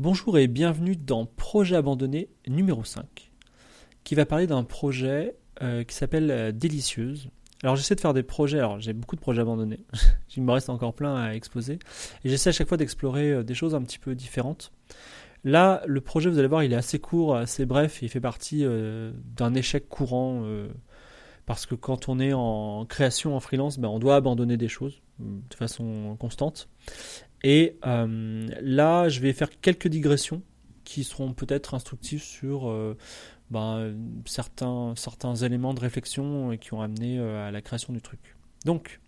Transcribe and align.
Bonjour 0.00 0.38
et 0.38 0.46
bienvenue 0.46 0.96
dans 0.96 1.26
Projet 1.26 1.76
abandonné 1.76 2.30
numéro 2.48 2.84
5, 2.84 3.30
qui 4.02 4.14
va 4.14 4.24
parler 4.24 4.46
d'un 4.46 4.64
projet 4.64 5.36
euh, 5.60 5.84
qui 5.84 5.94
s'appelle 5.94 6.30
euh, 6.30 6.52
Délicieuse. 6.52 7.28
Alors 7.62 7.76
j'essaie 7.76 7.96
de 7.96 8.00
faire 8.00 8.14
des 8.14 8.22
projets, 8.22 8.56
alors 8.56 8.80
j'ai 8.80 8.94
beaucoup 8.94 9.14
de 9.14 9.20
projets 9.20 9.42
abandonnés, 9.42 9.84
il 10.34 10.42
me 10.42 10.52
reste 10.52 10.70
encore 10.70 10.94
plein 10.94 11.16
à 11.16 11.34
exposer, 11.34 11.78
et 12.24 12.30
j'essaie 12.30 12.48
à 12.48 12.52
chaque 12.54 12.68
fois 12.68 12.78
d'explorer 12.78 13.30
euh, 13.30 13.42
des 13.42 13.52
choses 13.52 13.74
un 13.74 13.82
petit 13.82 13.98
peu 13.98 14.14
différentes. 14.14 14.72
Là, 15.44 15.82
le 15.84 16.00
projet, 16.00 16.30
vous 16.30 16.38
allez 16.38 16.48
voir, 16.48 16.64
il 16.64 16.72
est 16.72 16.76
assez 16.76 16.98
court, 16.98 17.36
assez 17.36 17.66
bref, 17.66 18.00
il 18.00 18.08
fait 18.08 18.22
partie 18.22 18.64
d'un 19.36 19.54
échec 19.54 19.86
courant, 19.86 20.44
parce 21.44 21.64
que 21.64 21.74
quand 21.74 22.08
on 22.08 22.20
est 22.20 22.34
en 22.34 22.84
création, 22.86 23.36
en 23.36 23.40
freelance, 23.40 23.78
ben, 23.78 23.88
on 23.88 23.98
doit 23.98 24.16
abandonner 24.16 24.58
des 24.58 24.68
choses 24.68 25.00
de 25.18 25.54
façon 25.54 26.16
constante. 26.18 26.68
Et 27.42 27.78
là, 27.82 29.08
je 29.08 29.20
vais 29.20 29.32
faire 29.32 29.48
quelques 29.60 29.88
digressions 29.88 30.42
qui 30.84 31.04
seront 31.04 31.32
peut-être 31.32 31.74
instructives 31.74 32.22
sur 32.22 32.68
ben, 33.50 33.94
certains, 34.26 34.94
certains 34.96 35.34
éléments 35.34 35.74
de 35.74 35.80
réflexion 35.80 36.56
qui 36.56 36.72
ont 36.72 36.80
amené 36.80 37.18
euh, 37.18 37.48
à 37.48 37.50
la 37.50 37.60
création 37.60 37.92
du 37.92 38.00
truc. 38.00 38.36
Donc, 38.64 39.00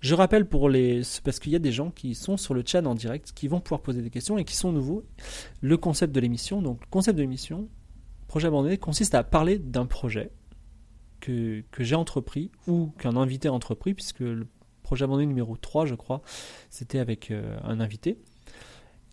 je 0.00 0.14
rappelle 0.14 0.48
pour 0.48 0.68
les. 0.68 1.02
Parce 1.22 1.38
qu'il 1.38 1.52
y 1.52 1.56
a 1.56 1.60
des 1.60 1.72
gens 1.72 1.90
qui 1.90 2.14
sont 2.14 2.36
sur 2.36 2.54
le 2.54 2.62
chat 2.66 2.84
en 2.86 2.94
direct, 2.94 3.32
qui 3.32 3.46
vont 3.46 3.60
pouvoir 3.60 3.82
poser 3.82 4.02
des 4.02 4.10
questions 4.10 4.38
et 4.38 4.44
qui 4.44 4.56
sont 4.56 4.72
nouveaux. 4.72 5.04
Le 5.60 5.76
concept 5.76 6.14
de 6.14 6.20
l'émission. 6.20 6.62
Donc, 6.62 6.80
le 6.80 6.86
concept 6.90 7.16
de 7.16 7.22
l'émission, 7.22 7.68
projet 8.26 8.48
abandonné, 8.48 8.78
consiste 8.78 9.14
à 9.14 9.22
parler 9.22 9.58
d'un 9.58 9.86
projet 9.86 10.30
que, 11.20 11.62
que 11.70 11.84
j'ai 11.84 11.94
entrepris 11.94 12.50
ou 12.66 12.92
qu'un 12.98 13.16
invité 13.16 13.48
a 13.48 13.52
entrepris, 13.52 13.94
puisque 13.94 14.20
le 14.20 14.46
projet 14.84 15.04
abandonné 15.04 15.26
numéro 15.26 15.56
3, 15.56 15.86
je 15.86 15.96
crois, 15.96 16.22
c'était 16.70 17.00
avec 17.00 17.32
euh, 17.32 17.58
un 17.64 17.80
invité. 17.80 18.18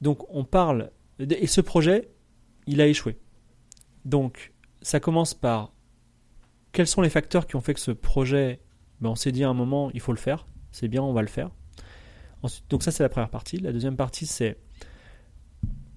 Donc, 0.01 0.23
on 0.29 0.43
parle. 0.43 0.91
Et 1.19 1.47
ce 1.47 1.61
projet, 1.61 2.11
il 2.67 2.81
a 2.81 2.87
échoué. 2.87 3.17
Donc, 4.05 4.53
ça 4.83 4.99
commence 4.99 5.33
par 5.33 5.73
quels 6.71 6.87
sont 6.87 7.01
les 7.01 7.09
facteurs 7.09 7.47
qui 7.47 7.55
ont 7.55 7.61
fait 7.61 7.73
que 7.73 7.79
ce 7.79 7.91
projet, 7.91 8.61
ben 8.99 9.09
on 9.09 9.15
s'est 9.15 9.31
dit 9.31 9.43
à 9.43 9.49
un 9.49 9.53
moment, 9.53 9.91
il 9.93 9.99
faut 9.99 10.13
le 10.13 10.17
faire, 10.17 10.47
c'est 10.71 10.87
bien, 10.87 11.01
on 11.01 11.13
va 11.13 11.21
le 11.21 11.27
faire. 11.27 11.51
Donc 12.69 12.83
ça 12.83 12.91
c'est 12.91 13.03
la 13.03 13.09
première 13.09 13.29
partie. 13.29 13.57
La 13.57 13.71
deuxième 13.71 13.95
partie 13.95 14.25
c'est 14.25 14.57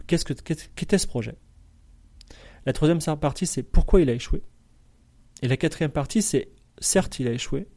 qu'est-ce 0.06 0.24
que 0.24 0.34
qu'était 0.34 0.98
ce 0.98 1.06
projet? 1.06 1.36
La 2.66 2.72
troisième 2.72 2.98
partie 3.16 3.46
c'est 3.46 3.62
pourquoi 3.62 4.00
il 4.00 4.10
a 4.10 4.12
échoué. 4.12 4.42
Et 5.42 5.48
la 5.48 5.56
quatrième 5.56 5.90
partie 5.90 6.22
c'est 6.22 6.50
certes 6.78 7.18
il 7.18 7.28
a 7.28 7.32
échoué, 7.32 7.68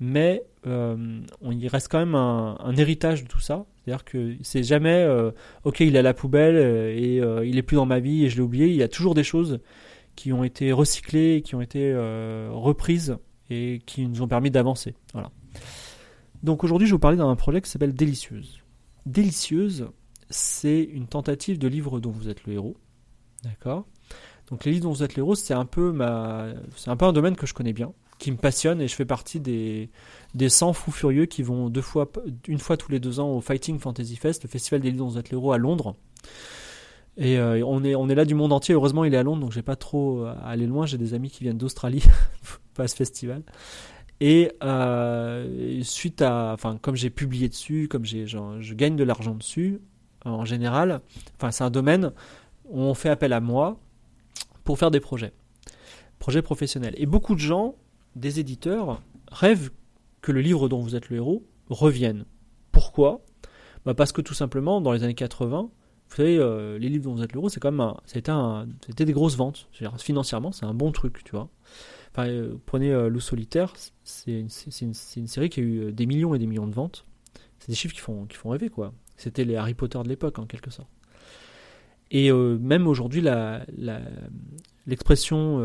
mais 0.00 0.42
euh, 0.66 1.20
il 1.50 1.68
reste 1.68 1.88
quand 1.88 1.98
même 1.98 2.14
un, 2.14 2.74
héritage 2.76 3.22
de 3.22 3.28
tout 3.28 3.40
ça. 3.40 3.66
C'est-à-dire 3.76 4.04
que 4.04 4.34
c'est 4.42 4.62
jamais 4.62 4.94
euh, 4.94 5.30
ok 5.64 5.80
il 5.80 5.94
est 5.94 5.98
à 5.98 6.02
la 6.02 6.14
poubelle 6.14 6.56
euh, 6.56 6.90
et 6.90 7.48
il 7.48 7.58
est 7.58 7.62
plus 7.62 7.76
dans 7.76 7.86
ma 7.86 8.00
vie 8.00 8.24
et 8.24 8.30
je 8.30 8.36
l'ai 8.36 8.42
oublié. 8.42 8.66
Il 8.66 8.74
y 8.74 8.82
a 8.82 8.88
toujours 8.88 9.14
des 9.14 9.24
choses 9.24 9.60
qui 10.16 10.32
ont 10.32 10.42
été 10.42 10.72
recyclées, 10.72 11.42
qui 11.42 11.54
ont 11.54 11.60
été 11.60 11.94
reprises 12.50 13.16
et 13.48 13.80
qui 13.86 14.06
nous 14.06 14.22
ont 14.22 14.28
permis 14.28 14.50
d'avancer. 14.50 14.94
Voilà. 15.12 15.30
Donc 16.42 16.64
aujourd'hui, 16.64 16.86
je 16.86 16.92
vais 16.92 16.96
vous 16.96 17.00
parler 17.00 17.16
d'un 17.16 17.34
projet 17.36 17.60
qui 17.60 17.70
s'appelle 17.70 17.94
Délicieuse. 17.94 18.60
Délicieuse, 19.06 19.88
c'est 20.30 20.82
une 20.82 21.06
tentative 21.06 21.58
de 21.58 21.68
livre 21.68 22.00
dont 22.00 22.10
vous 22.10 22.28
êtes 22.28 22.44
le 22.46 22.54
héros. 22.54 22.76
D'accord? 23.42 23.86
Donc 24.50 24.64
les 24.64 24.72
livres 24.72 24.84
dont 24.84 24.92
vous 24.92 25.02
êtes 25.02 25.16
le 25.16 25.20
héros, 25.20 25.34
c'est 25.34 25.54
un 25.54 25.68
ma 25.92 26.48
c'est 26.76 26.90
un 26.90 26.96
peu 26.96 27.04
un 27.04 27.12
domaine 27.12 27.36
que 27.36 27.46
je 27.46 27.54
connais 27.54 27.72
bien, 27.72 27.92
qui 28.20 28.30
me 28.30 28.36
passionne 28.36 28.80
et 28.80 28.86
je 28.86 28.94
fais 28.94 29.04
partie 29.04 29.40
des 29.40 29.90
des 30.34 30.48
100 30.48 30.74
fous 30.74 30.92
furieux 30.92 31.26
qui 31.26 31.42
vont 31.42 31.68
deux 31.70 31.80
fois 31.80 32.08
une 32.46 32.58
fois 32.58 32.76
tous 32.76 32.92
les 32.92 33.00
deux 33.00 33.18
ans 33.18 33.30
au 33.30 33.40
Fighting 33.40 33.80
Fantasy 33.80 34.14
Fest, 34.14 34.44
le 34.44 34.48
festival 34.48 34.80
des 34.80 34.92
livres 34.92 35.20
héros 35.32 35.52
à 35.52 35.58
Londres. 35.58 35.96
Et 37.16 37.38
euh, 37.38 37.62
on, 37.66 37.82
est, 37.82 37.94
on 37.96 38.08
est 38.08 38.14
là 38.14 38.24
du 38.24 38.34
monde 38.34 38.52
entier. 38.52 38.74
Heureusement, 38.74 39.04
il 39.04 39.12
est 39.12 39.16
à 39.16 39.22
Londres, 39.22 39.40
donc 39.40 39.52
j'ai 39.52 39.62
pas 39.62 39.76
trop 39.76 40.24
à 40.24 40.32
aller 40.46 40.66
loin. 40.66 40.86
J'ai 40.86 40.96
des 40.96 41.12
amis 41.12 41.28
qui 41.28 41.42
viennent 41.42 41.58
d'Australie, 41.58 42.04
pas 42.74 42.86
ce 42.86 42.94
festival. 42.94 43.42
Et 44.20 44.52
euh, 44.62 45.82
suite 45.82 46.22
à, 46.22 46.52
enfin, 46.52 46.78
comme 46.80 46.94
j'ai 46.94 47.10
publié 47.10 47.48
dessus, 47.48 47.88
comme 47.88 48.04
j'ai, 48.04 48.26
je 48.26 48.74
gagne 48.74 48.96
de 48.96 49.04
l'argent 49.04 49.34
dessus, 49.34 49.80
en 50.24 50.44
général, 50.44 51.00
enfin, 51.36 51.50
c'est 51.50 51.64
un 51.64 51.70
domaine 51.70 52.12
où 52.66 52.80
on 52.80 52.94
fait 52.94 53.08
appel 53.08 53.32
à 53.32 53.40
moi 53.40 53.78
pour 54.64 54.78
faire 54.78 54.90
des 54.90 55.00
projets, 55.00 55.32
projets 56.18 56.42
professionnels. 56.42 56.94
Et 56.98 57.06
beaucoup 57.06 57.34
de 57.34 57.40
gens, 57.40 57.74
des 58.20 58.38
éditeurs, 58.40 59.02
rêvent 59.30 59.70
que 60.20 60.32
le 60.32 60.40
livre 60.40 60.68
dont 60.68 60.80
vous 60.80 60.94
êtes 60.94 61.08
le 61.08 61.16
héros 61.16 61.44
revienne. 61.68 62.24
Pourquoi? 62.72 63.24
Bah 63.84 63.94
Parce 63.94 64.12
que 64.12 64.20
tout 64.20 64.34
simplement, 64.34 64.80
dans 64.80 64.92
les 64.92 65.02
années 65.02 65.14
80, 65.14 65.70
vous 66.08 66.16
savez, 66.16 66.38
euh, 66.38 66.78
les 66.78 66.88
livres 66.88 67.04
dont 67.04 67.14
vous 67.14 67.22
êtes 67.22 67.32
l'euro, 67.32 67.48
c'est 67.48 67.60
quand 67.60 67.70
même, 67.70 67.94
c'était 68.04 68.32
c'était 68.84 69.04
des 69.04 69.12
grosses 69.12 69.36
ventes. 69.36 69.68
financièrement, 69.98 70.52
c'est 70.52 70.66
un 70.66 70.74
bon 70.74 70.92
truc, 70.92 71.22
tu 71.24 71.32
vois. 71.32 71.48
Enfin, 72.12 72.28
euh, 72.28 72.56
prenez 72.66 72.92
euh, 72.92 73.08
Loup 73.08 73.20
solitaire, 73.20 73.72
c'est 74.02 74.40
une, 74.40 74.48
série 74.48 75.48
qui 75.48 75.60
a 75.60 75.62
eu 75.62 75.92
des 75.92 76.06
millions 76.06 76.34
et 76.34 76.38
des 76.38 76.46
millions 76.46 76.66
de 76.66 76.74
ventes. 76.74 77.06
C'est 77.60 77.68
des 77.68 77.76
chiffres 77.76 77.94
qui 77.94 78.00
font, 78.00 78.26
qui 78.26 78.36
font 78.36 78.50
rêver, 78.50 78.70
quoi. 78.70 78.92
C'était 79.16 79.44
les 79.44 79.56
Harry 79.56 79.74
Potter 79.74 80.02
de 80.02 80.08
l'époque, 80.08 80.38
en 80.38 80.46
quelque 80.46 80.70
sorte. 80.70 80.88
Et 82.10 82.32
même 82.32 82.88
aujourd'hui, 82.88 83.22
l'expression 84.86 85.60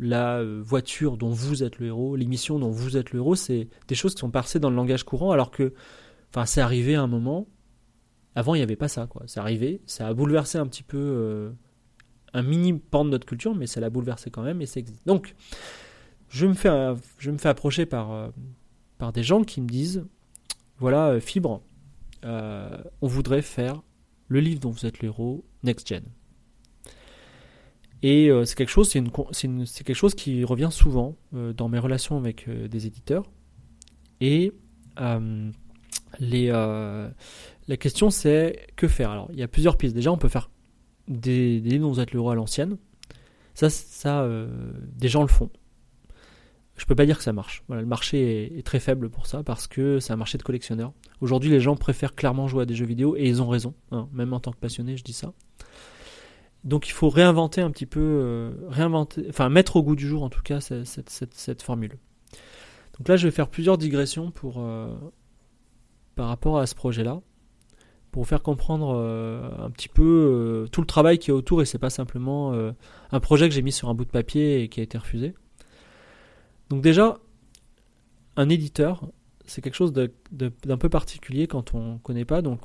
la 0.00 0.42
voiture 0.62 1.16
dont 1.18 1.28
vous 1.30 1.62
êtes 1.62 1.78
le 1.78 1.88
héros, 1.88 2.16
l'émission 2.16 2.58
dont 2.58 2.70
vous 2.70 2.96
êtes 2.96 3.12
le 3.12 3.18
héros, 3.18 3.34
c'est 3.34 3.68
des 3.88 3.94
choses 3.94 4.14
qui 4.14 4.20
sont 4.20 4.30
passées 4.30 4.58
dans 4.58 4.70
le 4.70 4.76
langage 4.76 5.04
courant, 5.04 5.30
alors 5.30 5.50
que, 5.50 5.74
enfin, 6.30 6.46
c'est 6.46 6.62
arrivé 6.62 6.94
à 6.94 7.02
un 7.02 7.06
moment 7.06 7.46
avant, 8.34 8.54
il 8.54 8.58
n'y 8.58 8.62
avait 8.62 8.76
pas 8.76 8.88
ça. 8.88 9.08
C'est 9.26 9.40
arrivé, 9.40 9.80
ça 9.86 10.08
a 10.08 10.14
bouleversé 10.14 10.58
un 10.58 10.66
petit 10.66 10.82
peu 10.82 10.98
euh, 10.98 11.50
un 12.32 12.42
mini 12.42 12.72
pan 12.72 13.04
de 13.04 13.10
notre 13.10 13.26
culture, 13.26 13.54
mais 13.54 13.66
ça 13.66 13.80
l'a 13.80 13.90
bouleversé 13.90 14.30
quand 14.30 14.42
même 14.42 14.60
et 14.60 14.66
ça 14.66 14.80
existe. 14.80 15.06
Donc, 15.06 15.34
je 16.28 16.46
me 16.46 16.54
fais, 16.54 17.48
approcher 17.48 17.86
par, 17.86 18.12
euh, 18.12 18.30
des 19.12 19.22
gens 19.22 19.44
qui 19.44 19.60
me 19.60 19.68
disent 19.68 20.04
voilà, 20.78 21.10
euh, 21.10 21.20
Fibre, 21.20 21.62
on 22.22 23.06
voudrait 23.06 23.42
faire 23.42 23.82
le 24.28 24.40
livre 24.40 24.60
dont 24.60 24.70
vous 24.70 24.86
êtes 24.86 25.00
le 25.00 25.12
Next 25.62 25.88
Gen. 25.88 26.02
Et 28.02 28.30
c'est 28.44 28.54
quelque 28.54 28.68
chose, 28.68 28.90
c'est 28.90 29.84
quelque 29.84 29.94
chose 29.94 30.14
qui 30.14 30.44
revient 30.44 30.68
souvent 30.70 31.16
dans 31.32 31.68
mes 31.68 31.78
relations 31.78 32.18
avec 32.18 32.48
des 32.50 32.86
éditeurs. 32.86 33.24
Et 34.20 34.52
la 37.66 37.76
question 37.78 38.10
c'est 38.10 38.66
que 38.76 38.88
faire? 38.88 39.10
Alors 39.10 39.28
il 39.32 39.38
y 39.38 39.42
a 39.42 39.48
plusieurs 39.48 39.78
pistes. 39.78 39.94
Déjà 39.94 40.12
on 40.12 40.18
peut 40.18 40.28
faire 40.28 40.50
des, 41.08 41.60
livres 41.60 41.86
dont 41.86 41.92
vous 41.92 42.00
êtes 42.00 42.12
le 42.12 42.20
à 42.26 42.34
l'ancienne. 42.34 42.76
Ça, 43.54 43.70
ça 43.70 44.22
euh, 44.22 44.48
des 44.96 45.08
gens 45.08 45.22
le 45.22 45.28
font. 45.28 45.50
Je 46.76 46.86
peux 46.86 46.94
pas 46.94 47.06
dire 47.06 47.18
que 47.18 47.22
ça 47.22 47.32
marche. 47.32 47.62
Voilà, 47.68 47.82
le 47.82 47.88
marché 47.88 48.58
est, 48.58 48.62
très 48.62 48.80
faible 48.80 49.08
pour 49.08 49.26
ça 49.26 49.42
parce 49.42 49.66
que 49.66 50.00
c'est 50.00 50.12
un 50.12 50.16
marché 50.16 50.38
de 50.38 50.42
collectionneurs. 50.42 50.92
Aujourd'hui 51.20 51.50
les 51.50 51.60
gens 51.60 51.76
préfèrent 51.76 52.14
clairement 52.14 52.48
jouer 52.48 52.62
à 52.62 52.66
des 52.66 52.74
jeux 52.74 52.86
vidéo 52.86 53.16
et 53.16 53.28
ils 53.28 53.40
ont 53.42 53.48
raison. 53.48 53.74
Hein. 53.92 54.08
même 54.12 54.32
en 54.32 54.40
tant 54.40 54.52
que 54.52 54.58
passionné 54.58 54.96
je 54.96 55.04
dis 55.04 55.12
ça. 55.12 55.32
Donc 56.64 56.88
il 56.88 56.92
faut 56.92 57.10
réinventer 57.10 57.60
un 57.60 57.70
petit 57.70 57.86
peu, 57.86 58.00
euh, 58.00 58.52
réinventer, 58.68 59.26
enfin 59.28 59.50
mettre 59.50 59.76
au 59.76 59.82
goût 59.82 59.96
du 59.96 60.08
jour 60.08 60.22
en 60.22 60.30
tout 60.30 60.42
cas 60.42 60.60
cette, 60.60 61.62
formule. 61.62 61.98
Donc 62.98 63.08
là 63.08 63.16
je 63.16 63.28
vais 63.28 63.30
faire 63.30 63.48
plusieurs 63.48 63.78
digressions 63.78 64.30
pour, 64.30 64.56
euh, 64.58 64.88
par 66.16 66.28
rapport 66.28 66.58
à 66.58 66.66
ce 66.66 66.74
projet-là 66.74 67.20
pour 68.10 68.22
vous 68.22 68.28
faire 68.28 68.42
comprendre 68.42 68.94
euh, 68.96 69.50
un 69.58 69.70
petit 69.70 69.88
peu 69.88 70.66
tout 70.72 70.80
le 70.80 70.86
travail 70.86 71.18
qui 71.18 71.30
est 71.30 71.34
autour 71.34 71.62
et 71.62 71.66
c'est 71.66 71.78
pas 71.78 71.90
simplement 71.90 72.52
un 73.12 73.20
projet 73.20 73.48
que 73.48 73.54
j'ai 73.54 73.62
mis 73.62 73.72
sur 73.72 73.88
un 73.88 73.94
bout 73.94 74.04
de 74.04 74.10
papier 74.10 74.62
et 74.62 74.68
qui 74.68 74.80
a 74.80 74.82
été 74.82 74.98
refusé. 74.98 75.34
Donc 76.70 76.82
déjà, 76.82 77.18
un 78.36 78.48
éditeur, 78.48 79.08
c'est 79.46 79.60
quelque 79.60 79.74
chose 79.74 79.92
d'un 79.92 80.78
peu 80.78 80.88
particulier 80.88 81.46
quand 81.46 81.74
on 81.74 81.98
connaît 81.98 82.24
pas. 82.24 82.42
Donc 82.42 82.60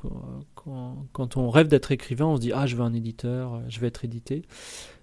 quand, 0.54 1.06
quand 1.12 1.36
on 1.36 1.50
rêve 1.50 1.68
d'être 1.68 1.92
écrivain, 1.92 2.26
on 2.26 2.36
se 2.36 2.40
dit 2.40 2.52
ah 2.52 2.66
je 2.66 2.76
veux 2.76 2.82
un 2.82 2.94
éditeur, 2.94 3.62
je 3.68 3.80
vais 3.80 3.88
être 3.88 4.04
édité. 4.04 4.42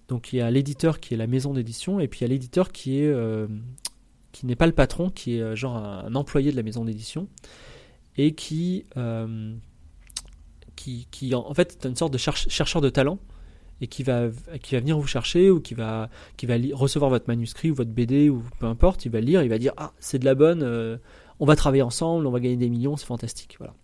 Donc 0.08 0.34
il 0.34 0.38
y 0.38 0.42
a 0.42 0.50
l'éditeur 0.50 1.00
qui 1.00 1.14
est 1.14 1.18
la 1.18 1.28
maison 1.28 1.54
d'édition 1.54 2.00
et 2.00 2.08
puis 2.08 2.22
il 2.22 2.24
y 2.24 2.26
a 2.26 2.30
l'éditeur 2.30 2.72
qui 2.72 3.00
est 3.00 3.14
qui 4.32 4.46
n'est 4.46 4.56
pas 4.56 4.68
le 4.68 4.74
patron, 4.74 5.10
qui 5.10 5.38
est 5.38 5.56
genre 5.56 5.78
un, 5.78 6.14
employé 6.16 6.52
de 6.52 6.56
la 6.56 6.64
maison 6.64 6.86
d'édition 6.86 7.28
et 8.16 8.34
qui 8.34 8.86
qui, 10.76 11.36
en 11.36 11.54
fait 11.54 11.74
est 11.74 11.88
une 11.88 11.96
sorte 11.96 12.14
de 12.14 12.18
chercheur 12.18 12.82
de 12.82 12.90
talent 12.90 13.20
et 13.82 13.88
qui 13.88 14.04
va, 14.04 14.30
qui 14.62 14.76
va 14.76 14.82
venir 14.82 14.98
vous 14.98 15.08
chercher 15.08 15.50
ou 15.50 15.60
qui 15.60 15.74
va, 15.74 16.10
qui 16.36 16.46
va 16.46 16.56
recevoir 16.74 17.10
votre 17.10 17.26
manuscrit 17.28 17.72
ou 17.72 17.76
votre 17.76 17.92
BD 17.92 18.30
ou 18.30 18.44
peu 18.60 18.66
importe, 18.66 19.06
il 19.06 19.12
va 19.12 19.22
lire, 19.22 19.44
il 19.44 19.50
va 19.50 19.58
dire 19.58 19.74
ah 19.78 19.94
c'est 20.00 20.20
de 20.20 20.26
la 20.26 20.36
bonne, 20.36 20.64
euh, 20.64 20.98
on 21.40 21.46
va 21.46 21.56
travailler 21.56 21.84
ensemble, 21.84 22.26
on 22.26 22.32
va 22.32 22.40
gagner 22.40 22.58
des 22.58 22.70
millions, 22.70 22.98
c'est 22.98 23.06
fantastique, 23.06 23.56
voilà. 23.60 23.76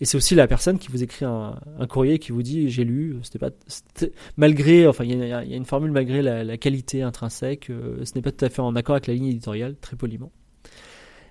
Et 0.00 0.04
c'est 0.04 0.16
aussi 0.16 0.34
la 0.34 0.46
personne 0.46 0.78
qui 0.78 0.90
vous 0.90 1.02
écrit 1.02 1.24
un, 1.24 1.58
courrier 1.88 2.18
qui 2.18 2.32
vous 2.32 2.42
dit 2.42 2.68
j'ai 2.68 2.84
lu, 2.84 3.16
c'était 3.22 3.38
pas, 3.38 3.50
malgré, 4.36 4.86
enfin 4.86 5.04
il 5.04 5.18
y, 5.18 5.32
a 5.32 5.42
une 5.42 5.64
formule 5.64 5.90
malgré 5.90 6.22
la, 6.22 6.56
qualité 6.56 7.02
intrinsèque, 7.02 7.70
euh, 7.70 8.04
ce 8.04 8.14
n'est 8.14 8.22
pas 8.22 8.32
tout 8.32 8.44
à 8.44 8.48
fait 8.48 8.60
en 8.60 8.74
accord 8.76 8.94
avec 8.94 9.06
la 9.06 9.14
ligne 9.14 9.26
éditoriale, 9.26 9.76
très 9.80 9.96
poliment. 9.96 10.32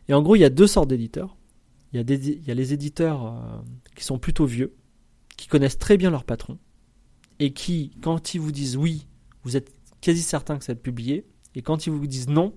Et 0.08 0.14
en 0.14 0.22
gros 0.22 0.36
il 0.36 0.40
y 0.40 0.46
a 0.46 0.50
deux 0.50 0.68
sortes 0.68 0.90
d'éditeurs. 0.90 1.36
Il 1.94 2.02
y, 2.02 2.48
y 2.48 2.52
a 2.52 2.54
les 2.54 2.74
éditeurs 2.74 3.26
euh, 3.26 3.62
qui 3.96 4.04
sont 4.04 4.20
plutôt 4.20 4.46
vieux, 4.46 4.76
qui 5.38 5.48
connaissent 5.48 5.80
très 5.80 5.98
bien 5.98 6.12
leur 6.12 6.24
patron, 6.24 6.58
et 7.40 7.54
qui, 7.54 7.92
quand 8.02 8.34
ils 8.34 8.42
vous 8.42 8.52
disent 8.52 8.78
oui, 8.78 9.08
vous 9.44 9.58
êtes 9.58 9.72
quasi 10.02 10.22
certain 10.22 10.58
que 10.58 10.64
ça 10.64 10.74
va 10.74 10.78
être 10.78 10.84
publié, 10.84 11.26
et 11.56 11.62
quand 11.62 11.88
ils 11.88 11.92
vous 11.92 12.08
disent 12.08 12.30
non, 12.30 12.54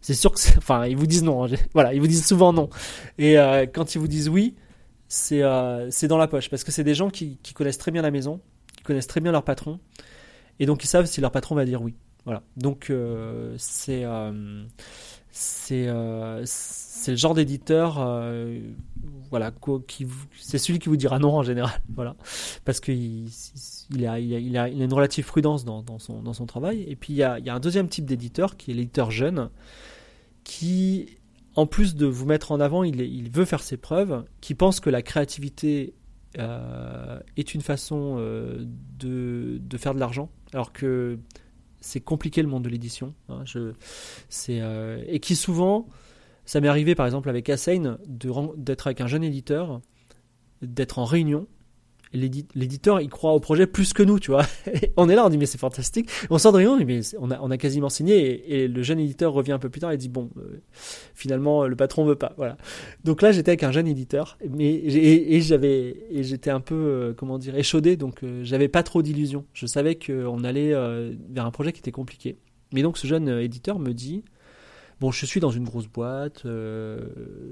c'est 0.00 0.14
sûr 0.14 0.32
que 0.32 0.40
c'est. 0.40 0.56
Enfin, 0.58 0.86
ils 0.86 0.96
vous 0.96 1.06
disent 1.06 1.22
non. 1.22 1.44
hein, 1.44 1.56
voilà, 1.74 1.94
ils 1.94 2.00
vous 2.00 2.06
disent 2.06 2.26
souvent 2.26 2.52
non. 2.52 2.68
Et 3.18 3.38
euh, 3.38 3.66
quand 3.66 3.94
ils 3.94 3.98
vous 3.98 4.08
disent 4.08 4.28
oui, 4.28 4.54
c'est 5.08 5.42
euh, 5.42 5.90
c'est 5.90 6.08
dans 6.08 6.18
la 6.18 6.28
poche. 6.28 6.50
Parce 6.50 6.64
que 6.64 6.72
c'est 6.72 6.84
des 6.84 6.94
gens 6.94 7.10
qui, 7.10 7.38
connaissent 7.54 7.78
très 7.78 7.90
bien 7.90 8.02
la 8.02 8.10
maison, 8.10 8.40
qui 8.76 8.82
connaissent 8.84 9.06
très 9.06 9.20
bien 9.20 9.32
leur 9.32 9.44
patron. 9.44 9.80
Et 10.60 10.66
donc, 10.66 10.82
ils 10.84 10.88
savent 10.88 11.06
si 11.06 11.20
leur 11.20 11.30
patron 11.30 11.54
va 11.54 11.64
dire 11.64 11.82
oui. 11.82 11.94
Voilà. 12.24 12.42
Donc, 12.56 12.90
euh, 12.90 13.54
c'est. 13.58 14.04
C'est 15.30 15.86
euh, 15.86 16.44
le 17.06 17.16
genre 17.16 17.34
d'éditeur 17.34 17.98
euh, 17.98 18.60
voilà 19.30 19.52
qui 19.86 20.06
c'est 20.40 20.58
celui 20.58 20.78
qui 20.78 20.88
vous 20.88 20.96
dira 20.96 21.18
non 21.18 21.36
en 21.36 21.42
général 21.42 21.80
voilà. 21.94 22.16
Parce 22.64 22.80
qu'il 22.80 23.28
il 23.90 24.06
a, 24.06 24.18
il 24.18 24.34
a, 24.34 24.38
il 24.38 24.56
a, 24.56 24.68
une 24.68 24.92
relative 24.92 25.26
prudence 25.26 25.64
dans, 25.64 25.82
dans, 25.82 25.98
son, 25.98 26.22
dans 26.22 26.32
son 26.32 26.46
travail. 26.46 26.84
Et 26.88 26.96
puis 26.96 27.12
il 27.12 27.16
y 27.16 27.22
a, 27.22 27.38
il 27.38 27.46
y 27.46 27.50
a 27.50 27.54
un 27.54 27.60
deuxième 27.60 27.88
type 27.88 28.04
d'éditeur 28.04 28.56
qui 28.56 28.70
est 28.70 28.74
l'éditeur 28.74 29.10
jeune 29.10 29.50
qui 30.44 31.18
en 31.56 31.66
plus 31.66 31.94
de 31.94 32.06
vous 32.06 32.26
mettre 32.26 32.52
en 32.52 32.60
avant 32.60 32.84
il, 32.84 33.00
il 33.00 33.30
veut 33.30 33.44
faire 33.44 33.62
ses 33.62 33.76
preuves 33.76 34.24
qui 34.40 34.54
pense 34.54 34.80
que 34.80 34.90
la 34.90 35.02
créativité 35.02 35.94
euh, 36.38 37.18
est 37.36 37.54
une 37.54 37.62
façon 37.62 38.16
euh, 38.18 38.64
de, 38.98 39.58
de 39.60 39.78
faire 39.78 39.94
de 39.94 39.98
l'argent. 39.98 40.30
Alors 40.52 40.72
que 40.72 41.18
c'est 41.80 42.00
compliqué 42.00 42.42
le 42.42 42.48
monde 42.48 42.64
de 42.64 42.68
l'édition 42.68 43.14
hein, 43.28 43.42
je, 43.44 43.72
c'est, 44.28 44.60
euh, 44.60 45.02
et 45.06 45.20
qui 45.20 45.36
souvent 45.36 45.86
ça 46.44 46.60
m'est 46.60 46.68
arrivé 46.68 46.94
par 46.94 47.06
exemple 47.06 47.28
avec 47.28 47.48
ren- 48.30 48.52
d'être 48.56 48.86
avec 48.86 49.00
un 49.00 49.06
jeune 49.06 49.22
éditeur, 49.22 49.80
d'être 50.62 50.98
en 50.98 51.04
réunion. 51.04 51.46
L'éditeur, 52.12 53.00
il 53.00 53.08
croit 53.08 53.32
au 53.32 53.40
projet 53.40 53.66
plus 53.66 53.92
que 53.92 54.02
nous, 54.02 54.18
tu 54.18 54.30
vois. 54.30 54.44
On 54.96 55.08
est 55.08 55.14
là, 55.14 55.26
on 55.26 55.28
dit 55.28 55.38
mais 55.38 55.46
c'est 55.46 55.58
fantastique. 55.58 56.08
On 56.30 56.38
sort 56.38 56.52
de 56.52 56.56
réunion, 56.58 56.78
mais 56.84 57.02
c'est- 57.02 57.16
on 57.20 57.30
a, 57.30 57.38
on 57.40 57.50
a 57.50 57.56
quasiment 57.58 57.88
signé. 57.88 58.54
Et, 58.62 58.68
le 58.68 58.82
jeune 58.82 58.98
éditeur 58.98 59.32
revient 59.32 59.52
un 59.52 59.58
peu 59.58 59.68
plus 59.68 59.80
tard 59.80 59.92
et 59.92 59.96
dit 59.96 60.08
bon, 60.08 60.30
euh, 60.38 60.60
finalement 61.14 61.66
le 61.66 61.76
patron 61.76 62.04
veut 62.04 62.14
pas. 62.16 62.32
Voilà. 62.36 62.56
Donc 63.04 63.22
là, 63.22 63.32
j'étais 63.32 63.50
avec 63.50 63.62
un 63.62 63.72
jeune 63.72 63.86
éditeur, 63.86 64.38
mais 64.50 64.70
et, 64.72 65.36
et 65.36 65.40
j'avais 65.40 65.96
et 66.10 66.22
j'étais 66.22 66.50
un 66.50 66.60
peu 66.60 66.74
euh, 66.74 67.12
comment 67.14 67.38
dire 67.38 67.56
échaudé, 67.56 67.96
donc 67.96 68.22
euh, 68.24 68.40
j'avais 68.44 68.68
pas 68.68 68.82
trop 68.82 69.02
d'illusions. 69.02 69.44
Je 69.52 69.66
savais 69.66 69.96
qu'on 69.96 70.44
allait 70.44 70.70
vers 71.30 71.44
un 71.46 71.50
projet 71.50 71.72
qui 71.72 71.80
était 71.80 71.92
compliqué. 71.92 72.38
Mais 72.72 72.82
donc 72.82 72.98
ce 72.98 73.06
jeune 73.06 73.28
éditeur 73.28 73.78
me 73.78 73.92
dit 73.92 74.24
bon, 75.00 75.10
je 75.12 75.26
suis 75.26 75.40
dans 75.40 75.50
une 75.50 75.64
grosse 75.64 75.86
boîte, 75.86 76.44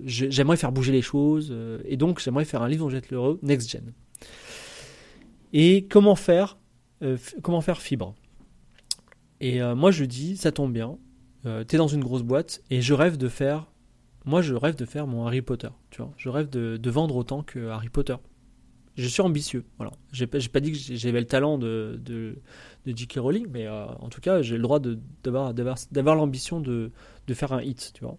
j'ai- 0.05 0.31
j'aimerais 0.31 0.57
faire 0.57 0.73
bouger 0.73 0.93
les 0.93 1.03
choses, 1.03 1.55
et 1.85 1.97
donc 1.97 2.21
j'aimerais 2.21 2.45
faire 2.45 2.63
un 2.63 2.69
livre 2.69 2.85
dont 2.85 2.91
jette 2.91 3.11
l'euro, 3.11 3.39
Next 3.43 3.71
Gen. 3.71 3.93
Et 5.59 5.87
comment 5.87 6.17
faire, 6.17 6.59
euh, 7.03 7.17
comment 7.43 7.63
faire 7.63 7.81
fibre? 7.81 8.15
Et 9.41 9.63
euh, 9.63 9.75
moi 9.75 9.91
je 9.91 10.05
dis, 10.05 10.37
ça 10.37 10.53
tombe 10.53 10.71
bien, 10.71 10.99
euh, 11.47 11.65
t'es 11.65 11.79
dans 11.79 11.89
une 11.89 12.05
grosse 12.05 12.25
boîte, 12.25 12.63
et 12.69 12.83
je 12.83 12.93
rêve 12.93 13.17
de 13.17 13.27
faire, 13.27 13.67
moi 14.27 14.43
je 14.43 14.53
rêve 14.53 14.77
de 14.77 14.85
faire 14.85 15.07
mon 15.07 15.27
Harry 15.27 15.41
Potter, 15.41 15.71
tu 15.89 16.03
vois, 16.03 16.13
je 16.19 16.29
rêve 16.29 16.51
de, 16.51 16.91
vendre 16.91 17.17
autant 17.17 17.43
que 17.43 17.69
Harry 17.69 17.89
Potter. 17.89 18.17
Je 18.97 19.09
suis 19.09 19.23
ambitieux, 19.23 19.65
voilà. 19.79 19.93
J'ai 20.13 20.27
pas, 20.27 20.39
pas 20.53 20.61
dit 20.61 20.73
que 20.73 20.79
j'avais 20.79 21.21
le 21.21 21.27
talent 21.27 21.57
de, 21.57 21.99
de, 22.05 22.37
de 22.85 22.95
J.K. 22.95 23.15
Rowling, 23.19 23.47
mais 23.51 23.67
euh, 23.67 23.87
en 23.87 24.11
tout 24.11 24.21
cas 24.21 24.43
j'ai 24.43 24.57
le 24.57 24.63
droit 24.63 24.79
d'avoir, 25.25 26.17
l'ambition 26.17 26.61
de, 26.61 26.93
de 27.27 27.35
faire 27.35 27.55
un 27.55 27.63
hit, 27.63 27.93
tu 27.95 28.05
vois. 28.05 28.19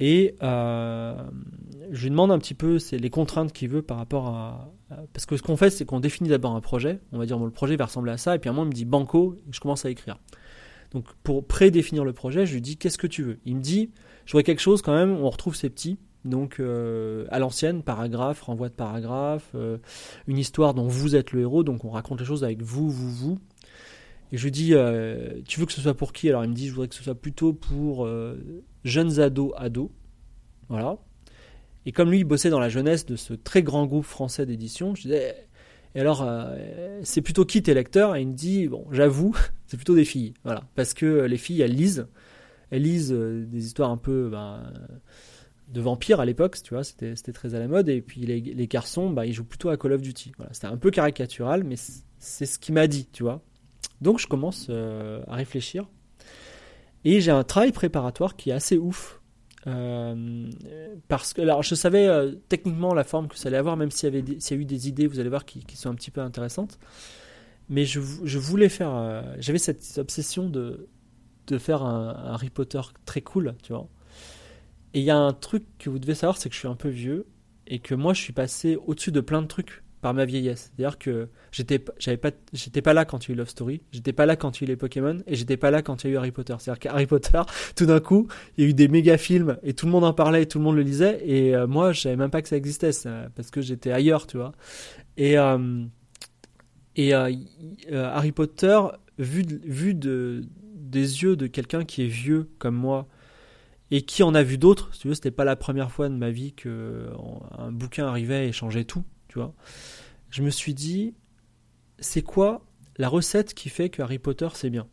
Et 0.00 0.34
je 0.40 2.02
lui 2.02 2.10
demande 2.10 2.32
un 2.32 2.40
petit 2.40 2.54
peu 2.54 2.78
les 2.90 3.10
contraintes 3.10 3.52
qu'il 3.52 3.68
veut 3.68 3.82
par 3.82 3.98
rapport 3.98 4.26
à- 4.26 4.73
Parce 5.12 5.26
que 5.26 5.36
ce 5.36 5.42
qu'on 5.42 5.56
fait, 5.56 5.70
c'est 5.70 5.84
qu'on 5.84 6.00
définit 6.00 6.30
d'abord 6.30 6.54
un 6.54 6.60
projet. 6.60 7.00
On 7.12 7.18
va 7.18 7.26
dire, 7.26 7.38
le 7.38 7.50
projet 7.50 7.76
va 7.76 7.86
ressembler 7.86 8.12
à 8.12 8.16
ça. 8.16 8.34
Et 8.34 8.38
puis 8.38 8.48
à 8.48 8.52
un 8.52 8.54
moment, 8.54 8.66
il 8.66 8.70
me 8.70 8.74
dit 8.74 8.84
banco, 8.84 9.36
et 9.48 9.52
je 9.52 9.60
commence 9.60 9.84
à 9.84 9.90
écrire. 9.90 10.18
Donc 10.92 11.06
pour 11.22 11.46
prédéfinir 11.46 12.04
le 12.04 12.12
projet, 12.12 12.46
je 12.46 12.54
lui 12.54 12.60
dis 12.60 12.76
qu'est-ce 12.76 12.98
que 12.98 13.06
tu 13.06 13.22
veux? 13.22 13.38
Il 13.44 13.56
me 13.56 13.60
dit, 13.60 13.90
je 14.26 14.38
quelque 14.38 14.60
chose 14.60 14.80
quand 14.80 14.94
même, 14.94 15.12
on 15.12 15.28
retrouve 15.28 15.56
ces 15.56 15.68
petits. 15.68 15.98
Donc 16.24 16.58
euh, 16.58 17.26
à 17.30 17.38
l'ancienne, 17.38 17.82
paragraphe, 17.82 18.42
renvoi 18.42 18.68
de 18.68 18.74
paragraphe, 18.74 19.50
euh, 19.54 19.78
une 20.26 20.38
histoire 20.38 20.72
dont 20.72 20.86
vous 20.86 21.16
êtes 21.16 21.32
le 21.32 21.40
héros, 21.40 21.64
donc 21.64 21.84
on 21.84 21.90
raconte 21.90 22.20
les 22.20 22.26
choses 22.26 22.44
avec 22.44 22.62
vous, 22.62 22.88
vous, 22.88 23.10
vous. 23.10 23.38
Et 24.32 24.38
je 24.38 24.44
lui 24.44 24.50
dis, 24.50 24.74
euh, 24.74 25.40
tu 25.46 25.60
veux 25.60 25.66
que 25.66 25.72
ce 25.72 25.80
soit 25.80 25.94
pour 25.94 26.12
qui? 26.12 26.28
Alors 26.28 26.44
il 26.44 26.50
me 26.50 26.54
dit, 26.54 26.68
je 26.68 26.72
voudrais 26.72 26.88
que 26.88 26.94
ce 26.94 27.02
soit 27.02 27.14
plutôt 27.14 27.52
pour 27.52 28.06
euh, 28.06 28.36
jeunes 28.84 29.20
ados, 29.20 29.52
ados. 29.56 29.90
Voilà. 30.68 30.96
Et 31.86 31.92
comme 31.92 32.10
lui, 32.10 32.18
il 32.18 32.24
bossait 32.24 32.50
dans 32.50 32.60
la 32.60 32.68
jeunesse 32.68 33.06
de 33.06 33.16
ce 33.16 33.34
très 33.34 33.62
grand 33.62 33.86
groupe 33.86 34.04
français 34.04 34.46
d'édition, 34.46 34.94
je 34.94 35.02
disais, 35.02 35.46
et 35.94 36.00
alors, 36.00 36.22
euh, 36.22 37.00
c'est 37.04 37.22
plutôt 37.22 37.44
qui 37.44 37.62
tes 37.62 37.72
lecteurs? 37.74 38.16
Et 38.16 38.22
il 38.22 38.28
me 38.28 38.34
dit, 38.34 38.66
bon, 38.68 38.86
j'avoue, 38.90 39.36
c'est 39.66 39.76
plutôt 39.76 39.94
des 39.94 40.04
filles. 40.04 40.34
Voilà. 40.44 40.64
Parce 40.74 40.94
que 40.94 41.22
les 41.22 41.36
filles, 41.36 41.60
elles 41.60 41.74
lisent. 41.74 42.06
Elles 42.70 42.82
lisent 42.82 43.12
euh, 43.12 43.44
des 43.46 43.66
histoires 43.66 43.90
un 43.90 43.96
peu 43.96 44.28
ben, 44.28 44.72
de 45.68 45.80
vampires 45.80 46.20
à 46.20 46.24
l'époque, 46.24 46.58
tu 46.62 46.74
vois, 46.74 46.84
c'était 46.84 47.14
très 47.32 47.54
à 47.54 47.58
la 47.58 47.68
mode. 47.68 47.88
Et 47.88 48.00
puis 48.00 48.22
les, 48.22 48.66
garçons, 48.66 49.10
bah, 49.10 49.26
ils 49.26 49.32
jouent 49.32 49.44
plutôt 49.44 49.68
à 49.68 49.76
Call 49.76 49.92
of 49.92 50.02
Duty. 50.02 50.32
Voilà. 50.36 50.52
C'était 50.52 50.66
un 50.66 50.76
peu 50.76 50.90
caricatural, 50.90 51.64
mais 51.64 51.76
c'est- 51.76 52.46
ce 52.46 52.58
qu'il 52.58 52.74
m'a 52.74 52.86
dit, 52.86 53.06
tu 53.12 53.22
vois. 53.22 53.42
Donc 54.00 54.18
je 54.18 54.26
commence 54.26 54.68
euh, 54.70 55.22
à 55.28 55.36
réfléchir. 55.36 55.88
Et 57.04 57.20
j'ai 57.20 57.30
un 57.30 57.44
travail 57.44 57.70
préparatoire 57.70 58.34
qui 58.34 58.50
est 58.50 58.54
assez 58.54 58.78
ouf. 58.78 59.20
Euh, 59.66 60.50
parce 61.08 61.32
que, 61.32 61.40
alors 61.42 61.62
je 61.62 61.74
savais 61.74 62.06
euh, 62.06 62.32
techniquement 62.48 62.92
la 62.94 63.04
forme 63.04 63.28
que 63.28 63.36
ça 63.38 63.48
allait 63.48 63.56
avoir, 63.56 63.76
même 63.76 63.90
s'il 63.90 64.14
y, 64.14 64.40
s'il 64.40 64.56
y 64.56 64.60
a 64.60 64.62
eu 64.62 64.66
des 64.66 64.88
idées, 64.88 65.06
vous 65.06 65.20
allez 65.20 65.30
voir, 65.30 65.44
qui, 65.46 65.60
qui 65.64 65.76
sont 65.76 65.90
un 65.90 65.94
petit 65.94 66.10
peu 66.10 66.20
intéressantes. 66.20 66.78
Mais 67.70 67.86
je, 67.86 68.00
je 68.24 68.38
voulais 68.38 68.68
faire. 68.70 68.90
euh, 68.94 69.22
J'avais 69.40 69.58
cette 69.58 69.98
obsession 69.98 70.48
de, 70.50 70.88
de 71.48 71.58
faire 71.58 71.82
un, 71.84 72.10
un 72.10 72.32
Harry 72.34 72.50
Potter 72.50 72.80
très 73.06 73.22
cool, 73.22 73.54
tu 73.62 73.72
vois. 73.72 73.88
Et 74.94 75.00
il 75.00 75.04
y 75.04 75.10
a 75.10 75.18
un 75.18 75.32
truc 75.32 75.64
que 75.78 75.90
vous 75.90 75.98
devez 76.00 76.14
savoir, 76.16 76.36
c'est 76.38 76.48
que 76.48 76.54
je 76.54 76.60
suis 76.60 76.68
un 76.68 76.76
peu 76.76 76.88
vieux 76.90 77.26
et 77.66 77.78
que 77.80 77.94
moi 77.94 78.14
je 78.14 78.20
suis 78.22 78.32
passé 78.34 78.76
au-dessus 78.76 79.12
de 79.12 79.20
plein 79.20 79.42
de 79.42 79.46
trucs 79.48 79.83
par 80.04 80.12
ma 80.12 80.26
vieillesse. 80.26 80.70
C'est-à-dire 80.76 80.98
que 80.98 81.30
j'étais 81.50 81.78
pas 81.78 82.32
pas 82.82 82.92
là 82.92 83.06
quand 83.06 83.24
il 83.26 83.30
y 83.30 83.32
a 83.32 83.34
eu 83.34 83.38
Love 83.38 83.48
Story, 83.48 83.80
j'étais 83.90 84.12
pas 84.12 84.26
là 84.26 84.36
quand 84.36 84.60
il 84.60 84.64
y 84.64 84.64
a 84.64 84.66
eu 84.66 84.72
les 84.72 84.76
Pokémon 84.76 85.16
et 85.26 85.34
j'étais 85.34 85.56
pas 85.56 85.70
là 85.70 85.80
quand 85.80 86.04
il 86.04 86.08
y 86.08 86.10
a 86.10 86.12
eu 86.14 86.16
Harry 86.18 86.30
Potter. 86.30 86.54
C'est-à-dire 86.58 86.78
qu'Harry 86.78 87.06
Potter, 87.06 87.40
tout 87.76 87.86
d'un 87.86 88.00
coup, 88.00 88.28
il 88.58 88.64
y 88.64 88.66
a 88.66 88.70
eu 88.70 88.74
des 88.74 88.86
méga 88.88 89.16
films 89.16 89.56
et 89.62 89.72
tout 89.72 89.86
le 89.86 89.92
monde 89.92 90.04
en 90.04 90.12
parlait 90.12 90.42
et 90.42 90.46
tout 90.46 90.58
le 90.58 90.64
monde 90.64 90.76
le 90.76 90.82
lisait 90.82 91.22
et 91.26 91.56
euh, 91.56 91.66
moi 91.66 91.92
je 91.92 92.02
savais 92.02 92.16
même 92.16 92.30
pas 92.30 92.42
que 92.42 92.48
ça 92.48 92.56
existait 92.56 92.90
parce 93.34 93.50
que 93.50 93.62
j'étais 93.62 93.92
ailleurs, 93.92 94.26
tu 94.26 94.36
vois. 94.36 94.52
Et 95.16 95.38
euh, 95.38 95.84
et 96.96 97.14
euh, 97.14 97.30
Harry 97.92 98.32
Potter 98.32 98.78
vu 99.18 99.42
vu 99.64 99.94
de 99.94 100.42
des 100.74 101.22
yeux 101.22 101.34
de 101.36 101.46
quelqu'un 101.46 101.84
qui 101.84 102.02
est 102.02 102.08
vieux 102.08 102.50
comme 102.58 102.76
moi 102.76 103.08
et 103.90 104.02
qui 104.02 104.22
en 104.22 104.34
a 104.34 104.42
vu 104.42 104.58
d'autres. 104.58 104.92
Si 104.94 105.00
tu 105.00 105.08
veux, 105.08 105.14
c'était 105.14 105.30
pas 105.30 105.44
la 105.44 105.56
première 105.56 105.90
fois 105.90 106.08
de 106.08 106.14
ma 106.14 106.30
vie 106.30 106.52
que 106.52 107.08
en- 107.18 107.42
un 107.58 107.72
bouquin 107.72 108.06
arrivait 108.06 108.48
et 108.48 108.52
changeait 108.52 108.84
tout, 108.84 109.04
tu 109.34 109.40
vois. 109.40 109.52
Je 110.30 110.42
me 110.42 110.50
suis 110.50 110.74
dit, 110.74 111.14
c'est 111.98 112.22
quoi 112.22 112.64
la 112.96 113.08
recette 113.08 113.52
qui 113.52 113.68
fait 113.68 113.90
que 113.90 114.00
Harry 114.00 114.20
Potter 114.20 114.48
c'est 114.54 114.70
bien 114.70 114.86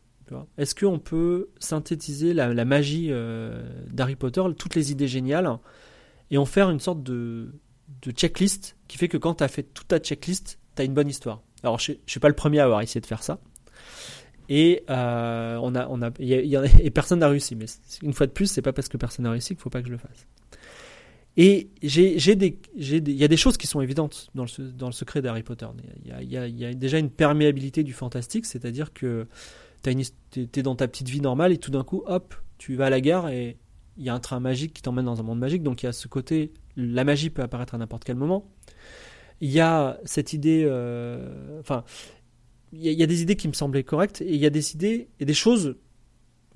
Est-ce 0.57 0.73
qu'on 0.73 0.97
peut 0.97 1.49
synthétiser 1.59 2.33
la, 2.33 2.65
magie 2.65 3.09
euh, 3.11 3.63
d'Harry 3.91 4.15
Potter, 4.15 4.41
toutes 4.57 4.73
les 4.73 4.91
idées 4.91 5.07
géniales, 5.07 5.47
et 6.31 6.39
en 6.39 6.45
faire 6.45 6.71
une 6.71 6.79
sorte 6.79 7.03
de, 7.03 7.53
de 8.01 8.11
checklist 8.11 8.75
qui 8.87 8.97
fait 8.97 9.07
que 9.07 9.17
quand 9.17 9.35
tu 9.35 9.43
as 9.43 9.47
fait 9.47 9.63
toute 9.63 9.89
ta 9.89 9.99
checklist, 9.99 10.57
tu 10.75 10.81
as 10.81 10.85
une 10.85 10.95
bonne 10.95 11.09
histoire 11.09 11.43
Alors, 11.61 11.77
je, 11.77 11.91
je 12.05 12.11
suis 12.11 12.19
pas 12.19 12.29
le 12.29 12.35
premier 12.35 12.59
à 12.59 12.63
avoir 12.63 12.81
essayé 12.81 12.99
de 12.99 13.05
faire 13.05 13.21
ça. 13.21 13.39
Et 14.49 14.83
euh, 14.89 15.59
on 15.61 15.75
a, 15.75 15.87
on 15.87 16.01
a, 16.01 16.09
et 16.19 16.89
personne 16.89 17.19
n'a 17.19 17.27
réussi. 17.27 17.55
Mais 17.55 17.67
une 18.01 18.13
fois 18.13 18.25
de 18.25 18.31
plus, 18.31 18.47
c'est 18.47 18.63
pas 18.63 18.73
parce 18.73 18.89
que 18.89 18.97
personne 18.97 19.23
n'a 19.23 19.31
réussi 19.31 19.49
qu'il 19.49 19.61
faut 19.61 19.69
pas 19.69 19.81
que 19.81 19.87
je 19.87 19.91
le 19.91 19.99
fasse. 19.99 20.25
Et 21.37 21.69
il 21.81 23.15
y 23.15 23.23
a 23.23 23.27
des 23.27 23.37
choses 23.37 23.57
qui 23.57 23.67
sont 23.67 23.81
évidentes 23.81 24.27
dans 24.35 24.43
le, 24.43 24.71
dans 24.71 24.87
le 24.87 24.91
secret 24.91 25.21
d'Harry 25.21 25.43
Potter. 25.43 25.67
Il 26.05 26.29
y, 26.29 26.37
a, 26.37 26.73
déjà 26.73 26.99
une 26.99 27.09
perméabilité 27.09 27.83
du 27.83 27.93
fantastique, 27.93 28.45
c'est-à-dire 28.45 28.91
que 28.93 29.27
t'es 29.81 29.95
t'es 30.51 30.61
dans 30.61 30.75
ta 30.75 30.87
petite 30.87 31.09
vie 31.09 31.21
normale 31.21 31.53
et 31.53 31.57
tout 31.57 31.71
d'un 31.71 31.83
coup, 31.83 32.03
hop, 32.05 32.35
tu 32.57 32.75
vas 32.75 32.87
à 32.87 32.89
la 32.89 33.01
gare 33.01 33.29
et 33.29 33.57
il 33.97 34.03
y 34.03 34.09
a 34.09 34.13
un 34.13 34.19
train 34.19 34.39
magique 34.39 34.73
qui 34.73 34.81
t'emmène 34.81 35.05
dans 35.05 35.19
un 35.19 35.23
monde 35.23 35.39
magique. 35.39 35.63
Donc 35.63 35.83
il 35.83 35.85
y 35.85 35.89
a 35.89 35.93
ce 35.93 36.07
côté, 36.07 36.51
la 36.75 37.03
magie 37.03 37.29
peut 37.29 37.41
apparaître 37.41 37.75
à 37.75 37.77
n'importe 37.77 38.03
quel 38.03 38.17
moment. 38.17 38.45
Il 39.39 39.49
y 39.49 39.59
a 39.59 39.99
cette 40.03 40.33
idée, 40.33 40.65
euh, 40.65 41.59
enfin, 41.59 41.83
il 42.73 42.81
y, 42.81 42.89
a, 42.89 42.91
il 42.91 42.99
y 42.99 43.03
a 43.03 43.07
des 43.07 43.21
idées 43.21 43.35
qui 43.35 43.47
me 43.47 43.53
semblaient 43.53 43.83
correctes 43.83 44.21
et 44.21 44.33
il 44.33 44.39
y 44.39 44.45
a 44.45 44.49
des 44.49 44.73
idées 44.73 45.07
et 45.19 45.25
des 45.25 45.33
choses 45.33 45.77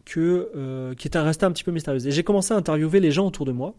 que, 0.06 0.52
euh, 0.56 0.94
qui 0.94 1.08
étaient 1.08 1.20
restées 1.20 1.46
un 1.46 1.52
petit 1.52 1.64
peu 1.64 1.72
mystérieuses. 1.72 2.08
Et 2.08 2.12
j'ai 2.12 2.24
commencé 2.24 2.54
à 2.54 2.58
interviewer 2.58 3.00
les 3.00 3.12
gens 3.12 3.28
autour 3.28 3.46
de 3.46 3.52
moi. 3.52 3.76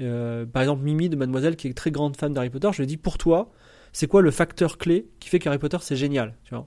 Euh, 0.00 0.46
par 0.46 0.62
exemple, 0.62 0.82
Mimi 0.82 1.08
de 1.08 1.16
Mademoiselle, 1.16 1.56
qui 1.56 1.68
est 1.68 1.74
très 1.74 1.90
grande 1.90 2.16
fan 2.16 2.32
d'Harry 2.32 2.50
Potter, 2.50 2.68
je 2.72 2.78
lui 2.78 2.84
ai 2.84 2.86
dit 2.86 2.96
pour 2.96 3.18
toi, 3.18 3.50
c'est 3.92 4.06
quoi 4.06 4.22
le 4.22 4.30
facteur 4.30 4.78
clé 4.78 5.08
qui 5.20 5.28
fait 5.28 5.38
qu'Harry 5.38 5.58
Potter 5.58 5.78
c'est 5.80 5.96
génial, 5.96 6.36
tu 6.44 6.54
vois? 6.54 6.66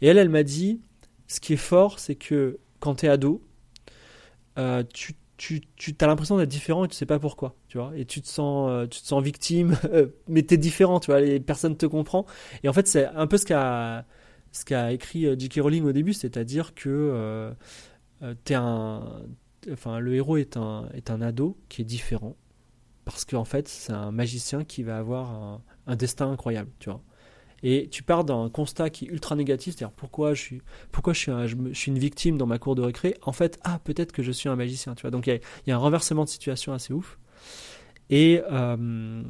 Et 0.00 0.08
elle, 0.08 0.18
elle 0.18 0.28
m'a 0.28 0.42
dit, 0.42 0.80
ce 1.26 1.40
qui 1.40 1.54
est 1.54 1.58
fort, 1.58 1.98
c'est 1.98 2.14
que 2.14 2.58
quand 2.80 2.96
t'es 2.96 3.08
ado, 3.08 3.42
euh, 4.58 4.82
tu 4.92 5.14
tu, 5.38 5.60
tu 5.76 5.94
as 6.00 6.06
l'impression 6.06 6.38
d'être 6.38 6.48
différent 6.48 6.86
et 6.86 6.88
tu 6.88 6.96
sais 6.96 7.04
pas 7.04 7.18
pourquoi, 7.18 7.56
tu 7.68 7.76
vois? 7.76 7.92
Et 7.94 8.06
tu 8.06 8.22
te 8.22 8.26
sens, 8.26 8.70
euh, 8.70 8.86
tu 8.86 9.02
te 9.02 9.06
sens 9.06 9.22
victime, 9.22 9.76
euh, 9.92 10.06
mais 10.28 10.42
tu 10.42 10.54
es 10.54 10.56
différent, 10.56 10.98
tu 10.98 11.10
vois. 11.10 11.20
Les 11.20 11.40
personnes 11.40 11.76
te 11.76 11.84
comprennent. 11.84 12.22
Et 12.62 12.70
en 12.70 12.72
fait, 12.72 12.88
c'est 12.88 13.04
un 13.04 13.26
peu 13.26 13.36
ce 13.36 13.44
qu'a 13.44 14.06
ce 14.52 14.92
écrit 14.92 15.26
J.K. 15.38 15.60
Rowling 15.60 15.84
au 15.84 15.92
début, 15.92 16.14
c'est-à-dire 16.14 16.74
que 16.74 17.52
t'es 18.44 18.54
un, 18.54 19.02
enfin, 19.70 19.98
le 19.98 20.14
héros 20.14 20.38
est 20.38 20.56
un, 20.56 20.88
est 20.94 21.10
un 21.10 21.20
ado 21.20 21.58
qui 21.68 21.82
est 21.82 21.84
différent 21.84 22.34
parce 23.06 23.24
qu'en 23.24 23.46
fait, 23.46 23.68
c'est 23.68 23.92
un 23.92 24.10
magicien 24.10 24.64
qui 24.64 24.82
va 24.82 24.98
avoir 24.98 25.62
un, 25.86 25.96
destin 25.96 26.30
incroyable, 26.30 26.70
tu 26.78 26.90
vois 26.90 27.00
et 27.62 27.88
tu 27.88 28.02
pars 28.02 28.24
d'un 28.24 28.50
constat 28.50 28.90
qui 28.90 29.06
est 29.06 29.08
ultra 29.08 29.34
négatif, 29.34 29.74
c'est-à-dire 29.74 29.94
pourquoi 29.96 30.34
je 30.34 30.42
suis, 30.42 30.62
pourquoi 30.92 31.14
je 31.14 31.48
suis, 31.72 31.90
une 31.90 31.98
victime 31.98 32.36
dans 32.36 32.46
ma 32.46 32.58
cour 32.58 32.74
de 32.74 32.82
récré? 32.82 33.16
En 33.22 33.32
fait, 33.32 33.58
ah 33.64 33.80
peut-être 33.82 34.12
que 34.12 34.22
je 34.22 34.30
suis 34.30 34.48
un 34.50 34.56
magicien, 34.56 34.94
tu 34.94 35.02
vois. 35.02 35.10
Donc 35.10 35.26
il 35.26 35.40
y, 35.66 35.70
a 35.70 35.74
un 35.74 35.78
renversement 35.78 36.24
de 36.24 36.28
situation 36.28 36.74
assez 36.74 36.92
ouf. 36.92 37.18
Et 38.10 38.42
euh, 38.52 39.22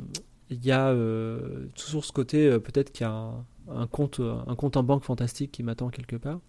il 0.51 0.65
y 0.65 0.73
a 0.73 0.89
euh, 0.89 1.67
toujours 1.77 2.05
ce 2.05 2.11
côté, 2.11 2.49
euh, 2.49 2.59
peut-être 2.59 2.91
qu'il 2.91 3.07
y 3.07 3.09
a 3.09 3.33
un, 3.69 3.87
compte, 3.87 4.21
un 4.21 4.55
compte 4.57 4.77
en 4.77 4.83
banque 4.83 5.05
fantastique 5.05 5.53
qui 5.53 5.63
m'attend 5.63 5.89
quelque 5.89 6.17
part. 6.17 6.41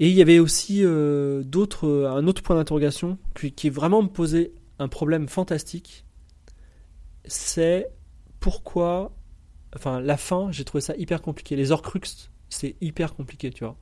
Et 0.00 0.08
il 0.08 0.14
y 0.14 0.22
avait 0.22 0.40
aussi 0.40 0.82
d'autres, 0.82 2.06
un 2.10 2.26
autre 2.26 2.42
point 2.42 2.56
d'interrogation 2.56 3.18
qui, 3.36 3.52
qui 3.52 3.70
vraiment 3.70 4.02
me 4.02 4.08
posait 4.08 4.52
un 4.82 4.88
problème 4.88 5.28
fantastique. 5.28 6.04
C'est 7.24 7.88
pourquoi 8.40 9.12
enfin 9.76 10.00
la 10.00 10.16
fin, 10.16 10.50
j'ai 10.50 10.64
trouvé 10.64 10.80
ça 10.80 10.94
hyper 10.96 11.22
compliqué. 11.22 11.56
Les 11.56 11.70
Horcruxes, 11.70 12.30
c'est 12.48 12.76
hyper 12.80 13.14
compliqué, 13.14 13.50
tu 13.50 13.64
vois. 13.64 13.76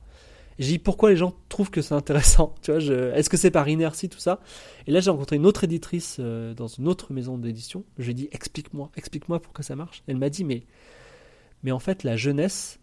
J'ai 0.59 0.73
dit 0.73 0.79
pourquoi 0.79 1.09
les 1.09 1.17
gens 1.17 1.35
trouvent 1.49 1.71
que 1.71 1.81
c'est 1.81 1.95
intéressant, 1.95 2.55
tu 2.61 2.71
vois. 2.71 2.81
Est-ce 2.81 3.29
que 3.29 3.37
c'est 3.37 3.51
par 3.51 3.67
inertie 3.67 4.09
tout 4.09 4.19
ça? 4.19 4.39
Et 4.87 4.91
là, 4.91 4.99
j'ai 4.99 5.09
rencontré 5.09 5.35
une 5.37 5.45
autre 5.45 5.63
éditrice 5.63 6.17
euh, 6.19 6.53
dans 6.53 6.67
une 6.67 6.87
autre 6.87 7.13
maison 7.13 7.37
d'édition. 7.37 7.83
Je 7.97 8.05
lui 8.05 8.11
ai 8.11 8.15
dit 8.15 8.29
explique-moi, 8.31 8.91
explique-moi 8.95 9.41
pourquoi 9.41 9.63
ça 9.63 9.75
marche. 9.75 10.03
Elle 10.07 10.17
m'a 10.17 10.29
dit 10.29 10.43
mais, 10.43 10.65
mais 11.63 11.71
en 11.71 11.79
fait 11.79 12.03
la 12.03 12.15
jeunesse, 12.15 12.79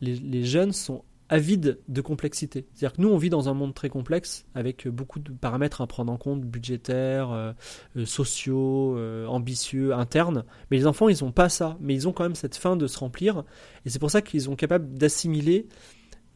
les 0.00 0.44
jeunes 0.44 0.72
sont 0.72 1.04
avide 1.32 1.78
de 1.88 2.00
complexité. 2.02 2.66
C'est-à-dire 2.74 2.94
que 2.94 3.00
nous, 3.00 3.08
on 3.08 3.16
vit 3.16 3.30
dans 3.30 3.48
un 3.48 3.54
monde 3.54 3.72
très 3.72 3.88
complexe, 3.88 4.44
avec 4.54 4.86
beaucoup 4.86 5.18
de 5.18 5.32
paramètres 5.32 5.80
à 5.80 5.86
prendre 5.86 6.12
en 6.12 6.18
compte, 6.18 6.42
budgétaires, 6.42 7.30
euh, 7.30 7.52
euh, 7.96 8.04
sociaux, 8.04 8.98
euh, 8.98 9.26
ambitieux, 9.26 9.94
internes. 9.94 10.44
Mais 10.70 10.76
les 10.76 10.86
enfants, 10.86 11.08
ils 11.08 11.24
n'ont 11.24 11.32
pas 11.32 11.48
ça. 11.48 11.78
Mais 11.80 11.94
ils 11.94 12.06
ont 12.06 12.12
quand 12.12 12.24
même 12.24 12.34
cette 12.34 12.56
fin 12.56 12.76
de 12.76 12.86
se 12.86 12.98
remplir. 12.98 13.44
Et 13.86 13.90
c'est 13.90 13.98
pour 13.98 14.10
ça 14.10 14.20
qu'ils 14.20 14.42
sont 14.42 14.56
capables 14.56 14.92
d'assimiler 14.92 15.68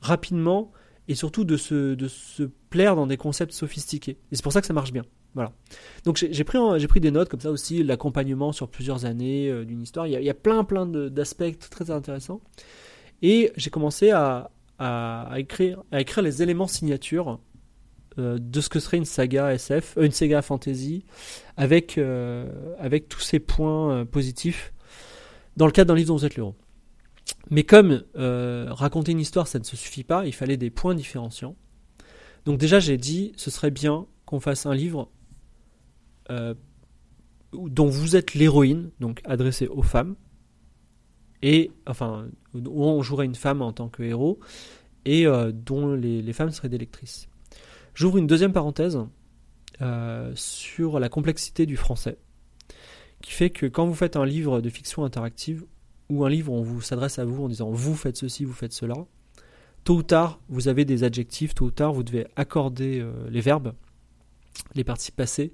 rapidement 0.00 0.73
et 1.09 1.15
surtout 1.15 1.45
de 1.45 1.59
se, 1.59 1.95
de 1.95 2.09
se 2.09 2.45
plaire 2.71 2.97
dans 2.97 3.07
des 3.07 3.19
concepts 3.19 3.53
sophistiqués. 3.53 4.17
Et 4.33 4.37
c'est 4.37 4.43
pour 4.43 4.55
ça 4.55 4.62
que 4.62 4.67
ça 4.67 4.73
marche 4.73 4.93
bien. 4.95 5.05
Voilà. 5.35 5.53
Donc 6.05 6.17
j'ai 6.17 6.45
pris, 6.45 6.59
pris 6.88 7.00
des 7.00 7.11
notes 7.11 7.29
comme 7.29 7.41
ça 7.41 7.50
aussi, 7.50 7.83
l'accompagnement 7.83 8.53
sur 8.53 8.71
plusieurs 8.71 9.05
années 9.05 9.67
d'une 9.67 9.83
histoire. 9.83 10.07
Il 10.07 10.12
y, 10.12 10.31
a, 10.31 10.35
plein 10.35 10.65
plein 10.65 10.87
d'aspects 10.87 11.59
très 11.71 11.91
intéressants. 11.91 12.41
Et 13.21 13.53
j'ai 13.57 13.69
commencé 13.69 14.11
à, 14.11 14.50
à, 14.78 15.30
écrire, 15.37 15.83
à 15.92 16.00
écrire 16.00 16.23
les 16.23 16.42
éléments 16.42 16.66
signatures 16.66 17.40
euh, 18.18 18.38
de 18.40 18.61
ce 18.62 18.71
que 18.71 18.80
serait 18.80 18.97
une 18.97 19.04
saga 19.04 19.52
SF, 19.52 19.99
euh, 19.99 20.06
une 20.06 20.12
saga 20.12 20.40
fantasy, 20.40 21.04
avec, 21.59 21.99
euh, 21.99 22.50
avec 22.78 23.09
tous 23.09 23.21
ces 23.21 23.38
points 23.38 24.06
positifs 24.06 24.73
dans 25.56 25.66
le 25.66 25.73
cadre 25.73 25.88
d'un 25.88 25.95
livre 25.95 26.09
dont 26.09 26.16
vous 26.16 26.25
êtes 26.25 26.37
l'héros. 26.37 26.54
Mais 27.50 27.64
comme 27.64 28.04
raconter 28.14 29.12
une 29.12 29.21
histoire, 29.21 29.49
ça 29.49 29.59
ne 29.59 29.64
se 29.64 29.76
suffit 29.76 30.04
pas, 30.04 30.26
il 30.26 30.33
fallait 30.33 30.56
des 30.56 30.71
points 30.71 30.95
différenciants. 30.95 31.56
Donc 32.45 32.59
déjà, 32.59 32.78
j'ai 32.80 32.97
dit, 32.97 33.33
ce 33.37 33.50
serait 33.50 33.71
bien 33.71 34.06
qu'on 34.25 34.40
fasse 34.40 34.66
un 34.66 34.75
livre 34.75 35.11
dont 37.52 37.87
vous 37.87 38.16
êtes 38.16 38.35
l'héroïne, 38.35 38.90
donc 39.00 39.21
adressé 39.25 39.66
aux 39.66 39.83
femmes, 39.83 40.16
et 41.42 41.71
enfin 41.87 42.28
où 42.67 42.85
on 42.85 43.03
jouerait 43.03 43.27
une 43.27 43.35
femme 43.35 43.63
en 43.63 43.73
tant 43.73 43.89
que 43.89 44.03
héros 44.03 44.39
et 45.05 45.27
euh, 45.27 45.53
dont 45.53 45.95
les, 45.95 46.33
femmes 46.33 46.51
seraient 46.51 46.69
des 46.69 46.79
lectrices. 46.79 47.29
J'ouvre 47.95 48.19
une 48.19 48.27
deuxième 48.27 48.53
parenthèse 48.53 48.99
euh, 49.81 50.33
sur 50.35 50.99
la 50.99 51.09
complexité 51.09 51.67
du 51.67 51.77
français, 51.77 52.19
qui 53.23 53.33
fait 53.33 53.51
que 53.51 53.67
quand 53.67 53.87
vous 53.87 53.95
faites 53.95 54.17
un 54.17 54.27
livre 54.27 54.61
de 54.61 54.69
fiction 54.69 55.05
interactive 55.05 55.65
ou 56.11 56.25
un 56.25 56.29
livre 56.29 56.53
où 56.53 56.57
on 56.57 56.63
vous 56.63 56.81
s'adresse 56.81 57.19
à 57.19 57.25
vous 57.25 57.45
en 57.45 57.49
disant 57.49 57.71
vous 57.71 57.95
faites 57.95 58.17
ceci, 58.17 58.45
vous 58.45 58.53
faites 58.53 58.73
cela, 58.73 58.95
tôt 59.85 59.97
ou 59.97 60.03
tard 60.03 60.41
vous 60.49 60.69
avez 60.69 60.85
des 60.85 61.05
adjectifs, 61.05 61.55
tôt 61.55 61.67
ou 61.67 61.71
tard 61.71 61.93
vous 61.93 62.03
devez 62.03 62.27
accorder 62.37 63.01
euh, 63.01 63.13
les 63.31 63.41
verbes, 63.41 63.75
les 64.75 64.85
participes 64.85 65.17
passés, 65.17 65.53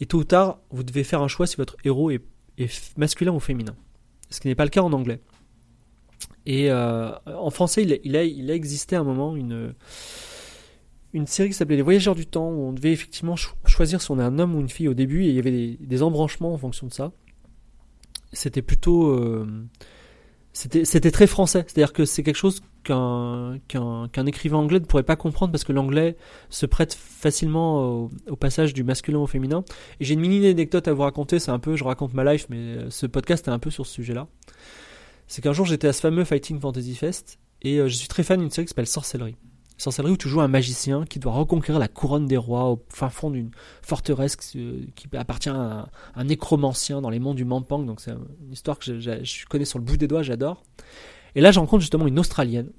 et 0.00 0.06
tôt 0.06 0.18
ou 0.18 0.24
tard 0.24 0.60
vous 0.70 0.82
devez 0.84 1.04
faire 1.04 1.22
un 1.22 1.28
choix 1.28 1.46
si 1.46 1.56
votre 1.56 1.76
héros 1.84 2.10
est 2.10 2.22
masculin 2.96 3.32
ou 3.32 3.40
féminin 3.40 3.76
ce 4.30 4.40
qui 4.40 4.48
n'est 4.48 4.54
pas 4.54 4.64
le 4.64 4.70
cas 4.70 4.82
en 4.82 4.92
anglais. 4.92 5.20
Et 6.46 6.70
euh, 6.70 7.10
en 7.26 7.50
français, 7.50 7.82
il 7.82 8.16
a, 8.16 8.22
il, 8.24 8.50
a, 8.50 8.54
existé 8.54 8.94
à 8.94 9.00
un 9.00 9.04
moment 9.04 9.36
une, 9.36 9.74
série 11.26 11.48
qui 11.48 11.54
s'appelait 11.54 11.76
Les 11.76 11.82
Voyageurs 11.82 12.14
du 12.14 12.26
Temps, 12.26 12.48
où 12.48 12.68
on 12.68 12.72
devait 12.72 12.92
effectivement 12.92 13.34
choisir 13.66 14.00
si 14.00 14.10
on 14.12 14.20
est 14.20 14.22
un 14.22 14.38
homme 14.38 14.54
ou 14.54 14.60
une 14.60 14.68
fille 14.68 14.88
au 14.88 14.94
début, 14.94 15.24
et 15.24 15.28
il 15.28 15.34
y 15.34 15.38
avait 15.40 15.76
des, 15.78 16.02
embranchements 16.02 16.54
en 16.54 16.58
fonction 16.58 16.86
de 16.86 16.92
ça. 16.92 17.12
C'était 18.32 18.62
plutôt... 18.62 19.08
Euh, 19.08 19.66
c'était 20.52 21.10
très 21.10 21.26
français, 21.26 21.64
c'est-à-dire 21.66 21.92
que 21.92 22.06
c'est 22.06 22.22
quelque 22.22 22.36
chose 22.36 22.62
qu'un 22.82 23.58
écrivain 24.26 24.56
anglais 24.56 24.80
ne 24.80 24.86
pourrait 24.86 25.02
pas 25.02 25.16
comprendre 25.16 25.52
parce 25.52 25.64
que 25.64 25.72
l'anglais 25.74 26.16
se 26.48 26.64
prête 26.64 26.94
facilement 26.94 28.08
au, 28.26 28.36
passage 28.36 28.72
du 28.72 28.82
masculin 28.82 29.18
au 29.18 29.26
féminin. 29.26 29.64
Et 30.00 30.06
j'ai 30.06 30.14
une 30.14 30.20
mini 30.20 30.46
anecdote 30.46 30.88
à 30.88 30.94
vous 30.94 31.02
raconter, 31.02 31.40
c'est 31.40 31.50
un 31.50 31.58
peu, 31.58 31.76
je 31.76 31.84
raconte 31.84 32.14
ma 32.14 32.24
life, 32.24 32.46
mais 32.48 32.56
euh, 32.56 32.88
ce 32.88 33.04
podcast 33.04 33.48
est 33.48 33.50
un 33.50 33.58
peu 33.58 33.68
sur 33.68 33.84
ce 33.84 33.92
sujet-là. 33.92 34.28
C'est 35.26 35.42
qu'un 35.42 35.52
jour 35.52 35.66
j'étais 35.66 35.88
à 35.88 35.92
ce 35.92 36.00
fameux 36.00 36.24
Fighting 36.24 36.60
Fantasy 36.60 36.94
Fest 36.94 37.38
et 37.62 37.78
euh, 37.78 37.88
je 37.88 37.94
suis 37.94 38.08
très 38.08 38.22
fan 38.22 38.40
d'une 38.40 38.50
série 38.50 38.66
qui 38.66 38.70
s'appelle 38.70 38.86
Sorcellerie 38.86 39.36
sorcellerie 39.78 40.12
où 40.12 40.16
tu 40.16 40.28
joues 40.28 40.40
un 40.40 40.48
magicien 40.48 41.04
qui 41.04 41.18
doit 41.18 41.32
reconquérir 41.32 41.78
la 41.78 41.88
couronne 41.88 42.26
des 42.26 42.36
rois 42.36 42.64
au 42.64 42.82
fin 42.88 43.10
fond 43.10 43.30
d'une 43.30 43.50
forteresse 43.82 44.36
qui, 44.36 44.88
appartient 45.14 45.48
à 45.48 45.88
un, 46.14 46.24
nécromancien 46.24 47.00
dans 47.00 47.10
les 47.10 47.18
monts 47.18 47.34
du 47.34 47.44
Mampang. 47.44 47.80
Donc 47.80 48.00
c'est 48.00 48.12
une 48.12 48.52
histoire 48.52 48.78
que 48.78 48.98
je, 48.98 49.46
connais 49.46 49.64
sur 49.64 49.78
le 49.78 49.84
bout 49.84 49.96
des 49.96 50.08
doigts, 50.08 50.22
j'adore. 50.22 50.62
Et 51.34 51.40
là, 51.40 51.50
je 51.50 51.58
rencontre 51.58 51.82
justement 51.82 52.06
une 52.06 52.18
Australienne. 52.18 52.70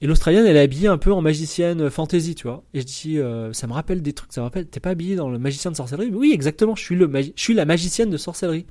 Et 0.00 0.06
l'Australienne, 0.06 0.46
elle 0.46 0.56
est 0.56 0.60
habillée 0.60 0.88
un 0.88 0.98
peu 0.98 1.12
en 1.12 1.20
magicienne 1.20 1.88
fantasy, 1.88 2.34
tu 2.34 2.46
vois. 2.46 2.64
Et 2.74 2.80
je 2.80 2.86
dis, 2.86 3.18
euh, 3.18 3.52
ça 3.52 3.66
me 3.66 3.72
rappelle 3.72 4.02
des 4.02 4.12
trucs, 4.12 4.32
ça 4.32 4.40
me 4.40 4.44
rappelle, 4.44 4.66
t'es 4.66 4.80
pas 4.80 4.90
habillée 4.90 5.16
dans 5.16 5.30
le 5.30 5.38
magicien 5.38 5.70
de 5.70 5.76
sorcellerie? 5.76 6.10
Oui, 6.12 6.32
exactement, 6.32 6.74
je 6.74 6.82
suis, 6.82 6.96
le 6.96 7.10
je 7.14 7.42
suis 7.42 7.54
la 7.54 7.64
magicienne 7.64 8.10
de 8.10 8.16
sorcellerie. 8.16 8.66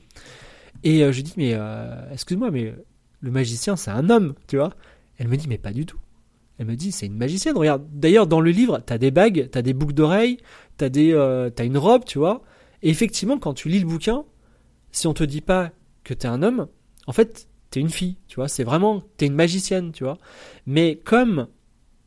Et 0.83 1.03
euh, 1.03 1.11
je 1.11 1.21
dis, 1.21 1.33
mais 1.37 1.53
euh, 1.53 2.11
excuse-moi, 2.11 2.51
mais 2.51 2.73
le 3.21 3.31
magicien, 3.31 3.75
c'est 3.75 3.91
un 3.91 4.09
homme, 4.09 4.35
tu 4.47 4.57
vois. 4.57 4.73
Elle 5.17 5.27
me 5.27 5.37
dit, 5.37 5.47
mais 5.47 5.57
pas 5.57 5.71
du 5.71 5.85
tout. 5.85 5.99
Elle 6.59 6.67
me 6.67 6.75
dit, 6.75 6.91
c'est 6.91 7.05
une 7.05 7.17
magicienne. 7.17 7.57
Regarde, 7.57 7.83
d'ailleurs, 7.91 8.27
dans 8.27 8.41
le 8.41 8.51
livre, 8.51 8.81
t'as 8.85 8.97
des 8.97 9.11
bagues, 9.11 9.49
t'as 9.51 9.61
des 9.61 9.73
boucles 9.73 9.93
d'oreilles, 9.93 10.37
t'as 10.77 10.89
des, 10.89 11.13
euh, 11.13 11.49
as 11.57 11.63
une 11.63 11.77
robe, 11.77 12.05
tu 12.05 12.19
vois. 12.19 12.43
Et 12.81 12.89
effectivement, 12.89 13.37
quand 13.37 13.53
tu 13.53 13.69
lis 13.69 13.79
le 13.79 13.87
bouquin, 13.87 14.25
si 14.91 15.07
on 15.07 15.13
te 15.13 15.23
dit 15.23 15.41
pas 15.41 15.71
que 16.03 16.13
t'es 16.13 16.27
un 16.27 16.43
homme, 16.43 16.67
en 17.07 17.13
fait, 17.13 17.47
t'es 17.69 17.79
une 17.79 17.89
fille, 17.89 18.17
tu 18.27 18.35
vois. 18.35 18.47
C'est 18.47 18.63
vraiment, 18.63 19.01
t'es 19.17 19.25
une 19.25 19.35
magicienne, 19.35 19.91
tu 19.93 20.03
vois. 20.03 20.17
Mais 20.67 20.97
comme 20.97 21.47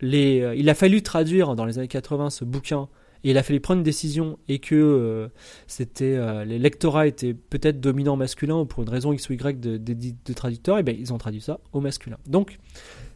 les, 0.01 0.55
il 0.57 0.69
a 0.69 0.75
fallu 0.75 1.03
traduire 1.03 1.55
dans 1.55 1.65
les 1.65 1.79
années 1.79 1.89
80 1.89 2.31
ce 2.31 2.45
bouquin, 2.45 2.89
il 3.31 3.39
a 3.39 3.43
fallu 3.43 3.61
prendre 3.61 3.79
une 3.79 3.85
décision, 3.85 4.39
et 4.49 4.59
que 4.59 4.75
euh, 4.75 5.29
c'était, 5.67 6.45
les 6.45 6.59
lectorats 6.59 7.07
étaient 7.07 7.35
peut-être 7.35 7.81
dominants 7.81 8.17
masculins, 8.17 8.61
ou 8.61 8.67
pour 8.67 8.83
une 8.83 8.91
raison 8.91 9.13
X 9.13 9.29
ou 9.29 9.35
Y 9.35 9.61
de, 9.61 9.77
de, 9.77 10.33
traducteurs, 10.33 10.79
et 10.79 10.83
ben 10.83 10.97
ils 10.99 11.13
ont 11.13 11.19
traduit 11.19 11.41
ça 11.41 11.61
au 11.73 11.81
masculin. 11.81 12.19
Donc, 12.27 12.59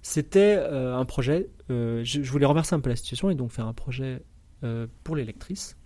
c'était 0.03 0.57
euh, 0.59 0.97
un 0.97 1.05
projet, 1.05 1.51
euh, 1.71 2.03
je, 2.05 2.23
voulais 2.23 2.47
renverser 2.47 2.75
un 2.75 2.81
peu 2.81 2.89
la 2.89 2.97
situation 2.97 3.31
et 3.31 3.35
donc 3.35 3.53
faire 3.53 3.67
un 3.67 3.75
projet 3.75 4.23
euh, 4.65 4.87
pour 5.05 5.17
les 5.17 5.25
lectrices. 5.25 5.77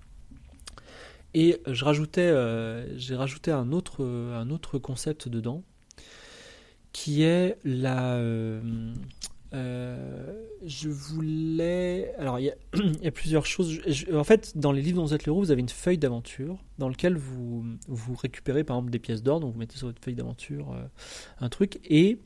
Et 1.35 1.61
j'ai 1.67 1.85
rajouté 1.85 2.31
un 3.51 3.73
autre 3.73 4.79
concept 4.79 5.29
dedans, 5.29 5.65
qui 6.93 7.23
est 7.23 7.59
la... 7.65 8.21
je 9.55 10.89
voulais. 10.89 12.13
Alors, 12.19 12.41
il 12.41 12.47
y, 12.47 13.07
a 13.07 13.11
plusieurs 13.13 13.47
choses. 13.47 13.81
en 14.13 14.25
fait, 14.25 14.57
dans 14.57 14.73
les 14.73 14.83
livres 14.83 14.97
dont 14.97 15.07
vous 15.07 15.15
êtes 15.15 15.27
le 15.27 15.31
héros, 15.31 15.41
vous 15.41 15.51
avez 15.51 15.61
une 15.61 15.69
feuille 15.69 15.99
d'aventure 15.99 16.59
dans 16.79 16.89
laquelle 16.89 17.17
vous, 17.17 17.65
récupérez 18.21 18.65
par 18.65 18.77
exemple 18.77 18.91
des 18.91 18.99
pièces 18.99 19.23
d'or. 19.23 19.41
Donc, 19.41 19.53
vous 19.53 19.59
mettez 19.59 19.77
sur 19.77 19.87
votre 19.87 20.03
feuille 20.03 20.17
d'aventure 20.17 20.75
un 21.39 21.49
truc. 21.49 21.81
Et 21.85 22.19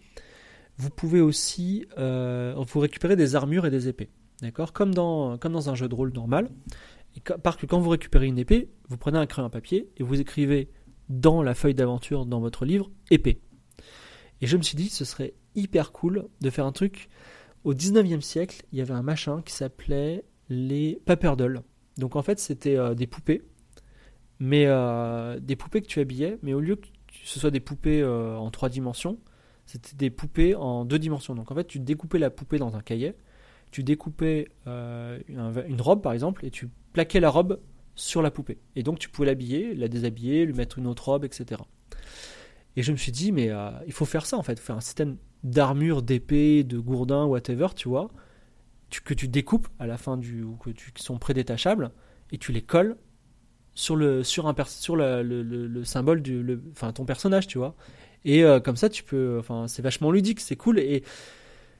vous 0.78 0.90
pouvez 0.90 1.20
aussi 1.20 1.86
euh, 1.98 2.54
vous 2.56 2.80
récupérer 2.80 3.16
des 3.16 3.34
armures 3.34 3.66
et 3.66 3.70
des 3.70 3.88
épées. 3.88 4.10
D'accord? 4.40 4.72
Comme 4.72 4.94
dans, 4.94 5.68
un 5.68 5.74
jeu 5.74 5.88
de 5.88 5.94
rôle 5.94 6.12
normal. 6.12 6.48
Et 7.16 7.20
parce 7.42 7.56
que 7.56 7.66
quand 7.66 7.80
vous 7.80 7.90
récupérez 7.90 8.26
une 8.26 8.38
épée, 8.38 8.70
vous 8.88 8.96
prenez 8.96 9.18
un 9.18 9.26
crayon 9.26 9.50
papier 9.50 9.90
et 9.96 10.04
vous 10.04 10.20
écrivez 10.20 10.70
dans 11.08 11.42
la 11.42 11.54
feuille 11.54 11.74
d'aventure 11.74 12.26
dans 12.26 12.38
votre 12.38 12.64
livre 12.64 12.90
épée. 13.10 13.40
Et 14.40 14.46
je 14.46 14.56
me 14.56 14.62
suis 14.62 14.76
dit, 14.76 14.88
ce 14.88 15.04
serait 15.04 15.34
hyper 15.58 15.92
cool 15.92 16.26
de 16.40 16.50
faire 16.50 16.66
un 16.66 16.72
truc. 16.72 17.08
Au 17.64 17.74
19e 17.74 18.20
siècle, 18.20 18.64
il 18.72 18.78
y 18.78 18.80
avait 18.80 18.94
un 18.94 19.02
machin 19.02 19.42
qui 19.42 19.52
s'appelait 19.52 20.24
les 20.48 21.00
paperdolls. 21.04 21.62
Donc 21.98 22.16
en 22.16 22.22
fait, 22.22 22.38
c'était 22.38 22.94
des 22.94 23.06
poupées, 23.06 23.42
mais 24.38 24.66
des 25.40 25.56
poupées 25.56 25.82
que 25.82 25.86
tu 25.86 26.00
habillais, 26.00 26.38
mais 26.42 26.54
au 26.54 26.60
lieu 26.60 26.76
que 26.76 26.86
ce 27.24 27.40
soit 27.40 27.50
des 27.50 27.60
poupées 27.60 28.04
en 28.04 28.50
trois 28.50 28.68
dimensions, 28.68 29.18
c'était 29.66 29.96
des 29.96 30.10
poupées 30.10 30.54
en 30.54 30.84
deux 30.84 30.98
dimensions. 30.98 31.34
Donc 31.34 31.50
en 31.50 31.54
fait, 31.54 31.66
tu 31.66 31.80
découpais 31.80 32.18
la 32.18 32.30
poupée 32.30 32.58
dans 32.58 32.76
un 32.76 32.80
cahier, 32.80 33.14
tu 33.70 33.82
découpais 33.82 34.48
une 34.66 35.80
robe 35.80 36.00
par 36.00 36.12
exemple, 36.12 36.46
et 36.46 36.50
tu 36.50 36.70
plaquais 36.92 37.20
la 37.20 37.30
robe 37.30 37.60
sur 37.96 38.22
la 38.22 38.30
poupée. 38.30 38.58
Et 38.76 38.84
donc 38.84 39.00
tu 39.00 39.08
pouvais 39.08 39.26
l'habiller, 39.26 39.74
la 39.74 39.88
déshabiller, 39.88 40.46
lui 40.46 40.54
mettre 40.54 40.78
une 40.78 40.86
autre 40.86 41.06
robe, 41.06 41.24
etc. 41.24 41.60
Et 42.78 42.82
je 42.84 42.92
me 42.92 42.96
suis 42.96 43.10
dit, 43.10 43.32
mais 43.32 43.50
euh, 43.50 43.70
il 43.88 43.92
faut 43.92 44.04
faire 44.04 44.24
ça 44.24 44.36
en 44.36 44.44
fait, 44.44 44.60
faire 44.60 44.76
un 44.76 44.80
système 44.80 45.16
d'armure, 45.42 46.00
d'épée, 46.00 46.62
de 46.62 46.78
gourdin, 46.78 47.24
whatever, 47.24 47.66
tu 47.74 47.88
vois, 47.88 48.08
que 49.04 49.14
tu 49.14 49.26
découpes 49.26 49.66
à 49.80 49.88
la 49.88 49.98
fin 49.98 50.16
du. 50.16 50.44
ou 50.44 50.54
que 50.54 50.70
tu, 50.70 50.92
qui 50.92 51.02
sont 51.02 51.18
prédétachables, 51.18 51.90
et 52.30 52.38
tu 52.38 52.52
les 52.52 52.62
colles 52.62 52.96
sur 53.74 53.96
le, 53.96 54.22
sur 54.22 54.46
un 54.46 54.54
sur 54.64 54.94
le, 54.94 55.24
le, 55.24 55.84
symbole 55.84 56.22
du. 56.22 56.40
Le, 56.40 56.62
enfin, 56.70 56.92
ton 56.92 57.04
personnage, 57.04 57.48
tu 57.48 57.58
vois. 57.58 57.74
Et 58.24 58.44
euh, 58.44 58.60
comme 58.60 58.76
ça, 58.76 58.88
tu 58.88 59.02
peux. 59.02 59.38
Enfin, 59.40 59.66
c'est 59.66 59.82
vachement 59.82 60.12
ludique, 60.12 60.38
c'est 60.38 60.54
cool. 60.54 60.78
Et 60.78 61.02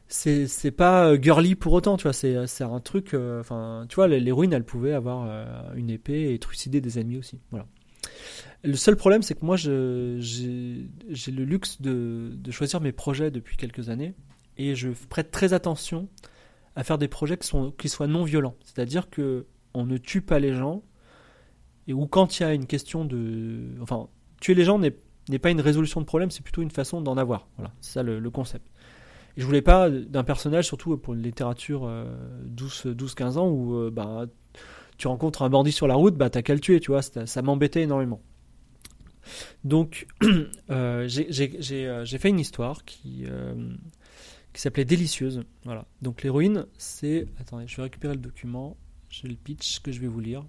c'est 0.09 0.73
pas 0.73 1.11
euh, 1.11 1.17
girly 1.23 1.55
pour 1.55 1.75
autant, 1.75 1.97
tu 1.97 2.09
vois. 2.09 2.13
C'est 2.13 2.65
un 2.65 2.81
truc. 2.81 3.15
Enfin, 3.15 3.87
tu 3.89 3.95
vois, 3.95 4.09
l'héroïne, 4.09 4.53
elle 4.53 4.65
pouvait 4.65 4.95
avoir 4.95 5.29
une 5.77 5.91
épée 5.91 6.35
et 6.35 6.41
trucider 6.41 6.81
des 6.81 6.99
ennemis 6.99 7.19
aussi. 7.19 7.39
Voilà. 7.53 7.69
Le 8.65 8.75
seul 8.75 8.97
problème, 8.97 9.23
c'est 9.23 9.35
que 9.35 9.45
moi, 9.45 9.57
j'ai 9.57 9.71
le 9.71 11.45
luxe 11.45 11.81
de, 11.81 12.33
choisir 12.51 12.81
mes 12.81 12.93
projets 12.93 13.31
depuis 13.31 13.57
quelques 13.57 13.89
années 13.89 14.15
et 14.57 14.75
je 14.75 14.91
prête 15.09 15.31
très 15.31 15.53
attention 15.53 16.09
à 16.75 16.83
faire 16.83 16.99
des 16.99 17.09
projets 17.09 17.39
qui, 17.39 17.89
soient 17.89 18.07
non 18.07 18.25
violents. 18.25 18.57
C'est-à-dire 18.65 19.11
que 19.11 19.47
on 19.75 19.87
ne 19.87 19.97
tue 19.97 20.23
pas 20.23 20.39
les 20.39 20.55
gens 20.55 20.83
et 21.87 21.93
ou 21.93 22.07
quand 22.07 22.39
il 22.39 22.43
y 22.43 22.47
a 22.47 22.53
une 22.53 22.67
question 22.67 23.05
de, 23.05 23.63
enfin, 23.81 24.09
tuer 24.41 24.55
les 24.55 24.65
gens 24.65 24.79
n'est 24.79 25.39
pas 25.39 25.51
une 25.51 25.61
résolution 25.61 26.01
de 26.01 26.07
problème, 26.07 26.31
c'est 26.31 26.43
plutôt 26.43 26.63
une 26.63 26.71
façon 26.71 27.01
d'en 27.01 27.17
avoir. 27.17 27.49
Voilà, 27.57 27.73
c'est 27.81 27.93
ça 27.93 28.03
le, 28.03 28.31
concept. 28.31 28.67
Et 29.37 29.41
je 29.41 29.47
voulais 29.47 29.63
pas 29.63 29.89
d'un 29.89 30.25
personnage, 30.25 30.67
surtout 30.67 30.97
pour 30.99 31.15
une 31.15 31.23
littérature 31.23 31.89
12-15 32.57 32.87
euh, 32.87 33.37
ans, 33.37 33.49
où 33.49 33.77
euh, 33.77 33.91
bah, 33.91 34.27
tu 34.97 35.07
rencontres 35.07 35.43
un 35.43 35.49
bandit 35.49 35.71
sur 35.71 35.87
la 35.87 35.95
route, 35.95 36.17
bah 36.17 36.29
t'as 36.29 36.43
qu'à 36.43 36.55
le 36.55 36.61
tuer, 36.61 36.81
tu 36.81 36.91
vois, 36.91 37.03
ça 37.03 37.43
m'embêtait 37.43 37.83
énormément. 37.83 38.21
Donc, 39.65 40.07
euh, 40.23 40.49
euh, 40.71 41.09
j'ai 41.09 42.19
fait 42.19 42.29
une 42.29 42.41
histoire 42.41 42.85
qui, 42.85 43.25
euh, 43.27 43.55
qui 44.53 44.61
s'appelait 44.61 44.85
Délicieuse. 44.85 45.43
Voilà. 45.65 45.87
Donc, 46.03 46.23
l'héroïne, 46.23 46.67
c'est. 46.77 47.27
Attendez, 47.41 47.67
je 47.67 47.77
vais 47.77 47.83
récupérer 47.83 48.15
le 48.15 48.21
document. 48.21 48.77
J'ai 49.11 49.29
le 49.29 49.37
pitch 49.37 49.81
que 49.81 49.93
je 49.93 50.01
vais 50.01 50.07
vous 50.07 50.21
lire. 50.21 50.45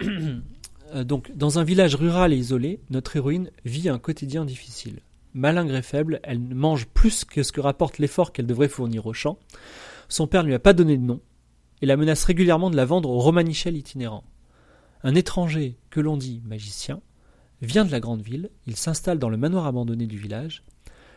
Donc, 1.04 1.30
dans 1.36 1.58
un 1.58 1.64
village 1.64 1.94
rural 1.96 2.32
et 2.32 2.36
isolé, 2.36 2.80
notre 2.88 3.16
héroïne 3.16 3.50
vit 3.64 3.88
un 3.88 3.98
quotidien 3.98 4.44
difficile. 4.44 5.00
Malingre 5.34 5.76
et 5.76 5.82
faible, 5.82 6.20
elle 6.22 6.40
mange 6.40 6.86
plus 6.86 7.24
que 7.24 7.42
ce 7.42 7.52
que 7.52 7.60
rapporte 7.60 7.98
l'effort 7.98 8.32
qu'elle 8.32 8.46
devrait 8.46 8.68
fournir 8.68 9.06
au 9.06 9.12
champ. 9.12 9.38
Son 10.08 10.26
père 10.26 10.42
ne 10.42 10.48
lui 10.48 10.54
a 10.54 10.58
pas 10.58 10.72
donné 10.72 10.96
de 10.96 11.02
nom 11.02 11.20
et 11.82 11.86
la 11.86 11.96
menace 11.96 12.24
régulièrement 12.24 12.70
de 12.70 12.76
la 12.76 12.84
vendre 12.84 13.10
au 13.10 13.18
romanichel 13.18 13.76
itinérant. 13.76 14.24
Un 15.04 15.14
étranger, 15.14 15.78
que 15.90 16.00
l'on 16.00 16.16
dit 16.16 16.42
magicien, 16.44 17.00
vient 17.62 17.84
de 17.84 17.90
la 17.90 18.00
grande 18.00 18.22
ville, 18.22 18.50
il 18.66 18.76
s'installe 18.76 19.18
dans 19.18 19.28
le 19.28 19.36
manoir 19.36 19.66
abandonné 19.66 20.06
du 20.06 20.18
village. 20.18 20.64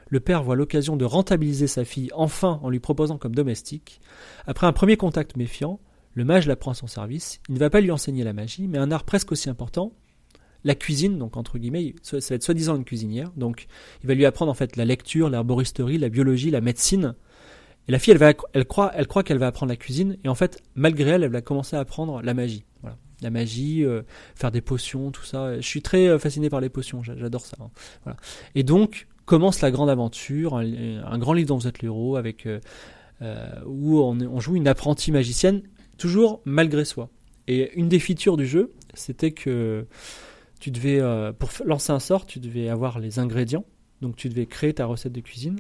Le 0.10 0.20
père 0.20 0.44
voit 0.44 0.56
l'occasion 0.56 0.98
de 0.98 1.06
rentabiliser 1.06 1.68
sa 1.68 1.86
fille 1.86 2.12
enfin 2.14 2.60
en 2.64 2.70
lui 2.70 2.80
proposant 2.80 3.18
comme 3.18 3.34
domestique. 3.34 4.02
Après 4.46 4.68
un 4.68 4.74
premier 4.74 4.98
contact 4.98 5.38
méfiant, 5.38 5.80
le 6.14 6.26
mage 6.26 6.48
la 6.48 6.56
prend 6.56 6.72
à 6.72 6.76
son 6.76 6.88
service. 6.88 7.40
Il 7.48 7.56
ne 7.56 7.60
va 7.60 7.70
pas 7.70 7.82
lui 7.82 7.92
enseigner 7.92 8.24
la 8.24 8.34
magie, 8.34 8.68
mais 8.68 8.78
un 8.78 8.92
art 8.92 9.06
presque 9.06 9.32
aussi 9.32 9.50
important, 9.50 9.94
la 10.64 10.76
cuisine, 10.76 11.18
donc 11.18 11.38
entre 11.38 11.58
guillemets, 11.58 11.96
ça 12.04 12.18
va 12.18 12.36
être 12.36 12.44
soi-disant 12.44 12.76
une 12.76 12.84
cuisinière. 12.84 13.32
Donc 13.36 13.68
il 14.04 14.08
va 14.08 14.14
lui 14.14 14.26
apprendre 14.26 14.52
en 14.52 14.56
fait 14.56 14.76
la 14.76 14.86
lecture, 14.86 15.30
l'herboristerie, 15.30 15.98
la 15.98 16.10
biologie, 16.10 16.52
la 16.52 16.62
médecine. 16.62 17.16
Et 17.88 17.92
la 17.92 17.98
fille, 17.98 18.12
elle, 18.12 18.20
va, 18.20 18.34
elle 18.54 18.66
croit, 18.66 18.92
elle 18.94 19.08
croit 19.08 19.24
qu'elle 19.24 19.40
va 19.40 19.48
apprendre 19.48 19.72
la 19.72 19.78
cuisine, 19.78 20.18
et 20.24 20.28
en 20.28 20.36
fait, 20.36 20.62
malgré 20.76 21.12
elle, 21.12 21.24
elle 21.24 21.32
va 21.32 21.42
commencer 21.42 21.76
à 21.76 21.80
apprendre 21.80 22.22
la 22.22 22.36
magie. 22.36 22.64
Voilà 22.82 22.98
la 23.22 23.30
magie, 23.30 23.84
euh, 23.84 24.02
faire 24.36 24.52
des 24.52 24.62
potions, 24.62 25.12
tout 25.12 25.24
ça. 25.24 25.60
Je 25.60 25.68
suis 25.68 25.82
très 25.82 26.08
euh, 26.08 26.20
fasciné 26.20 26.50
par 26.50 26.62
les 26.62 26.70
potions, 26.70 27.04
j'adore 27.04 27.46
ça. 27.46 27.58
Hein. 28.06 28.16
Et 28.56 28.64
donc 28.64 29.08
commence 29.26 29.62
la 29.62 29.72
grande 29.72 29.90
aventure, 29.90 30.58
un, 30.58 31.18
grand 31.18 31.34
livre 31.34 31.50
dont 31.50 31.58
vous 31.58 31.68
êtes 31.68 31.82
l'héros, 31.82 32.18
avec 32.18 32.48
euh, 32.48 32.60
où 33.66 34.02
on, 34.02 34.40
joue 34.42 34.58
une 34.58 34.68
apprentie 34.68 35.12
magicienne, 35.12 35.62
toujours 35.98 36.42
malgré 36.44 36.84
soi. 36.84 37.10
Et 37.48 37.72
une 37.80 37.88
des 37.88 38.00
features 38.00 38.36
du 38.36 38.46
jeu, 38.46 38.74
c'était 38.94 39.32
que 39.32 39.86
tu 40.60 40.70
devais, 40.70 41.00
pour 41.40 41.50
lancer 41.66 41.94
un 41.94 42.00
sort, 42.00 42.26
tu 42.26 42.40
devais 42.40 42.68
avoir 42.68 43.00
les 43.00 43.20
ingrédients, 43.20 43.64
donc 44.02 44.18
tu 44.18 44.28
devais 44.28 44.48
créer 44.48 44.74
ta 44.74 44.86
recette 44.86 45.14
de 45.14 45.22
cuisine. 45.22 45.60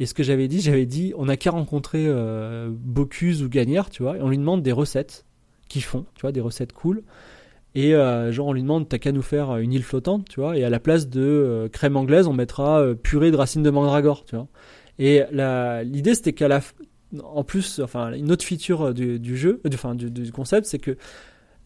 Et 0.00 0.04
ce 0.04 0.12
que 0.12 0.22
j'avais 0.22 0.46
dit, 0.46 0.60
j'avais 0.60 0.86
dit, 0.86 1.14
on 1.16 1.26
n'a 1.26 1.38
qu'à 1.38 1.52
rencontrer 1.52 2.12
Bocuse 2.68 3.42
ou 3.42 3.48
Gagnard, 3.48 3.88
tu 3.88 4.02
vois, 4.02 4.18
et 4.18 4.20
on 4.20 4.28
lui 4.28 4.38
demande 4.38 4.62
des 4.62 4.72
recettes 4.72 5.24
qui 5.68 5.80
font, 5.80 6.06
tu 6.14 6.22
vois, 6.22 6.32
des 6.32 6.40
recettes 6.40 6.72
cool. 6.72 7.02
Et 7.74 7.94
euh, 7.94 8.32
genre 8.32 8.48
on 8.48 8.52
lui 8.52 8.62
demande 8.62 8.88
t'as 8.88 8.98
qu'à 8.98 9.12
nous 9.12 9.22
faire 9.22 9.56
une 9.58 9.72
île 9.72 9.84
flottante, 9.84 10.28
tu 10.28 10.40
vois, 10.40 10.56
et 10.56 10.64
à 10.64 10.70
la 10.70 10.80
place 10.80 11.08
de 11.08 11.20
euh, 11.20 11.68
crème 11.68 11.96
anglaise, 11.96 12.26
on 12.26 12.32
mettra 12.32 12.80
euh, 12.80 12.94
purée 12.94 13.30
de 13.30 13.36
racines 13.36 13.62
de 13.62 13.70
mandragore, 13.70 14.24
tu 14.24 14.36
vois. 14.36 14.48
Et 14.98 15.22
l'idée 15.84 16.14
c'était 16.16 16.32
qu'à 16.32 16.48
la 16.48 16.60
en 17.22 17.44
plus, 17.44 17.78
enfin 17.78 18.12
une 18.14 18.32
autre 18.32 18.44
feature 18.44 18.92
du, 18.92 19.36
jeu, 19.36 19.62
enfin 19.72 19.94
du, 19.94 20.10
du, 20.10 20.32
concept, 20.32 20.66
c'est 20.66 20.80
que 20.80 20.96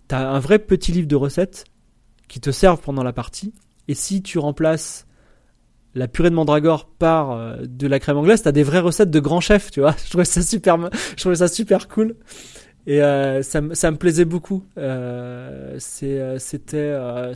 t'as 0.07 0.29
un 0.29 0.39
vrai 0.39 0.59
petit 0.59 0.93
livre 0.93 1.09
de 1.09 1.17
recettes 1.17 1.65
qui 2.29 2.41
te 2.41 2.51
servent 2.51 2.83
pendant 2.83 3.03
la 3.03 3.15
partie. 3.15 3.55
Et 3.89 3.95
si 3.95 4.23
tu 4.23 4.39
remplaces 4.39 5.07
la 5.95 6.09
purée 6.09 6.29
de 6.29 6.35
mandragore 6.35 6.91
par 6.91 7.59
de 7.63 7.87
la 7.87 7.99
crème 8.01 8.19
anglaise, 8.19 8.43
t'as 8.43 8.53
des 8.53 8.63
vraies 8.65 8.81
recettes 8.81 9.11
de 9.11 9.21
grands 9.21 9.41
chefs, 9.41 9.71
tu 9.71 9.81
vois. 9.81 9.97
Je 10.05 10.11
trouvais 10.11 10.27
ça 10.27 10.43
super, 10.43 10.77
je 10.93 11.17
trouvais 11.17 11.37
ça 11.37 11.49
super 11.49 11.89
cool. 11.89 12.17
Et 12.87 13.01
euh, 13.01 13.43
ça, 13.43 13.61
me 13.61 13.97
plaisait 13.97 14.25
beaucoup. 14.25 14.65
Euh, 14.77 15.79
euh 16.03 16.39
c'était 16.39 16.77
euh, 16.79 17.35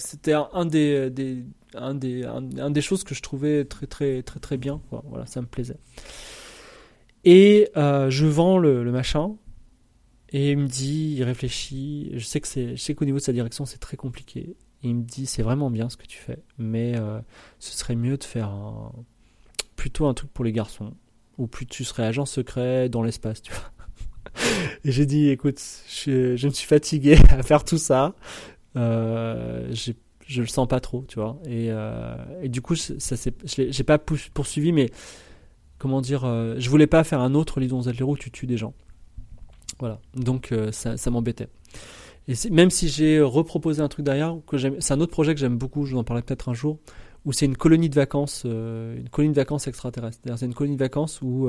un, 1.74 2.70
des, 2.70 2.80
choses 2.80 3.04
que 3.04 3.14
je 3.14 3.22
trouvais 3.22 3.64
très 3.64 3.86
très 3.86 4.22
très 4.22 4.40
très 4.40 4.56
bien. 4.56 4.80
Voilà, 4.90 5.26
ça 5.26 5.40
me 5.40 5.46
plaisait. 5.46 5.78
Et 7.24 7.70
je 7.74 8.26
vends 8.26 8.58
le, 8.58 8.90
machin. 8.90 9.36
Et 10.30 10.50
il 10.50 10.58
me 10.58 10.66
dit, 10.66 11.14
il 11.16 11.22
réfléchit. 11.22 12.10
Je 12.14 12.24
sais 12.24 12.40
que 12.40 12.92
qu'au 12.92 13.04
niveau 13.04 13.18
de 13.18 13.22
sa 13.22 13.32
direction, 13.32 13.64
c'est 13.66 13.78
très 13.78 13.96
compliqué. 13.96 14.56
Il 14.82 14.96
me 14.96 15.02
dit, 15.02 15.26
c'est 15.26 15.42
vraiment 15.42 15.70
bien 15.70 15.88
ce 15.88 15.96
que 15.96 16.06
tu 16.06 16.18
fais, 16.18 16.38
mais 16.58 16.94
ce 17.60 17.72
serait 17.72 17.96
mieux 17.96 18.16
de 18.16 18.24
faire 18.24 18.52
plutôt 19.76 20.06
un 20.06 20.14
truc 20.14 20.32
pour 20.32 20.44
les 20.44 20.52
garçons, 20.52 20.94
ou 21.38 21.46
plus 21.46 21.66
tu 21.66 21.84
serais 21.84 22.04
agent 22.04 22.26
secret 22.26 22.88
dans 22.88 23.02
l'espace, 23.02 23.42
tu 23.42 23.52
vois. 23.52 23.70
Et 24.86 24.92
j'ai 24.92 25.04
dit, 25.04 25.30
écoute, 25.30 25.60
je, 25.88 26.46
me 26.46 26.52
suis 26.52 26.66
fatigué 26.66 27.18
à 27.30 27.42
faire 27.42 27.64
tout 27.64 27.76
ça. 27.76 28.14
Euh, 28.76 29.68
je 29.72 30.40
le 30.40 30.46
sens 30.46 30.68
pas 30.68 30.78
trop, 30.78 31.04
tu 31.08 31.18
vois. 31.18 31.38
Et, 31.44 31.70
euh, 31.70 32.16
du 32.44 32.60
coup, 32.60 32.76
ça 32.76 33.16
j'ai 33.44 33.84
pas 33.84 33.98
poursuivi, 33.98 34.70
mais 34.70 34.90
comment 35.78 36.00
dire, 36.00 36.24
euh, 36.24 36.54
je 36.58 36.70
voulais 36.70 36.86
pas 36.86 37.02
faire 37.02 37.20
un 37.20 37.34
autre 37.34 37.58
Lidon 37.58 37.82
Zetlero 37.82 38.12
où 38.12 38.16
tu 38.16 38.30
tues 38.30 38.46
des 38.46 38.56
gens. 38.56 38.74
Voilà. 39.80 40.00
Donc 40.14 40.52
euh, 40.52 40.70
ça, 40.70 41.10
m'embêtait. 41.10 41.48
Et 42.28 42.34
même 42.50 42.70
si 42.70 42.88
j'ai 42.88 43.20
reproposé 43.20 43.82
un 43.82 43.88
truc 43.88 44.04
derrière, 44.04 44.36
c'est 44.78 44.94
un 44.94 45.00
autre 45.00 45.12
projet 45.12 45.34
que 45.34 45.40
j'aime 45.40 45.58
beaucoup, 45.58 45.84
je 45.84 45.94
vous 45.94 45.98
en 45.98 46.04
parlerai 46.04 46.24
peut-être 46.24 46.48
un 46.48 46.54
jour, 46.54 46.78
où 47.24 47.32
c'est 47.32 47.46
une 47.46 47.56
colonie 47.56 47.88
de 47.88 47.94
vacances, 47.96 48.44
euh, 48.46 48.96
une 48.96 49.08
colonie 49.08 49.32
de 49.32 49.40
vacances 49.40 49.66
extraterrestre. 49.66 50.20
C'est 50.36 50.46
une 50.46 50.54
colonie 50.54 50.76
de 50.76 50.80
vacances 50.80 51.20
où 51.22 51.48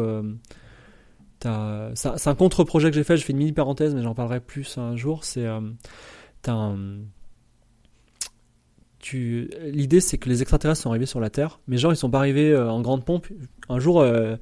c'est 1.44 2.28
un 2.28 2.36
contre-projet 2.36 2.90
que 2.90 2.96
j'ai 2.96 3.04
fait, 3.04 3.18
je 3.18 3.24
fais 3.24 3.34
une 3.34 3.40
mini 3.40 3.52
parenthèse, 3.52 3.94
mais 3.96 4.04
j'en 4.04 4.16
parlerai 4.16 4.40
plus 4.40 4.78
un 4.78 4.96
jour. 4.96 5.24
C'est 5.24 5.46
euh, 5.46 5.62
l'idée 9.14 10.02
c'est 10.02 10.18
que 10.18 10.30
les 10.30 10.42
extraterrestres 10.42 10.82
sont 10.82 10.90
arrivés 10.90 11.06
sur 11.06 11.20
la 11.20 11.30
Terre, 11.30 11.60
mais 11.68 11.78
genre 11.78 11.94
ils 11.94 11.98
sont 11.98 12.10
pas 12.10 12.20
arrivés 12.20 12.52
euh, 12.52 12.70
en 12.70 12.82
grande 12.82 13.06
pompe. 13.06 13.28
Un 13.70 13.80
jour, 13.80 14.02
euh, 14.02 14.36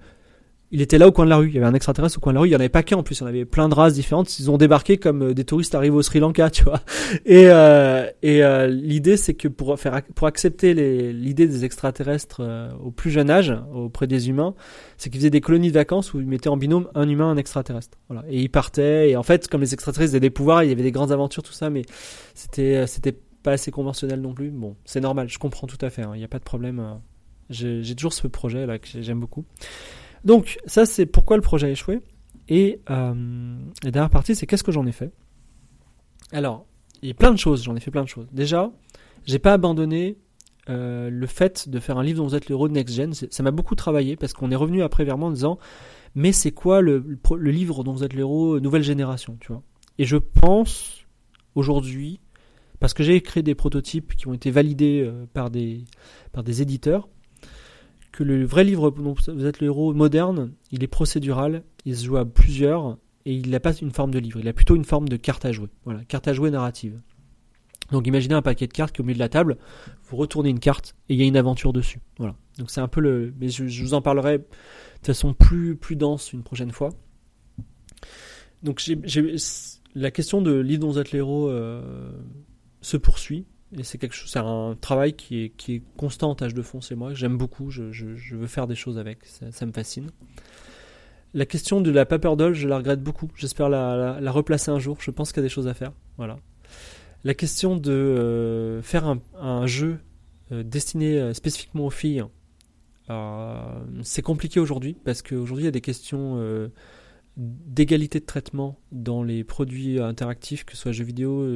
il 0.71 0.81
était 0.81 0.97
là 0.97 1.07
au 1.07 1.11
coin 1.11 1.25
de 1.25 1.29
la 1.29 1.37
rue. 1.37 1.47
Il 1.47 1.53
y 1.53 1.57
avait 1.57 1.67
un 1.67 1.73
extraterrestre 1.73 2.17
au 2.17 2.21
coin 2.21 2.33
de 2.33 2.35
la 2.35 2.41
rue. 2.41 2.47
Il 2.49 2.51
y 2.51 2.55
en 2.55 2.59
avait 2.59 2.69
pas 2.69 2.83
qu'un 2.83 2.97
en 2.97 3.03
plus. 3.03 3.19
Il 3.19 3.21
y 3.21 3.23
en 3.23 3.27
avait 3.27 3.45
plein 3.45 3.69
de 3.69 3.73
races 3.75 3.93
différentes. 3.93 4.39
Ils 4.39 4.49
ont 4.49 4.57
débarqué 4.57 4.97
comme 4.97 5.21
euh, 5.21 5.33
des 5.33 5.45
touristes 5.45 5.75
arrivent 5.75 5.95
au 5.95 6.01
Sri 6.01 6.19
Lanka, 6.19 6.49
tu 6.51 6.63
vois. 6.63 6.81
Et, 7.25 7.45
euh, 7.47 8.09
et 8.23 8.43
euh, 8.43 8.67
l'idée, 8.67 9.15
c'est 9.15 9.35
que 9.35 9.47
pour 9.47 9.79
faire, 9.79 10.01
pour 10.15 10.27
accepter 10.27 10.73
l'idée 11.13 11.47
des 11.47 11.65
extraterrestres 11.65 12.41
au 12.83 12.91
plus 12.91 13.11
jeune 13.11 13.29
âge 13.29 13.53
auprès 13.73 14.07
des 14.07 14.29
humains, 14.29 14.55
c'est 14.97 15.09
qu'ils 15.09 15.19
faisaient 15.19 15.29
des 15.29 15.41
colonies 15.41 15.69
de 15.69 15.73
vacances 15.73 16.13
où 16.13 16.19
ils 16.19 16.27
mettaient 16.27 16.49
en 16.49 16.57
binôme 16.57 16.89
un 16.95 17.07
humain, 17.07 17.29
un 17.29 17.37
extraterrestre. 17.37 17.97
Voilà. 18.09 18.23
Et 18.29 18.41
ils 18.41 18.49
partaient. 18.49 19.09
Et 19.11 19.15
en 19.15 19.23
fait, 19.23 19.47
comme 19.47 19.61
les 19.61 19.73
extraterrestres 19.73 20.13
avaient 20.13 20.19
des 20.19 20.29
pouvoirs, 20.29 20.63
il 20.63 20.69
y 20.69 20.71
avait 20.71 20.83
des 20.83 20.91
grandes 20.91 21.11
aventures, 21.11 21.43
tout 21.43 21.53
ça, 21.53 21.69
mais 21.69 21.83
c'était, 22.33 22.87
c'était 22.87 23.15
pas 23.43 23.51
assez 23.51 23.71
conventionnel 23.71 24.19
non 24.19 24.33
plus. 24.33 24.49
Bon, 24.49 24.75
c'est 24.83 25.01
normal. 25.01 25.29
Je 25.29 25.37
comprends 25.37 25.67
tout 25.67 25.77
à 25.81 25.89
fait. 25.89 26.01
Hein. 26.01 26.11
Il 26.15 26.19
n'y 26.19 26.25
a 26.25 26.29
pas 26.29 26.39
de 26.39 26.43
problème. 26.43 26.99
J'ai 27.49 27.95
toujours 27.95 28.13
ce 28.13 28.27
projet 28.27 28.65
là 28.65 28.79
que 28.79 28.87
j'aime 28.99 29.19
beaucoup. 29.19 29.45
Donc 30.25 30.57
ça 30.65 30.85
c'est 30.85 31.05
pourquoi 31.05 31.37
le 31.37 31.41
projet 31.41 31.67
a 31.67 31.69
échoué. 31.69 32.01
Et 32.47 32.81
euh, 32.89 33.57
la 33.83 33.91
dernière 33.91 34.09
partie 34.09 34.35
c'est 34.35 34.45
qu'est-ce 34.45 34.63
que 34.63 34.71
j'en 34.71 34.85
ai 34.85 34.91
fait? 34.91 35.11
Alors, 36.31 36.65
il 37.01 37.09
y 37.09 37.11
a 37.11 37.15
plein 37.15 37.31
de 37.31 37.37
choses, 37.37 37.63
j'en 37.63 37.75
ai 37.75 37.79
fait 37.79 37.91
plein 37.91 38.03
de 38.03 38.09
choses. 38.09 38.27
Déjà, 38.31 38.71
j'ai 39.25 39.39
pas 39.39 39.53
abandonné 39.53 40.17
euh, 40.69 41.09
le 41.11 41.27
fait 41.27 41.69
de 41.69 41.79
faire 41.79 41.97
un 41.99 42.03
livre 42.03 42.17
dont 42.17 42.27
vous 42.27 42.35
êtes 42.35 42.49
le 42.49 42.53
héros 42.53 42.67
de 42.67 42.73
Next 42.73 42.95
Gen. 42.95 43.13
Ça 43.13 43.43
m'a 43.43 43.51
beaucoup 43.51 43.75
travaillé 43.75 44.15
parce 44.15 44.33
qu'on 44.33 44.51
est 44.51 44.55
revenu 44.55 44.81
après 44.81 45.05
vers 45.05 45.17
moi 45.17 45.29
en 45.29 45.31
disant 45.31 45.59
mais 46.15 46.31
c'est 46.31 46.51
quoi 46.51 46.81
le, 46.81 47.19
le, 47.35 47.51
livre 47.51 47.83
dont 47.83 47.91
vous 47.91 48.03
êtes 48.03 48.13
le 48.13 48.21
héros 48.21 48.59
nouvelle 48.61 48.83
génération, 48.83 49.37
tu 49.41 49.49
vois? 49.51 49.61
Et 49.97 50.05
je 50.05 50.15
pense 50.15 51.05
aujourd'hui, 51.55 52.21
parce 52.79 52.93
que 52.93 53.03
j'ai 53.03 53.21
créé 53.21 53.43
des 53.43 53.53
prototypes 53.53 54.15
qui 54.15 54.27
ont 54.27 54.33
été 54.33 54.49
validés 54.49 55.03
euh, 55.05 55.25
par 55.33 55.49
des 55.49 56.61
éditeurs, 56.61 57.09
que 58.15 58.23
le 58.23 58.45
vrai 58.45 58.63
livre 58.63 58.91
dont 58.91 59.13
vous 59.13 59.45
êtes 59.45 59.59
le 59.59 59.67
héros 59.67 59.93
moderne, 59.93 60.53
il 60.71 60.83
est 60.83 60.87
procédural, 60.87 61.63
il 61.83 61.97
se 61.97 62.05
joue 62.05 62.15
à 62.15 62.23
plusieurs, 62.23 62.97
et 63.25 63.33
il 63.33 63.49
n'a 63.49 63.59
pas 63.59 63.73
une 63.73 63.91
forme 63.91 64.11
de 64.11 64.19
livre, 64.19 64.39
il 64.39 64.47
a 64.47 64.53
plutôt 64.53 64.77
une 64.77 64.85
forme 64.85 65.09
de 65.09 65.17
carte 65.17 65.43
à 65.43 65.51
jouer. 65.51 65.67
Voilà, 65.83 66.05
carte 66.05 66.25
à 66.29 66.33
jouer 66.33 66.49
narrative. 66.49 67.01
Donc 67.91 68.07
imaginez 68.07 68.33
un 68.33 68.41
paquet 68.41 68.67
de 68.67 68.73
cartes 68.73 68.95
qui 68.95 69.01
au 69.01 69.03
milieu 69.03 69.15
de 69.15 69.19
la 69.19 69.27
table, 69.27 69.57
vous 70.05 70.15
retournez 70.15 70.49
une 70.49 70.61
carte 70.61 70.95
et 71.09 71.13
il 71.13 71.19
y 71.19 71.23
a 71.23 71.27
une 71.27 71.35
aventure 71.35 71.73
dessus. 71.73 71.99
Voilà. 72.17 72.35
Donc 72.57 72.71
c'est 72.71 72.79
un 72.79 72.87
peu 72.87 73.01
le. 73.01 73.33
Mais 73.37 73.49
je, 73.49 73.83
vous 73.83 73.93
en 73.93 74.01
parlerai 74.01 74.37
de 74.37 74.45
façon 75.03 75.33
plus, 75.33 75.75
plus 75.75 75.97
dense 75.97 76.31
une 76.31 76.41
prochaine 76.43 76.71
fois. 76.71 76.91
Donc 78.63 78.79
j'ai, 78.79 79.35
la 79.93 80.09
question 80.09 80.41
de 80.41 80.53
livre 80.57 80.81
dont 80.81 80.91
vous 80.91 80.99
êtes 80.99 81.11
l'héros 81.11 81.49
euh, 81.49 82.11
se 82.79 82.95
poursuit. 82.95 83.45
Et 83.77 83.83
c'est 83.83 83.97
quelque 83.97 84.13
chose, 84.13 84.29
c'est 84.29 84.39
un 84.39 84.75
travail 84.79 85.13
qui 85.13 85.43
est, 85.43 85.49
qui 85.49 85.75
est 85.75 85.81
constant 85.97 86.31
en 86.31 86.35
tâche 86.35 86.53
de 86.53 86.61
fond, 86.61 86.81
c'est 86.81 86.95
moi. 86.95 87.13
J'aime 87.13 87.37
beaucoup, 87.37 87.71
je, 87.71 87.83
veux 88.35 88.47
faire 88.47 88.67
des 88.67 88.75
choses 88.75 88.97
avec, 88.97 89.19
ça, 89.25 89.65
me 89.65 89.71
fascine. 89.71 90.11
La 91.33 91.45
question 91.45 91.81
de 91.81 91.91
la 91.91 92.05
paper 92.05 92.35
doll, 92.37 92.53
je 92.53 92.67
la 92.67 92.77
regrette 92.77 93.01
beaucoup. 93.01 93.29
J'espère 93.35 93.67
la, 93.67 94.19
la, 94.21 94.31
replacer 94.31 94.71
un 94.71 94.79
jour. 94.79 94.97
Je 95.01 95.11
pense 95.11 95.31
qu'il 95.31 95.41
y 95.41 95.45
a 95.45 95.47
des 95.47 95.53
choses 95.53 95.67
à 95.67 95.73
faire. 95.73 95.91
Voilà. 96.17 96.37
La 97.25 97.33
question 97.33 97.75
de 97.75 97.91
euh, 97.91 98.81
faire 98.81 99.05
un, 99.05 99.19
un 99.37 99.65
jeu 99.65 99.99
euh, 100.51 100.63
destiné 100.63 101.19
euh, 101.19 101.33
spécifiquement 101.33 101.87
aux 101.87 101.91
filles, 101.91 102.23
c'est 104.01 104.23
compliqué 104.23 104.59
aujourd'hui 104.59 104.97
parce 105.05 105.21
qu'aujourd'hui 105.21 105.63
il 105.63 105.65
y 105.65 105.69
a 105.69 105.71
des 105.71 105.79
questions 105.79 106.71
d'égalité 107.37 108.19
de 108.19 108.25
traitement 108.25 108.79
dans 108.91 109.21
les 109.21 109.43
produits 109.43 109.99
interactifs, 109.99 110.65
que 110.65 110.75
ce 110.75 110.81
soit 110.81 110.91
jeux 110.91 111.03
vidéo, 111.03 111.47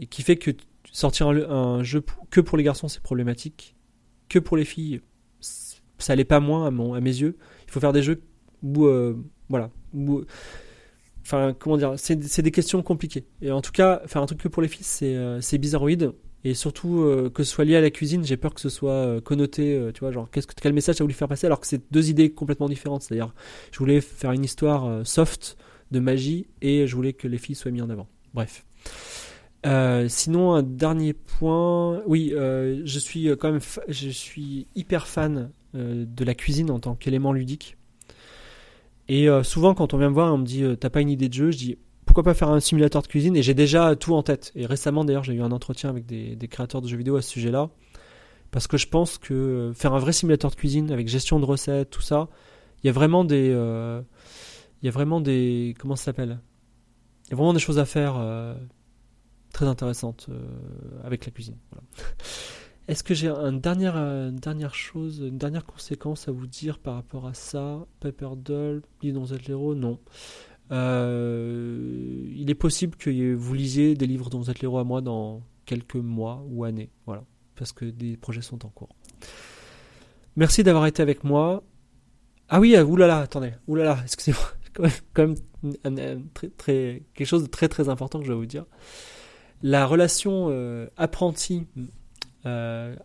et 0.00 0.06
qui 0.06 0.22
fait 0.22 0.34
que 0.34 0.50
sortir 0.92 1.28
un, 1.28 1.82
jeu 1.82 2.04
que 2.30 2.40
pour 2.40 2.56
les 2.56 2.64
garçons 2.64 2.86
c'est 2.86 3.02
problématique, 3.02 3.74
que 4.28 4.38
pour 4.38 4.56
les 4.56 4.64
filles 4.64 5.00
ça 5.98 6.14
l'est 6.14 6.24
pas 6.24 6.40
moins 6.40 6.66
à, 6.66 6.70
mon, 6.70 6.94
à 6.94 7.00
mes 7.00 7.16
yeux. 7.16 7.36
Il 7.66 7.70
faut 7.70 7.80
faire 7.80 7.92
des 7.92 8.02
jeux 8.02 8.22
où 8.62 8.88
voilà 9.48 9.70
Enfin, 11.24 11.54
comment 11.58 11.76
dire, 11.76 11.94
c'est 11.96 12.42
des 12.42 12.50
questions 12.50 12.82
compliquées. 12.82 13.24
Et 13.40 13.50
en 13.50 13.60
tout 13.60 13.72
cas, 13.72 14.02
faire 14.06 14.22
un 14.22 14.26
truc 14.26 14.40
que 14.40 14.48
pour 14.48 14.62
les 14.62 14.68
filles, 14.68 14.84
c'est 14.84 15.14
euh, 15.14 15.40
bizarroïde. 15.58 16.12
Et 16.44 16.54
surtout, 16.54 17.02
euh, 17.02 17.30
que 17.30 17.44
ce 17.44 17.52
soit 17.52 17.64
lié 17.64 17.76
à 17.76 17.80
la 17.80 17.90
cuisine, 17.90 18.24
j'ai 18.24 18.36
peur 18.36 18.52
que 18.52 18.60
ce 18.60 18.68
soit 18.68 18.90
euh, 18.90 19.20
connoté, 19.20 19.90
tu 19.94 20.00
vois, 20.00 20.10
genre, 20.10 20.28
qu'est-ce 20.30 20.48
que, 20.48 20.54
quel 20.60 20.72
message 20.72 20.96
ça 20.96 21.04
voulu 21.04 21.14
faire 21.14 21.28
passer, 21.28 21.46
alors 21.46 21.60
que 21.60 21.68
c'est 21.68 21.92
deux 21.92 22.10
idées 22.10 22.32
complètement 22.32 22.68
différentes. 22.68 23.02
C'est-à-dire, 23.02 23.32
je 23.70 23.78
voulais 23.78 24.00
faire 24.00 24.32
une 24.32 24.44
histoire 24.44 25.06
soft 25.06 25.56
de 25.92 26.00
magie 26.00 26.48
et 26.60 26.86
je 26.86 26.96
voulais 26.96 27.12
que 27.12 27.28
les 27.28 27.38
filles 27.38 27.54
soient 27.54 27.70
mises 27.70 27.82
en 27.82 27.90
avant. 27.90 28.08
Bref. 28.34 28.64
Sinon, 29.64 30.54
un 30.54 30.62
dernier 30.62 31.12
point. 31.12 32.02
Oui, 32.06 32.32
je 32.34 32.98
suis 32.98 33.28
quand 33.36 33.52
même, 33.52 33.60
je 33.88 34.08
suis 34.08 34.66
hyper 34.74 35.06
fan 35.06 35.50
de 35.74 36.24
la 36.24 36.34
cuisine 36.34 36.70
en 36.70 36.80
tant 36.80 36.94
qu'élément 36.94 37.32
ludique. 37.32 37.76
Et 39.08 39.28
euh, 39.28 39.42
souvent, 39.42 39.74
quand 39.74 39.94
on 39.94 39.98
vient 39.98 40.08
me 40.08 40.14
voir, 40.14 40.32
on 40.32 40.38
me 40.38 40.46
dit 40.46 40.62
euh, 40.62 40.76
T'as 40.76 40.90
pas 40.90 41.00
une 41.00 41.10
idée 41.10 41.28
de 41.28 41.34
jeu 41.34 41.50
Je 41.50 41.58
dis 41.58 41.78
Pourquoi 42.06 42.22
pas 42.22 42.34
faire 42.34 42.50
un 42.50 42.60
simulateur 42.60 43.02
de 43.02 43.06
cuisine? 43.06 43.36
Et 43.36 43.42
j'ai 43.42 43.54
déjà 43.54 43.96
tout 43.96 44.14
en 44.14 44.22
tête. 44.22 44.52
Et 44.54 44.66
récemment, 44.66 45.04
d'ailleurs, 45.04 45.24
j'ai 45.24 45.34
eu 45.34 45.42
un 45.42 45.52
entretien 45.52 45.90
avec 45.90 46.06
des, 46.06 46.48
créateurs 46.48 46.80
de 46.80 46.88
jeux 46.88 46.96
vidéo 46.96 47.16
à 47.16 47.22
ce 47.22 47.30
sujet-là. 47.30 47.70
Parce 48.50 48.66
que 48.66 48.76
je 48.76 48.86
pense 48.86 49.18
que 49.18 49.34
euh, 49.34 49.72
faire 49.72 49.94
un 49.94 49.98
vrai 49.98 50.12
simulateur 50.12 50.50
de 50.50 50.56
cuisine 50.56 50.92
avec 50.92 51.08
gestion 51.08 51.40
de 51.40 51.44
recettes, 51.44 51.90
tout 51.90 52.02
ça, 52.02 52.28
il 52.82 52.86
y 52.86 52.90
a 52.90 52.92
vraiment 52.92 53.24
des. 53.24 53.48
il 53.48 54.86
y 54.86 54.88
a 54.88 54.92
vraiment 54.92 55.20
des. 55.20 55.74
Comment 55.78 55.96
ça 55.96 56.04
s'appelle? 56.04 56.40
Il 57.26 57.30
y 57.30 57.32
a 57.34 57.36
vraiment 57.36 57.54
des 57.54 57.60
choses 57.60 57.78
à 57.78 57.84
faire 57.84 58.14
très 59.52 59.66
intéressantes 59.66 60.28
avec 61.04 61.26
la 61.26 61.32
cuisine. 61.32 61.56
Est-ce 62.88 63.04
que 63.04 63.14
j'ai 63.14 63.28
une 63.28 63.60
dernière, 63.60 63.96
euh, 63.96 64.30
dernière 64.30 64.74
chose, 64.74 65.20
une 65.20 65.38
dernière 65.38 65.64
conséquence 65.64 66.26
à 66.28 66.32
vous 66.32 66.48
dire 66.48 66.78
par 66.78 66.94
rapport 66.94 67.26
à 67.26 67.34
ça? 67.34 67.86
Pepper 68.00 68.30
Doll, 68.36 68.82
dans 69.02 69.26
héros 69.26 69.74
Non. 69.74 70.00
Euh, 70.72 72.26
il 72.34 72.50
est 72.50 72.56
possible 72.56 72.96
que 72.96 73.34
vous 73.34 73.54
lisiez 73.54 73.94
des 73.94 74.06
livres 74.06 74.30
dont 74.30 74.42
l'héros 74.60 74.78
à 74.78 74.84
moi 74.84 75.00
dans 75.00 75.42
quelques 75.64 75.94
mois 75.96 76.44
ou 76.48 76.64
années. 76.64 76.90
Voilà. 77.06 77.24
Parce 77.54 77.72
que 77.72 77.84
des 77.84 78.16
projets 78.16 78.42
sont 78.42 78.66
en 78.66 78.68
cours. 78.68 78.96
Merci 80.34 80.64
d'avoir 80.64 80.86
été 80.86 81.02
avec 81.02 81.22
moi. 81.22 81.62
Ah 82.48 82.58
oui, 82.58 82.74
euh, 82.74 82.84
oulala, 82.84 83.18
attendez. 83.20 83.52
Oulala, 83.68 84.00
excusez-moi. 84.02 84.90
Quand 85.14 85.28
même, 85.92 86.28
quelque 86.34 87.24
chose 87.24 87.44
de 87.44 87.48
très 87.48 87.68
très 87.68 87.88
important 87.88 88.18
que 88.18 88.24
je 88.24 88.32
vais 88.32 88.38
vous 88.38 88.46
dire. 88.46 88.64
La 89.62 89.86
relation 89.86 90.48
euh, 90.50 90.88
apprenti 90.96 91.66
euh, 92.46 92.96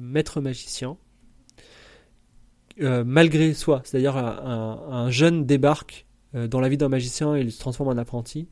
maître 0.00 0.40
magicien, 0.40 0.96
euh, 2.80 3.04
malgré 3.04 3.52
soi, 3.52 3.82
c'est-à-dire 3.84 4.16
un, 4.16 5.10
jeune 5.10 5.44
débarque 5.44 6.06
dans 6.32 6.60
la 6.60 6.70
vie 6.70 6.78
d'un 6.78 6.88
magicien 6.88 7.36
et 7.36 7.42
il 7.42 7.52
se 7.52 7.60
transforme 7.60 7.90
en 7.90 7.98
apprenti, 7.98 8.48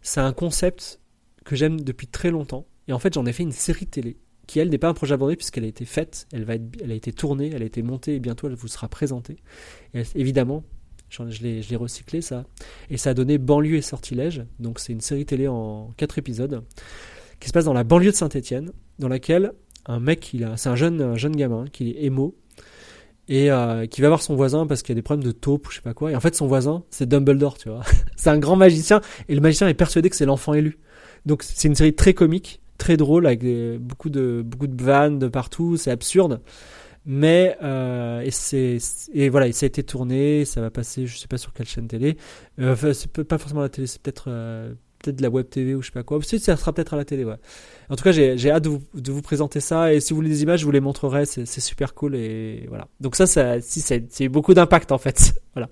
c'est 0.00 0.20
un 0.20 0.32
concept 0.32 1.00
que 1.44 1.56
j'aime 1.56 1.80
depuis 1.80 2.06
très 2.06 2.30
longtemps. 2.30 2.66
Et 2.86 2.94
en 2.94 2.98
fait, 2.98 3.12
j'en 3.12 3.26
ai 3.26 3.34
fait 3.34 3.42
une 3.42 3.52
série 3.52 3.86
télé 3.86 4.16
qui, 4.46 4.60
elle, 4.60 4.70
n'est 4.70 4.78
pas 4.78 4.88
un 4.88 4.94
projet 4.94 5.12
abandonné 5.12 5.36
puisqu'elle 5.36 5.64
a 5.64 5.68
été 5.68 5.84
faite, 5.84 6.26
elle 6.32 6.50
a 6.50 6.94
été 6.94 7.12
tournée, 7.12 7.50
elle 7.54 7.62
a 7.62 7.66
été 7.66 7.82
montée 7.82 8.14
et 8.14 8.20
bientôt 8.20 8.46
elle 8.48 8.54
vous 8.54 8.68
sera 8.68 8.88
présentée. 8.88 9.36
Et 9.92 10.04
évidemment, 10.14 10.64
je 11.10 11.42
l'ai 11.42 11.76
recyclé 11.76 12.20
ça. 12.20 12.44
Et 12.90 12.96
ça 12.96 13.10
a 13.10 13.14
donné 13.14 13.38
Banlieue 13.38 13.76
et 13.76 13.82
Sortilège. 13.82 14.44
Donc 14.58 14.78
c'est 14.78 14.92
une 14.92 15.00
série 15.00 15.26
télé 15.26 15.48
en 15.48 15.92
quatre 15.96 16.18
épisodes 16.18 16.62
qui 17.40 17.48
se 17.48 17.52
passe 17.52 17.64
dans 17.64 17.72
la 17.72 17.84
banlieue 17.84 18.10
de 18.10 18.16
Saint-Etienne, 18.16 18.72
dans 18.98 19.08
laquelle 19.08 19.52
un 19.86 20.00
mec, 20.00 20.36
c'est 20.56 20.68
un 20.68 20.76
jeune, 20.76 21.00
un 21.00 21.16
jeune 21.16 21.36
gamin 21.36 21.64
qui 21.72 21.90
est 21.90 22.04
émo 22.04 22.36
et 23.28 23.50
euh, 23.50 23.86
qui 23.86 24.00
va 24.00 24.08
voir 24.08 24.22
son 24.22 24.36
voisin 24.36 24.66
parce 24.66 24.82
qu'il 24.82 24.90
y 24.90 24.96
a 24.96 25.00
des 25.00 25.02
problèmes 25.02 25.24
de 25.24 25.32
taupe 25.32 25.66
ou 25.66 25.70
je 25.70 25.76
sais 25.76 25.82
pas 25.82 25.94
quoi. 25.94 26.10
Et 26.10 26.16
en 26.16 26.20
fait, 26.20 26.34
son 26.34 26.46
voisin, 26.46 26.82
c'est 26.90 27.08
Dumbledore, 27.08 27.56
tu 27.58 27.68
vois. 27.68 27.82
c'est 28.16 28.30
un 28.30 28.38
grand 28.38 28.56
magicien 28.56 29.00
et 29.28 29.34
le 29.34 29.40
magicien 29.40 29.68
est 29.68 29.74
persuadé 29.74 30.10
que 30.10 30.16
c'est 30.16 30.26
l'enfant 30.26 30.54
élu. 30.54 30.78
Donc 31.26 31.42
c'est 31.42 31.68
une 31.68 31.74
série 31.74 31.94
très 31.94 32.14
comique, 32.14 32.60
très 32.76 32.96
drôle 32.96 33.26
avec 33.26 33.42
beaucoup 33.80 34.10
de 34.10 34.42
beaucoup 34.44 34.66
de 34.66 34.82
vannes 34.82 35.18
de 35.18 35.28
partout. 35.28 35.76
C'est 35.76 35.90
absurde. 35.90 36.40
Mais 37.06 37.56
euh, 37.62 38.20
et 38.20 38.30
c'est 38.30 38.78
et 39.12 39.28
voilà, 39.28 39.50
ça 39.52 39.64
a 39.64 39.68
été 39.68 39.82
tourné, 39.82 40.44
ça 40.44 40.60
va 40.60 40.70
passer, 40.70 41.06
je 41.06 41.16
sais 41.16 41.28
pas 41.28 41.38
sur 41.38 41.52
quelle 41.52 41.66
chaîne 41.66 41.88
télé. 41.88 42.16
Euh, 42.58 42.74
enfin, 42.74 42.92
c'est 42.92 43.10
pas 43.24 43.38
forcément 43.38 43.62
la 43.62 43.68
télé, 43.70 43.86
c'est 43.86 44.02
peut-être 44.02 44.24
euh, 44.28 44.74
peut-être 44.98 45.16
de 45.16 45.22
la 45.22 45.30
web 45.30 45.48
TV 45.48 45.74
ou 45.74 45.82
je 45.82 45.86
sais 45.86 45.92
pas 45.92 46.02
quoi. 46.02 46.20
Ça 46.22 46.56
sera 46.56 46.72
peut-être 46.72 46.94
à 46.94 46.96
la 46.96 47.04
télé. 47.04 47.24
En 47.88 47.96
tout 47.96 48.04
cas, 48.04 48.12
j'ai 48.12 48.50
hâte 48.50 48.64
de 48.64 48.68
vous, 48.68 48.82
de 48.94 49.12
vous, 49.12 49.22
présenter 49.22 49.60
ça. 49.60 49.94
Et 49.94 50.00
si 50.00 50.12
vous 50.12 50.16
voulez 50.16 50.28
des 50.28 50.42
images, 50.42 50.60
je 50.60 50.64
vous 50.64 50.70
les 50.70 50.80
montrerai. 50.80 51.24
C'est 51.24 51.46
super 51.60 51.94
cool. 51.94 52.14
Et 52.14 52.66
voilà. 52.68 52.88
Donc 53.00 53.16
ça, 53.16 53.26
ça 53.26 53.60
si, 53.60 53.80
c'est 53.80 54.28
beaucoup 54.28 54.54
d'impact 54.54 54.92
en 54.92 54.98
fait. 54.98 55.34
voilà. 55.54 55.68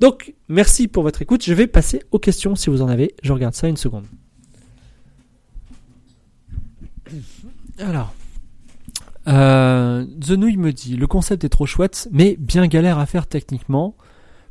Donc, 0.00 0.34
merci 0.48 0.88
pour 0.88 1.02
votre 1.02 1.22
écoute. 1.22 1.44
Je 1.44 1.54
vais 1.54 1.66
passer 1.66 2.02
aux 2.12 2.18
questions 2.18 2.54
si 2.54 2.70
vous 2.70 2.82
en 2.82 2.88
avez. 2.88 3.14
Je 3.22 3.32
regarde 3.32 3.54
ça 3.54 3.68
une 3.68 3.76
seconde. 3.76 4.04
Alors. 7.78 8.14
Euh, 9.28 10.04
The 10.20 10.30
Nouille 10.30 10.56
me 10.56 10.72
dit 10.72 10.96
le 10.96 11.06
concept 11.06 11.44
est 11.44 11.48
trop 11.48 11.66
chouette, 11.66 12.08
mais 12.12 12.36
bien 12.38 12.66
galère 12.66 12.98
à 12.98 13.06
faire 13.06 13.26
techniquement. 13.26 13.96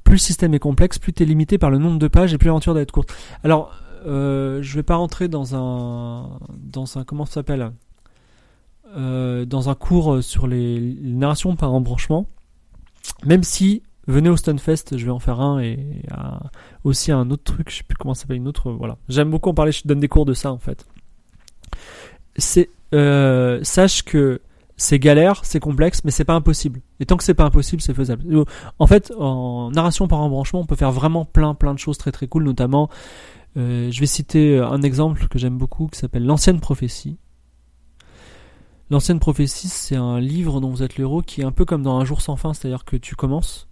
Plus 0.03 0.15
le 0.15 0.19
système 0.19 0.53
est 0.53 0.59
complexe, 0.59 0.99
plus 0.99 1.13
tu 1.13 1.23
es 1.23 1.25
limité 1.25 1.57
par 1.57 1.71
le 1.71 1.77
nombre 1.77 1.97
de 1.97 2.07
pages 2.07 2.33
et 2.33 2.38
plus 2.38 2.47
l'aventure 2.47 2.73
doit 2.73 2.83
être 2.83 2.91
courte. 2.91 3.13
Alors, 3.43 3.73
euh, 4.05 4.61
je 4.61 4.75
vais 4.75 4.83
pas 4.83 4.95
rentrer 4.95 5.27
dans 5.27 5.55
un 5.55 6.38
dans 6.49 6.97
un 6.97 7.03
comment 7.03 7.25
ça 7.25 7.35
s'appelle? 7.35 7.71
Euh, 8.95 9.45
dans 9.45 9.69
un 9.69 9.75
cours 9.75 10.23
sur 10.23 10.47
les, 10.47 10.95
narrations 11.01 11.55
par 11.55 11.73
embranchement. 11.73 12.27
Même 13.25 13.43
si 13.43 13.81
venez 14.07 14.29
au 14.29 14.38
Stunfest, 14.38 14.97
je 14.97 15.05
vais 15.05 15.11
en 15.11 15.19
faire 15.19 15.41
un 15.41 15.59
et 15.59 15.79
aussi 16.83 17.11
un 17.11 17.29
autre 17.31 17.43
truc, 17.43 17.71
je 17.71 17.77
sais 17.77 17.83
plus 17.83 17.97
comment 17.97 18.13
ça 18.13 18.21
s'appelle 18.21 18.38
une 18.38 18.47
autre. 18.47 18.71
Voilà, 18.71 18.97
j'aime 19.09 19.31
beaucoup 19.31 19.49
en 19.49 19.53
parler. 19.53 19.71
Je 19.71 19.81
donne 19.85 19.99
des 19.99 20.07
cours 20.07 20.25
de 20.25 20.33
ça 20.33 20.51
en 20.51 20.59
fait. 20.59 20.85
C'est 22.38 22.69
euh, 22.93 23.59
sache 23.63 24.03
que 24.03 24.41
c'est 24.77 24.99
galère, 24.99 25.45
c'est 25.45 25.59
complexe, 25.59 26.01
mais 26.03 26.11
c'est 26.11 26.25
pas 26.25 26.33
impossible. 26.33 26.81
Et 26.99 27.05
tant 27.05 27.17
que 27.17 27.23
c'est 27.23 27.33
pas 27.33 27.45
impossible, 27.45 27.81
c'est 27.81 27.93
faisable. 27.93 28.23
En 28.79 28.88
fait, 28.88 29.11
en 29.17 29.71
narration 29.71 30.07
par 30.07 30.19
embranchement, 30.19 30.61
on 30.61 30.65
peut 30.65 30.75
faire 30.75 30.91
vraiment 30.91 31.25
plein 31.25 31.53
plein 31.53 31.73
de 31.73 31.79
choses 31.79 31.97
très 31.97 32.11
très 32.11 32.27
cool, 32.27 32.43
notamment 32.43 32.89
euh, 33.57 33.89
je 33.89 33.99
vais 33.99 34.05
citer 34.05 34.59
un 34.59 34.81
exemple 34.81 35.27
que 35.27 35.39
j'aime 35.39 35.57
beaucoup 35.57 35.88
qui 35.88 35.99
s'appelle 35.99 36.25
L'ancienne 36.25 36.59
prophétie. 36.59 37.17
L'ancienne 38.89 39.19
prophétie, 39.19 39.69
c'est 39.69 39.95
un 39.95 40.19
livre 40.19 40.61
dont 40.61 40.69
vous 40.69 40.83
êtes 40.83 40.97
l'héros 40.97 41.21
qui 41.21 41.41
est 41.41 41.45
un 41.45 41.51
peu 41.51 41.65
comme 41.65 41.81
dans 41.81 41.97
Un 41.99 42.05
jour 42.05 42.21
sans 42.21 42.35
fin, 42.35 42.53
c'est-à-dire 42.53 42.85
que 42.85 42.97
tu 42.97 43.15
commences, 43.15 43.67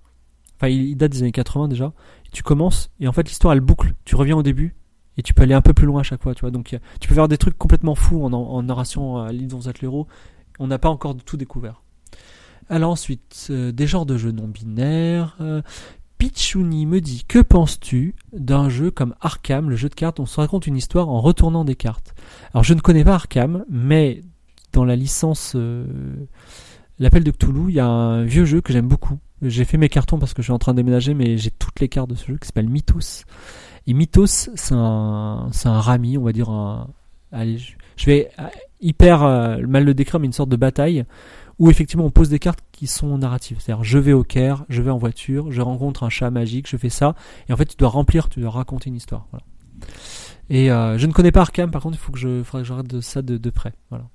enfin 0.55 0.69
il 0.69 0.95
date 0.95 1.11
des 1.11 1.21
années 1.21 1.31
80 1.31 1.67
déjà, 1.67 1.93
tu 2.31 2.41
commences 2.41 2.89
et 2.99 3.07
en 3.07 3.11
fait 3.11 3.27
l'histoire 3.27 3.53
elle 3.53 3.61
boucle, 3.61 3.93
tu 4.05 4.15
reviens 4.15 4.37
au 4.37 4.41
début 4.41 4.75
Et 5.17 5.21
tu 5.21 5.35
peux 5.35 5.43
aller 5.43 5.53
un 5.53 5.61
peu 5.61 5.73
plus 5.73 5.85
loin 5.85 5.99
à 5.99 6.03
chaque 6.03 6.23
fois, 6.23 6.33
tu 6.33 6.41
vois. 6.41 6.49
Donc 6.49 6.75
tu 6.99 7.07
peux 7.07 7.13
faire 7.13 7.27
des 7.27 7.37
trucs 7.37 7.57
complètement 7.57 7.93
fous 7.93 8.23
en, 8.23 8.33
en 8.33 8.63
narration 8.63 9.17
à 9.17 9.31
l'île 9.31 9.47
dont 9.47 9.59
l'héros. 9.81 10.07
On 10.59 10.67
n'a 10.67 10.79
pas 10.79 10.89
encore 10.89 11.15
tout 11.15 11.37
découvert. 11.37 11.81
Alors 12.69 12.91
ensuite, 12.91 13.47
euh, 13.49 13.71
des 13.71 13.87
genres 13.87 14.05
de 14.05 14.17
jeux 14.17 14.31
non 14.31 14.47
binaires. 14.47 15.35
Euh, 15.41 15.61
Pichouni 16.17 16.85
me 16.85 17.01
dit 17.01 17.25
Que 17.27 17.39
penses-tu 17.39 18.15
d'un 18.31 18.69
jeu 18.69 18.91
comme 18.91 19.15
Arkham, 19.19 19.69
le 19.69 19.75
jeu 19.75 19.89
de 19.89 19.95
cartes, 19.95 20.19
on 20.19 20.25
se 20.25 20.39
raconte 20.39 20.67
une 20.67 20.77
histoire 20.77 21.09
en 21.09 21.19
retournant 21.19 21.65
des 21.65 21.75
cartes? 21.75 22.15
Alors 22.53 22.63
je 22.63 22.73
ne 22.73 22.79
connais 22.79 23.03
pas 23.03 23.15
Arkham, 23.15 23.65
mais 23.69 24.21
dans 24.71 24.85
la 24.85 24.95
licence 24.95 25.53
euh, 25.55 25.85
L'Appel 26.99 27.23
de 27.23 27.31
Cthulhu, 27.31 27.65
il 27.69 27.75
y 27.75 27.79
a 27.79 27.87
un 27.87 28.23
vieux 28.23 28.45
jeu 28.45 28.61
que 28.61 28.71
j'aime 28.71 28.87
beaucoup. 28.87 29.19
J'ai 29.41 29.65
fait 29.65 29.77
mes 29.77 29.89
cartons 29.89 30.19
parce 30.19 30.33
que 30.33 30.41
je 30.41 30.45
suis 30.45 30.53
en 30.53 30.59
train 30.59 30.73
de 30.73 30.77
déménager, 30.77 31.13
mais 31.13 31.37
j'ai 31.37 31.51
toutes 31.51 31.79
les 31.79 31.89
cartes 31.89 32.09
de 32.09 32.15
ce 32.15 32.27
jeu 32.27 32.37
qui 32.37 32.47
s'appelle 32.47 32.69
Mythos. 32.69 33.25
Et 33.87 33.93
Mythos, 33.93 34.49
c'est 34.55 34.73
un, 34.73 35.49
c'est 35.51 35.67
un 35.67 35.81
rami, 35.81 36.17
on 36.17 36.23
va 36.23 36.31
dire 36.31 36.49
un. 36.49 36.87
Allez, 37.31 37.57
je, 37.97 38.05
vais 38.05 38.29
hyper 38.83 39.21
mal 39.67 39.83
le 39.83 39.93
décrire, 39.93 40.19
mais 40.19 40.27
une 40.27 40.33
sorte 40.33 40.49
de 40.49 40.55
bataille 40.55 41.05
où 41.59 41.69
effectivement 41.69 42.05
on 42.05 42.11
pose 42.11 42.29
des 42.29 42.39
cartes 42.39 42.59
qui 42.71 42.87
sont 42.87 43.17
narratives. 43.17 43.57
C'est-à-dire 43.59 43.83
je 43.83 43.97
vais 43.97 44.13
au 44.13 44.23
Caire, 44.23 44.65
je 44.69 44.81
vais 44.81 44.91
en 44.91 44.97
voiture, 44.97 45.51
je 45.51 45.61
rencontre 45.61 46.03
un 46.03 46.09
chat 46.09 46.29
magique, 46.29 46.67
je 46.69 46.77
fais 46.77 46.89
ça, 46.89 47.15
et 47.47 47.53
en 47.53 47.57
fait 47.57 47.65
tu 47.65 47.77
dois 47.77 47.89
remplir, 47.89 48.29
tu 48.29 48.39
dois 48.39 48.51
raconter 48.51 48.89
une 48.89 48.95
histoire. 48.95 49.27
Voilà. 49.31 49.45
Et 50.49 50.71
euh, 50.71 50.97
je 50.97 51.07
ne 51.07 51.13
connais 51.13 51.31
pas 51.31 51.41
Arkham, 51.41 51.71
par 51.71 51.81
contre 51.81 51.95
il 51.95 51.99
faut 51.99 52.11
que 52.11 52.19
je, 52.19 52.43
faudrait 52.43 52.63
que 52.63 52.67
j'arrête 52.67 52.87
de 52.87 53.01
ça 53.01 53.21
de, 53.21 53.49
près. 53.49 53.73
Voilà. 53.89 54.05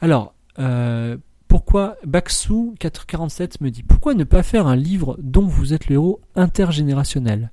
Alors, 0.00 0.34
euh, 0.58 1.16
pourquoi 1.48 1.96
Baxou 2.04 2.74
447 2.78 3.60
me 3.60 3.70
dit 3.70 3.82
pourquoi 3.82 4.14
ne 4.14 4.24
pas 4.24 4.42
faire 4.42 4.66
un 4.66 4.76
livre 4.76 5.16
dont 5.20 5.46
vous 5.46 5.72
êtes 5.72 5.88
le 5.88 5.94
héros 5.94 6.20
intergénérationnel? 6.36 7.50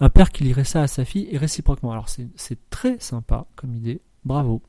Un 0.00 0.10
père 0.10 0.30
qui 0.30 0.44
lirait 0.44 0.64
ça 0.64 0.82
à 0.82 0.86
sa 0.86 1.04
fille 1.04 1.28
et 1.30 1.38
réciproquement. 1.38 1.90
Alors 1.90 2.08
c'est 2.08 2.58
très 2.70 2.98
sympa 3.00 3.46
comme 3.56 3.74
idée, 3.74 4.00
bravo. 4.24 4.62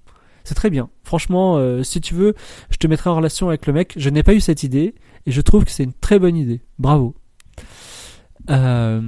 C'est 0.49 0.55
très 0.55 0.71
bien. 0.71 0.89
Franchement, 1.03 1.57
euh, 1.57 1.83
si 1.83 2.01
tu 2.01 2.15
veux, 2.15 2.33
je 2.71 2.77
te 2.77 2.87
mettrai 2.87 3.11
en 3.11 3.15
relation 3.15 3.49
avec 3.49 3.67
le 3.67 3.73
mec. 3.73 3.93
Je 3.97 4.09
n'ai 4.09 4.23
pas 4.23 4.33
eu 4.33 4.39
cette 4.39 4.63
idée 4.63 4.95
et 5.27 5.31
je 5.31 5.41
trouve 5.41 5.63
que 5.63 5.69
c'est 5.69 5.83
une 5.83 5.93
très 5.93 6.17
bonne 6.17 6.35
idée. 6.35 6.61
Bravo. 6.79 7.13
Euh, 8.49 8.99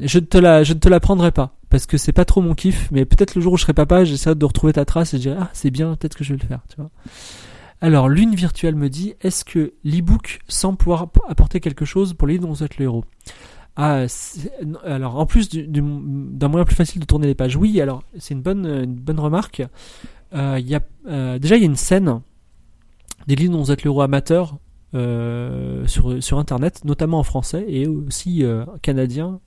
je 0.00 0.18
ne 0.18 0.24
te 0.24 0.38
la, 0.38 0.64
je 0.64 0.72
ne 0.72 0.78
te 0.78 0.88
la 0.88 0.98
prendrai 0.98 1.32
pas 1.32 1.54
parce 1.68 1.84
que 1.84 1.98
c'est 1.98 2.14
pas 2.14 2.24
trop 2.24 2.40
mon 2.40 2.54
kiff. 2.54 2.90
Mais 2.92 3.04
peut-être 3.04 3.34
le 3.34 3.42
jour 3.42 3.52
où 3.52 3.56
je 3.58 3.64
serai 3.64 3.74
papa, 3.74 4.04
j'essaierai 4.04 4.36
de 4.36 4.44
retrouver 4.46 4.72
ta 4.72 4.86
trace 4.86 5.12
et 5.12 5.18
je 5.18 5.22
dirai 5.24 5.36
ah 5.38 5.50
c'est 5.52 5.70
bien, 5.70 5.94
peut-être 5.96 6.16
que 6.16 6.24
je 6.24 6.32
vais 6.32 6.40
le 6.40 6.48
faire. 6.48 6.62
Tu 6.70 6.76
vois. 6.76 6.88
Alors 7.82 8.08
lune 8.08 8.34
virtuelle 8.34 8.74
me 8.74 8.88
dit 8.88 9.16
est-ce 9.20 9.44
que 9.44 9.74
l'e-book 9.84 10.38
sans 10.48 10.76
pouvoir 10.76 11.08
apporter 11.28 11.60
quelque 11.60 11.84
chose 11.84 12.14
pour 12.14 12.26
les 12.26 12.38
dont 12.38 12.48
vous 12.48 12.64
êtes 12.64 12.78
le 12.78 12.84
héros? 12.84 13.04
Ah, 13.76 14.06
alors 14.86 15.18
en 15.18 15.26
plus 15.26 15.50
d'un 15.50 16.48
moyen 16.48 16.64
plus 16.64 16.74
facile 16.74 17.02
de 17.02 17.06
tourner 17.06 17.26
les 17.26 17.34
pages, 17.34 17.54
oui. 17.54 17.82
Alors 17.82 18.02
c'est 18.18 18.32
une 18.32 18.40
bonne, 18.40 18.64
une 18.64 18.94
bonne 18.94 19.20
remarque. 19.20 19.62
Euh, 20.34 20.58
y 20.60 20.74
a, 20.74 20.80
euh, 21.06 21.38
déjà, 21.38 21.56
il 21.56 21.60
y 21.60 21.64
a 21.64 21.66
une 21.66 21.76
scène 21.76 22.20
des 23.26 23.34
livres 23.34 23.52
dont 23.52 23.62
vous 23.62 23.72
êtes 23.72 23.84
l'euro 23.84 24.02
amateur 24.02 24.58
euh, 24.94 25.86
sur, 25.86 26.22
sur 26.22 26.38
Internet, 26.38 26.84
notamment 26.84 27.18
en 27.18 27.22
français 27.22 27.64
et 27.68 27.86
aussi 27.86 28.44
canadien, 28.82 29.40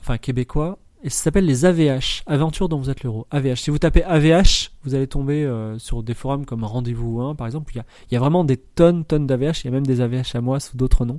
enfin 0.00 0.18
québécois, 0.18 0.78
et 1.04 1.10
ça 1.10 1.24
s'appelle 1.24 1.46
les 1.46 1.64
AVH, 1.64 2.22
Aventures 2.26 2.68
dont 2.68 2.78
vous 2.78 2.88
êtes 2.88 3.02
l'euro. 3.02 3.26
AVH. 3.32 3.56
Si 3.56 3.70
vous 3.70 3.78
tapez 3.78 4.04
AVH, 4.04 4.70
vous 4.84 4.94
allez 4.94 5.08
tomber 5.08 5.44
euh, 5.44 5.76
sur 5.78 6.04
des 6.04 6.14
forums 6.14 6.46
comme 6.46 6.62
Rendez-vous 6.62 7.20
1, 7.20 7.34
par 7.34 7.48
exemple. 7.48 7.72
Il 7.74 7.78
y, 7.78 7.80
a, 7.80 7.84
il 8.08 8.14
y 8.14 8.16
a 8.16 8.20
vraiment 8.20 8.44
des 8.44 8.56
tonnes, 8.56 9.04
tonnes 9.04 9.26
d'AVH. 9.26 9.62
Il 9.62 9.64
y 9.64 9.68
a 9.68 9.70
même 9.72 9.84
des 9.84 10.00
AVH 10.00 10.34
à 10.34 10.40
moi 10.40 10.60
sous 10.60 10.76
d'autres 10.76 11.04
noms. 11.04 11.18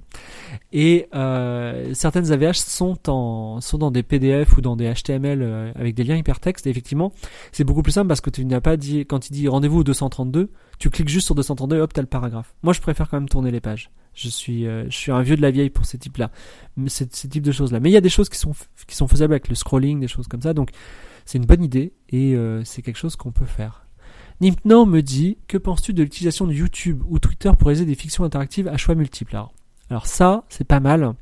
Et 0.71 1.09
euh, 1.13 1.93
certaines 1.93 2.31
AVH 2.31 2.55
sont, 2.55 2.97
en, 3.09 3.59
sont 3.59 3.77
dans 3.77 3.91
des 3.91 4.03
PDF 4.03 4.57
ou 4.57 4.61
dans 4.61 4.77
des 4.77 4.91
HTML 4.93 5.41
euh, 5.41 5.71
avec 5.75 5.95
des 5.95 6.05
liens 6.05 6.15
hypertextes. 6.15 6.65
Et 6.65 6.69
effectivement, 6.69 7.11
c'est 7.51 7.65
beaucoup 7.65 7.81
plus 7.81 7.91
simple 7.91 8.07
parce 8.07 8.21
que 8.21 8.29
tu 8.29 8.45
n'as 8.45 8.61
pas 8.61 8.77
dit, 8.77 9.05
quand 9.05 9.29
il 9.29 9.33
dit 9.33 9.49
Rendez-vous 9.49 9.83
232, 9.83 10.49
tu 10.79 10.89
cliques 10.91 11.09
juste 11.09 11.25
sur 11.25 11.35
232 11.35 11.75
et 11.75 11.81
hop, 11.81 11.91
t'as 11.91 12.01
le 12.01 12.07
paragraphe. 12.07 12.53
Moi, 12.63 12.71
je 12.71 12.79
préfère 12.79 13.09
quand 13.09 13.17
même 13.17 13.29
tourner 13.29 13.51
les 13.51 13.59
pages. 13.61 13.91
Je 14.13 14.29
suis, 14.29 14.67
euh, 14.67 14.85
je 14.89 14.95
suis 14.95 15.11
un 15.11 15.21
vieux 15.21 15.35
de 15.35 15.41
la 15.41 15.51
vieille 15.51 15.69
pour 15.69 15.85
ces 15.85 15.97
types-là, 15.97 16.31
ces, 16.87 17.07
ces 17.11 17.27
types 17.27 17.43
de 17.43 17.51
choses-là. 17.51 17.79
Mais 17.79 17.89
il 17.89 17.93
y 17.93 17.97
a 17.97 18.01
des 18.01 18.09
choses 18.09 18.29
qui 18.29 18.37
sont, 18.37 18.53
qui 18.87 18.95
sont 18.95 19.07
faisables 19.07 19.33
avec 19.33 19.49
le 19.49 19.55
scrolling, 19.55 19.99
des 19.99 20.07
choses 20.07 20.27
comme 20.27 20.41
ça. 20.41 20.53
Donc, 20.53 20.69
c'est 21.25 21.37
une 21.37 21.45
bonne 21.45 21.63
idée 21.63 21.93
et 22.09 22.35
euh, 22.35 22.63
c'est 22.63 22.81
quelque 22.81 22.97
chose 22.97 23.15
qu'on 23.15 23.31
peut 23.31 23.45
faire. 23.45 23.85
Nimpno 24.41 24.85
me 24.85 25.01
dit 25.01 25.37
Que 25.47 25.57
penses-tu 25.57 25.93
de 25.93 26.03
l'utilisation 26.03 26.47
de 26.47 26.53
YouTube 26.53 27.01
ou 27.07 27.19
Twitter 27.19 27.51
pour 27.57 27.67
réaliser 27.67 27.85
des 27.85 27.95
fictions 27.95 28.23
interactives 28.23 28.67
à 28.67 28.77
choix 28.77 28.95
multiples? 28.95 29.35
Alors, 29.35 29.53
alors, 29.89 30.07
ça, 30.07 30.43
c'est 30.49 30.67
pas 30.67 30.79
mal. 30.79 31.13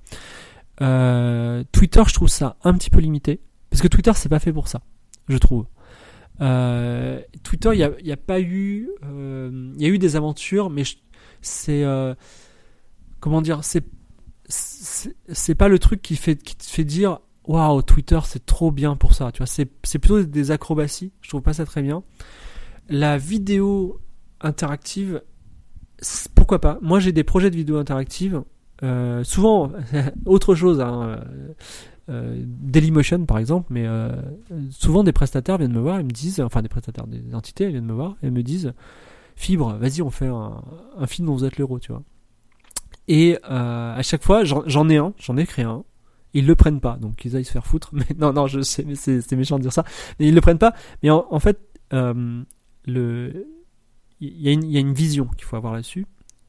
Euh, 0.82 1.64
Twitter, 1.72 2.02
je 2.08 2.14
trouve 2.14 2.30
ça 2.30 2.58
un 2.64 2.74
petit 2.74 2.90
peu 2.90 3.00
limité. 3.00 3.40
Parce 3.70 3.82
que 3.82 3.88
Twitter, 3.88 4.12
c'est 4.16 4.30
pas 4.30 4.40
fait 4.40 4.54
pour 4.54 4.68
ça, 4.68 4.82
je 5.30 5.38
trouve. 5.38 5.66
Euh, 6.42 7.22
Twitter, 7.44 7.70
il 7.74 7.78
n'y 7.78 7.84
a, 7.84 7.92
y 8.02 8.12
a, 8.12 8.18
pas 8.18 8.42
eu. 8.42 8.90
Il 9.04 9.82
y 9.82 9.86
a 9.86 9.90
eu 9.90 9.98
des 9.98 10.16
aventures, 10.16 10.70
mais 10.70 10.84
c'est 11.42 11.86
comment 13.22 13.42
dire, 13.42 13.64
c'est 13.64 13.86
c'est 14.50 15.56
pas 15.56 15.70
le 15.70 15.80
truc 15.80 16.02
qui 16.02 16.18
fait 16.18 16.36
qui 16.36 16.58
te 16.58 16.66
fait 16.66 16.84
dire 16.84 17.20
waouh 17.46 17.82
Twitter 17.82 18.20
c'est 18.26 18.46
trop 18.46 18.70
bien 18.70 18.98
pour 18.98 19.14
ça 19.14 19.32
tu 19.32 19.38
vois. 19.38 19.48
C'est 19.48 19.70
c'est 19.84 20.00
plutôt 20.00 20.24
des 20.24 20.52
acrobaties 20.52 21.14
je 21.22 21.30
trouve 21.30 21.42
pas 21.42 21.54
ça 21.54 21.66
très 21.66 21.82
bien. 21.82 22.04
La 22.90 23.18
vidéo 23.18 24.02
interactive 24.42 25.22
pourquoi 26.36 26.60
pas. 26.60 26.80
Moi 26.82 27.00
j'ai 27.00 27.14
des 27.14 27.24
projets 27.24 27.50
de 27.50 27.56
vidéo 27.56 27.78
interactive 27.78 28.44
euh, 28.84 29.24
souvent 29.24 29.72
autre 30.26 30.56
chose 30.56 30.82
hein, 30.82 31.04
euh, 31.04 31.54
euh, 32.10 32.44
Dailymotion 32.46 33.26
par 33.26 33.38
exemple 33.38 33.68
mais 33.70 33.86
euh, 33.86 34.10
souvent 34.72 35.04
des 35.04 35.14
prestataires 35.14 35.60
viennent 35.60 35.72
me 35.72 35.80
voir 35.80 36.00
et 36.00 36.04
me 36.04 36.10
disent 36.10 36.42
enfin 36.42 36.64
des 36.64 36.70
prestataires 36.70 37.06
des 37.08 37.36
entités 37.36 37.70
viennent 37.70 37.86
me 37.86 37.94
voir 37.94 38.18
et 38.24 38.32
me 38.32 38.42
disent 38.42 38.74
Fibre 39.36 39.78
vas-y 39.78 40.02
on 40.02 40.10
fait 40.10 40.28
un, 40.28 40.62
un 40.98 41.08
film 41.08 41.28
dont 41.28 41.36
vous 41.36 41.46
êtes 41.46 41.58
l'héros 41.58 41.80
tu 41.80 41.92
vois 41.92 42.02
et 43.08 43.38
euh, 43.50 43.96
à 43.96 44.02
chaque 44.04 44.24
fois, 44.24 44.44
j'en 44.44 44.90
ai 44.90 44.98
un, 44.98 45.14
j'en 45.18 45.38
ai 45.38 45.46
créé 45.46 45.66
un. 45.66 45.84
Ils 46.34 46.46
le 46.46 46.56
prennent 46.56 46.80
pas, 46.80 46.96
donc 46.96 47.26
ils 47.26 47.36
aillent 47.36 47.46
se 47.46 47.52
faire 47.52 47.66
foutre. 47.66 47.90
Mais 47.94 48.06
non, 48.18 48.34
non, 48.34 48.48
je 48.48 48.62
sais, 48.62 48.86
c'est 48.96 49.32
méchant 49.34 49.58
de 49.58 49.64
dire 49.64 49.74
ça. 49.74 49.84
Mais 50.20 50.28
ils 50.28 50.36
le 50.36 50.42
prennent 50.42 50.60
pas. 50.60 50.74
Mais 51.04 51.10
en, 51.10 51.40
fait, 51.40 51.60
euh, 51.94 52.44
il 52.86 53.34
y, 54.22 54.50
a 54.50 54.52
une, 54.52 54.64
y 54.64 54.78
a 54.78 54.80
une 54.80 54.94
vision 54.94 55.26
qu'il 55.26 55.46
faut 55.46 55.58
avoir 55.58 55.74
là-dessus. 55.74 56.06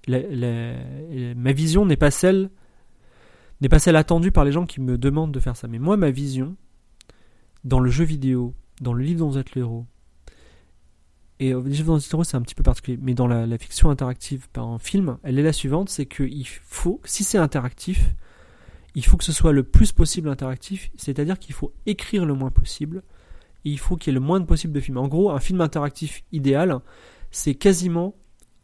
ma 0.08 1.52
vision 1.52 1.84
n'est 1.86 1.96
pas 1.96 2.10
celle 2.10 2.50
n'est 3.60 3.68
pas 3.68 3.78
celle 3.78 3.94
attendue 3.94 4.32
par 4.32 4.44
les 4.44 4.50
gens 4.50 4.66
qui 4.66 4.80
me 4.80 4.98
demandent 4.98 5.30
de 5.30 5.38
faire 5.38 5.56
ça. 5.56 5.68
Mais 5.68 5.78
moi, 5.78 5.96
ma 5.96 6.10
vision, 6.10 6.56
dans 7.62 7.78
le 7.78 7.90
jeu 7.90 8.04
vidéo, 8.04 8.54
dans 8.80 8.92
le 8.92 9.04
livre 9.04 9.20
dont 9.20 9.30
vous 9.30 9.38
êtes 9.38 9.54
l'héros, 9.54 9.86
et 11.40 11.54
euh, 11.54 11.62
c'est 12.22 12.36
un 12.36 12.42
petit 12.42 12.54
peu 12.54 12.62
particulier, 12.62 12.98
mais 13.00 13.14
dans 13.14 13.26
la, 13.26 13.58
fiction 13.58 13.90
interactive 13.90 14.48
par 14.50 14.68
un 14.68 14.78
film, 14.78 15.18
elle 15.22 15.38
est 15.38 15.42
la 15.42 15.52
suivante, 15.52 15.88
c'est 15.88 16.06
qu'il 16.06 16.46
faut, 16.46 17.00
si 17.04 17.24
c'est 17.24 17.38
interactif, 17.38 18.14
il 18.94 19.04
faut 19.04 19.16
que 19.16 19.24
ce 19.24 19.32
soit 19.32 19.52
le 19.52 19.62
plus 19.62 19.92
possible 19.92 20.28
interactif, 20.28 20.90
c'est-à-dire 20.96 21.38
qu'il 21.38 21.54
faut 21.54 21.72
écrire 21.86 22.26
le 22.26 22.34
moins 22.34 22.50
possible, 22.50 23.02
et 23.64 23.70
il 23.70 23.78
faut 23.78 23.96
qu'il 23.96 24.12
y 24.12 24.16
ait 24.16 24.20
le 24.20 24.24
moins 24.24 24.40
possible 24.42 24.72
de 24.72 24.80
films. 24.80 24.98
En 24.98 25.08
gros, 25.08 25.30
un 25.30 25.40
film 25.40 25.60
interactif 25.60 26.22
idéal, 26.32 26.80
c'est 27.30 27.54
quasiment 27.54 28.14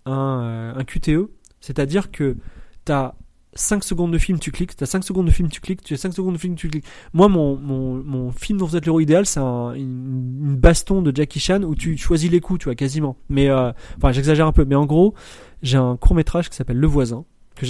un, 0.04 0.42
euh, 0.42 0.74
un 0.76 0.84
QTE, 0.84 1.30
c'est-à-dire 1.60 2.10
que 2.10 2.36
tu 2.84 2.92
as 2.92 3.14
5 3.54 3.82
secondes 3.82 4.12
de 4.12 4.18
film, 4.18 4.38
tu 4.38 4.52
cliques, 4.52 4.76
tu 4.76 4.84
as 4.84 4.86
5 4.86 5.04
secondes 5.04 5.26
de 5.26 5.30
film, 5.30 5.48
tu 5.48 5.60
cliques, 5.60 5.82
tu 5.82 5.94
as 5.94 5.96
5 5.96 6.12
secondes 6.12 6.34
de 6.34 6.38
film, 6.38 6.54
tu 6.54 6.68
cliques. 6.68 6.84
Moi, 7.12 7.28
mon, 7.28 7.56
mon, 7.56 7.94
mon 8.02 8.30
film 8.30 8.58
dont 8.58 8.66
vous 8.66 8.76
êtes 8.76 8.84
l'héros 8.84 9.00
idéal, 9.00 9.26
c'est 9.26 9.40
un, 9.40 9.72
une, 9.74 10.56
baston 10.56 11.02
de 11.02 11.14
Jackie 11.14 11.40
Chan 11.40 11.62
où 11.62 11.74
tu 11.74 11.96
choisis 11.96 12.30
les 12.30 12.40
coups, 12.40 12.60
tu 12.60 12.64
vois, 12.64 12.74
quasiment. 12.74 13.16
Mais, 13.28 13.48
euh, 13.48 13.72
enfin, 13.96 14.12
j'exagère 14.12 14.46
un 14.46 14.52
peu, 14.52 14.64
mais 14.64 14.74
en 14.74 14.86
gros, 14.86 15.14
j'ai 15.62 15.78
un 15.78 15.96
court 15.96 16.14
métrage 16.14 16.50
qui 16.50 16.56
s'appelle 16.56 16.78
Le 16.78 16.86
Voisin, 16.86 17.24
que 17.54 17.66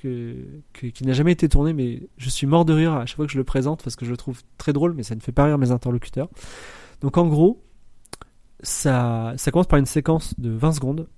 que, 0.00 0.86
qui 0.86 1.04
n'a 1.04 1.12
jamais 1.12 1.32
été 1.32 1.48
tourné, 1.48 1.72
mais 1.72 2.08
je 2.16 2.30
suis 2.30 2.46
mort 2.46 2.64
de 2.64 2.72
rire 2.72 2.94
à 2.94 3.06
chaque 3.06 3.16
fois 3.16 3.26
que 3.26 3.32
je 3.32 3.38
le 3.38 3.44
présente 3.44 3.82
parce 3.82 3.96
que 3.96 4.06
je 4.06 4.10
le 4.10 4.16
trouve 4.16 4.40
très 4.56 4.72
drôle, 4.72 4.94
mais 4.94 5.02
ça 5.02 5.14
ne 5.14 5.20
fait 5.20 5.32
pas 5.32 5.44
rire 5.44 5.58
mes 5.58 5.70
interlocuteurs. 5.70 6.28
Donc, 7.02 7.18
en 7.18 7.26
gros, 7.26 7.62
ça, 8.62 9.34
ça 9.36 9.50
commence 9.50 9.66
par 9.66 9.78
une 9.78 9.86
séquence 9.86 10.38
de 10.38 10.50
20 10.50 10.72
secondes 10.72 11.08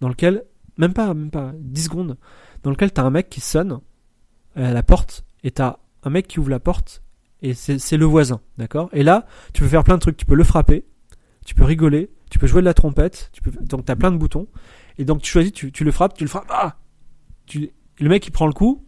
dans 0.00 0.08
lequel, 0.08 0.44
même 0.76 0.92
pas, 0.92 1.14
même 1.14 1.30
pas, 1.30 1.52
10 1.58 1.84
secondes, 1.84 2.16
dans 2.62 2.70
lequel 2.70 2.92
t'as 2.92 3.02
un 3.02 3.10
mec 3.10 3.28
qui 3.28 3.40
sonne 3.40 3.80
à 4.56 4.72
la 4.72 4.82
porte 4.82 5.24
et 5.44 5.50
t'as 5.50 5.78
un 6.02 6.10
mec 6.10 6.26
qui 6.26 6.40
ouvre 6.40 6.50
la 6.50 6.60
porte 6.60 7.02
et 7.42 7.54
c'est 7.54 7.96
le 7.96 8.04
voisin, 8.04 8.40
d'accord? 8.58 8.90
Et 8.92 9.02
là, 9.02 9.26
tu 9.54 9.62
peux 9.62 9.68
faire 9.68 9.82
plein 9.82 9.94
de 9.94 10.00
trucs. 10.00 10.16
Tu 10.16 10.26
peux 10.26 10.34
le 10.34 10.44
frapper, 10.44 10.84
tu 11.46 11.54
peux 11.54 11.64
rigoler, 11.64 12.10
tu 12.30 12.38
peux 12.38 12.46
jouer 12.46 12.60
de 12.60 12.66
la 12.66 12.74
trompette, 12.74 13.30
tu 13.32 13.40
peux, 13.40 13.50
donc 13.50 13.86
t'as 13.86 13.96
plein 13.96 14.12
de 14.12 14.18
boutons. 14.18 14.46
Et 14.98 15.04
donc 15.04 15.22
tu 15.22 15.30
choisis, 15.30 15.52
tu, 15.52 15.72
tu 15.72 15.84
le 15.84 15.90
frappes, 15.90 16.14
tu 16.14 16.24
le 16.24 16.28
frappes, 16.28 16.50
ah 16.50 16.76
tu, 17.46 17.70
Le 17.98 18.08
mec 18.10 18.26
il 18.26 18.30
prend 18.30 18.46
le 18.46 18.52
coup, 18.52 18.84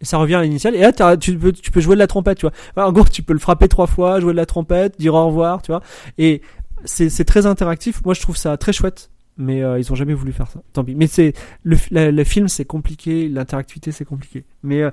et 0.00 0.04
ça 0.04 0.18
revient 0.18 0.36
à 0.36 0.42
l'initial. 0.42 0.76
Et 0.76 0.80
là, 0.80 1.16
tu 1.16 1.36
peux, 1.36 1.52
tu 1.52 1.70
peux 1.72 1.80
jouer 1.80 1.96
de 1.96 1.98
la 1.98 2.06
trompette, 2.06 2.38
tu 2.38 2.46
vois. 2.46 2.86
en 2.86 2.92
gros, 2.92 3.04
tu 3.04 3.22
peux 3.22 3.32
le 3.32 3.40
frapper 3.40 3.66
trois 3.66 3.88
fois, 3.88 4.20
jouer 4.20 4.32
de 4.32 4.36
la 4.36 4.46
trompette, 4.46 4.98
dire 4.98 5.14
au 5.14 5.26
revoir, 5.26 5.62
tu 5.62 5.72
vois. 5.72 5.82
Et 6.18 6.40
c'est 6.84 7.24
très 7.24 7.46
interactif. 7.46 8.04
Moi, 8.04 8.14
je 8.14 8.20
trouve 8.20 8.36
ça 8.36 8.56
très 8.56 8.72
chouette 8.72 9.10
mais 9.38 9.62
euh, 9.62 9.78
ils 9.78 9.90
ont 9.92 9.94
jamais 9.94 10.12
voulu 10.12 10.32
faire 10.32 10.50
ça. 10.50 10.60
Tant 10.72 10.84
pis. 10.84 10.94
Mais 10.94 11.06
c'est 11.06 11.32
le, 11.62 11.76
film 12.24 12.48
c'est 12.48 12.64
compliqué, 12.64 13.28
l'interactivité 13.28 13.92
c'est 13.92 14.04
compliqué. 14.04 14.44
Mais 14.62 14.82
euh, 14.82 14.90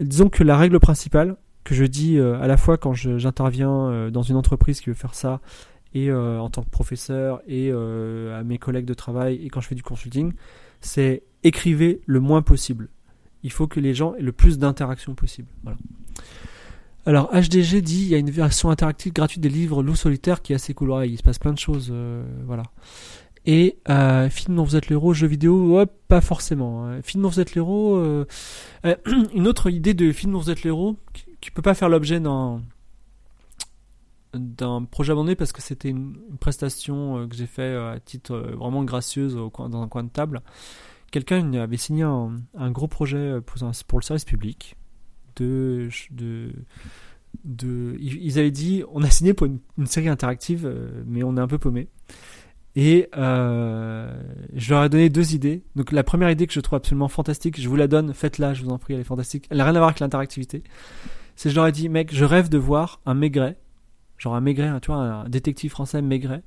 disons 0.00 0.28
que 0.28 0.42
la 0.42 0.58
règle 0.58 0.78
principale 0.80 1.36
que 1.62 1.74
je 1.74 1.84
dis 1.84 2.18
à 2.18 2.46
la 2.46 2.58
fois 2.58 2.76
quand 2.76 2.92
j'interviens 2.92 4.10
dans 4.10 4.20
une 4.20 4.36
entreprise 4.36 4.82
qui 4.82 4.90
veut 4.90 4.94
faire 4.94 5.14
ça 5.14 5.40
et 5.94 6.12
en 6.12 6.50
tant 6.50 6.62
que 6.62 6.68
professeur 6.68 7.40
et 7.48 7.70
à 7.72 8.42
mes 8.44 8.58
collègues 8.58 8.84
de 8.84 8.92
travail 8.92 9.36
et 9.42 9.48
quand 9.48 9.62
je 9.62 9.68
fais 9.68 9.74
du 9.74 9.82
consulting, 9.82 10.34
c'est 10.82 11.22
écrivez 11.42 12.02
le 12.04 12.20
moins 12.20 12.42
possible. 12.42 12.90
Il 13.44 13.50
faut 13.50 13.66
que 13.66 13.80
les 13.80 13.94
gens 13.94 14.14
aient 14.14 14.20
le 14.20 14.32
plus 14.32 14.58
d'interactions 14.58 15.14
possible. 15.14 15.48
Voilà. 15.62 15.78
Alors 17.06 17.30
HDG 17.32 17.80
dit 17.80 18.02
il 18.02 18.08
y 18.08 18.14
a 18.14 18.18
une 18.18 18.30
version 18.30 18.68
interactive 18.68 19.14
gratuite 19.14 19.40
des 19.40 19.48
livres 19.48 19.82
Loup 19.82 19.96
solitaire 19.96 20.42
qui 20.42 20.52
est 20.52 20.56
assez 20.56 20.74
cool. 20.74 21.06
il 21.06 21.16
se 21.16 21.22
passe 21.22 21.38
plein 21.38 21.54
de 21.54 21.58
choses, 21.58 21.90
voilà. 22.44 22.64
Et 23.46 23.78
euh, 23.90 24.30
film 24.30 24.56
dont 24.56 24.64
vous 24.64 24.76
êtes 24.76 24.88
l'héros, 24.88 25.12
jeu 25.12 25.26
vidéo, 25.26 25.76
ouais, 25.76 25.86
pas 26.08 26.20
forcément. 26.20 26.86
Hein. 26.86 27.02
Film 27.02 27.26
vous 27.26 27.40
êtes 27.40 27.54
l'héros, 27.54 27.96
euh, 27.96 28.26
euh, 28.86 28.96
une 29.34 29.46
autre 29.46 29.70
idée 29.70 29.92
de 29.92 30.12
film 30.12 30.32
dont 30.32 30.38
vous 30.38 30.50
êtes 30.50 30.62
l'héros 30.62 30.96
qui, 31.40 31.50
peut 31.50 31.62
pas 31.62 31.74
faire 31.74 31.90
l'objet 31.90 32.20
d'un 32.20 32.62
d'un 34.32 34.82
projet 34.82 35.12
abandonné 35.12 35.36
parce 35.36 35.52
que 35.52 35.62
c'était 35.62 35.90
une, 35.90 36.16
prestation 36.40 37.28
que 37.28 37.36
j'ai 37.36 37.46
fait 37.46 37.76
à 37.76 38.00
titre 38.00 38.36
vraiment 38.58 38.82
gracieuse 38.82 39.36
au 39.36 39.50
coin, 39.50 39.68
dans 39.68 39.82
un 39.82 39.88
coin 39.88 40.02
de 40.02 40.08
table. 40.08 40.42
Quelqu'un 41.12 41.52
avait 41.52 41.76
signé 41.76 42.02
un, 42.02 42.70
gros 42.70 42.88
projet 42.88 43.40
pour, 43.44 43.56
pour, 43.86 43.98
le 44.00 44.04
service 44.04 44.24
public 44.24 44.74
de, 45.36 45.88
de 46.10 46.50
de, 47.44 47.96
ils 48.00 48.38
avaient 48.38 48.50
dit 48.50 48.82
on 48.92 49.02
a 49.02 49.10
signé 49.10 49.34
pour 49.34 49.46
une 49.46 49.86
série 49.86 50.08
interactive 50.08 50.72
mais 51.06 51.22
on 51.22 51.36
est 51.36 51.40
un 51.40 51.48
peu 51.48 51.58
paumé 51.58 51.88
et 52.76 53.08
euh, 53.16 54.12
je 54.54 54.74
leur 54.74 54.84
ai 54.84 54.88
donné 54.88 55.08
deux 55.08 55.34
idées. 55.34 55.62
Donc 55.76 55.92
la 55.92 56.02
première 56.02 56.30
idée 56.30 56.46
que 56.46 56.52
je 56.52 56.60
trouve 56.60 56.76
absolument 56.76 57.08
fantastique, 57.08 57.60
je 57.60 57.68
vous 57.68 57.76
la 57.76 57.86
donne, 57.86 58.12
faites-la, 58.12 58.54
je 58.54 58.64
vous 58.64 58.70
en 58.70 58.78
prie, 58.78 58.94
elle 58.94 59.00
est 59.00 59.04
fantastique. 59.04 59.46
Elle 59.50 59.58
n'a 59.58 59.64
rien 59.64 59.74
à 59.74 59.78
voir 59.78 59.88
avec 59.88 60.00
l'interactivité. 60.00 60.62
C'est 61.36 61.50
je 61.50 61.54
leur 61.54 61.66
ai 61.66 61.72
dit, 61.72 61.88
mec, 61.88 62.14
je 62.14 62.24
rêve 62.24 62.48
de 62.48 62.58
voir 62.58 63.00
un 63.06 63.14
Maigret, 63.14 63.56
genre 64.18 64.34
un 64.34 64.40
Maigret, 64.40 64.72
tu 64.80 64.88
vois, 64.88 64.96
un 64.96 65.28
détective 65.28 65.70
français 65.70 66.02
Maigret, 66.02 66.42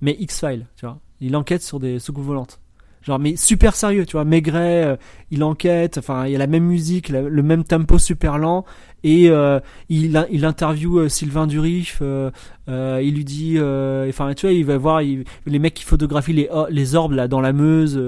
mais 0.00 0.16
X-File, 0.18 0.66
tu 0.76 0.86
vois. 0.86 1.00
Il 1.20 1.36
enquête 1.36 1.62
sur 1.62 1.78
des 1.78 1.98
soucoupes 1.98 2.24
volantes 2.24 2.60
genre 3.02 3.18
mais 3.18 3.36
super 3.36 3.74
sérieux 3.74 4.06
tu 4.06 4.12
vois. 4.12 4.24
Maigret 4.24 4.84
euh, 4.84 4.96
il 5.30 5.42
enquête 5.42 5.98
enfin 5.98 6.26
il 6.26 6.32
y 6.32 6.36
a 6.36 6.38
la 6.38 6.46
même 6.46 6.64
musique 6.64 7.08
le 7.08 7.42
même 7.42 7.64
tempo 7.64 7.98
super 7.98 8.38
lent. 8.38 8.64
Et 9.02 9.30
euh, 9.30 9.60
il 9.88 10.26
il 10.30 10.44
interview 10.44 10.98
euh, 10.98 11.08
Sylvain 11.08 11.46
Durif 11.46 12.02
il 12.68 13.14
lui 13.14 13.24
dit 13.24 13.56
enfin 13.58 14.34
tu 14.34 14.46
vois 14.46 14.52
il 14.52 14.64
va 14.64 14.76
voir 14.76 15.00
les 15.00 15.58
mecs 15.58 15.74
qui 15.74 15.84
photographient 15.84 16.34
les 16.34 16.48
les 16.68 16.94
orbes 16.94 17.12
là 17.12 17.26
dans 17.26 17.40
la 17.40 17.52
Meuse 17.52 18.00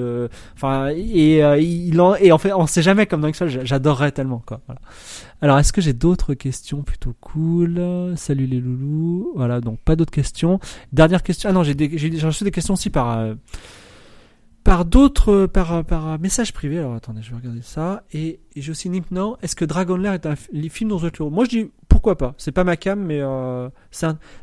enfin 0.55 0.91
et 0.91 1.41
il 1.61 2.01
en, 2.01 2.15
et 2.15 2.31
en 2.31 2.39
fait 2.39 2.53
on 2.53 2.67
sait 2.67 2.83
jamais 2.83 3.07
comme 3.07 3.23
dans 3.23 3.33
ça 3.33 3.49
j'adorerais 3.49 4.13
tellement 4.13 4.43
quoi 4.45 4.61
voilà. 4.67 4.81
alors 5.41 5.59
est-ce 5.59 5.73
que 5.73 5.81
j'ai 5.81 5.95
d'autres 5.95 6.35
questions 6.35 6.83
plutôt 6.83 7.15
cool? 7.21 7.81
Salut 8.17 8.47
les 8.47 8.61
loulous. 8.61 9.33
Voilà 9.35 9.61
donc 9.61 9.81
pas 9.81 9.97
d'autres 9.97 10.13
questions. 10.13 10.61
Dernière 10.93 11.23
question 11.23 11.49
ah 11.49 11.53
non 11.53 11.63
j'ai 11.65 11.75
j'ai 11.95 12.27
reçu 12.27 12.45
des 12.45 12.51
questions 12.51 12.75
aussi 12.75 12.91
par 12.91 13.35
par 14.65 14.85
d'autres 14.85 15.47
par 15.47 15.85
par 15.85 16.19
message 16.19 16.53
privé. 16.53 16.79
Alors 16.79 16.95
attendez 16.95 17.23
je 17.23 17.31
vais 17.31 17.37
regarder 17.37 17.63
ça. 17.63 18.05
Et, 18.13 18.41
j'ai 18.55 18.71
aussi 18.71 18.89
une 18.89 19.03
non 19.11 19.37
est-ce 19.43 19.57
que 19.57 19.65
Dragon 19.65 19.97
Lair 19.97 20.13
est 20.13 20.27
un 20.27 20.37
film 20.37 20.91
dans 20.91 21.01
le 21.01 21.31
moi 21.31 21.45
je 21.45 21.51
dis 21.51 21.71
pourquoi 21.89 22.17
pas. 22.17 22.35
C'est 22.39 22.53
pas 22.53 22.65
ma 22.65 22.77
cam 22.77 23.01
mais 23.01 23.21
euh, 23.21 23.69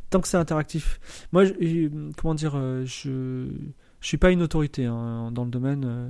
tant 0.09 0.21
que 0.21 0.27
c'est 0.27 0.37
interactif. 0.37 0.99
Moi 1.31 1.45
comment 2.17 2.35
dire 2.35 2.53
euh, 2.55 2.85
je 2.85 3.47
je 4.01 4.07
suis 4.07 4.17
pas 4.17 4.31
une 4.31 4.41
autorité 4.41 4.85
hein, 4.85 5.31
dans 5.31 5.43
le 5.43 5.51
domaine 5.51 5.83
euh, 5.85 6.09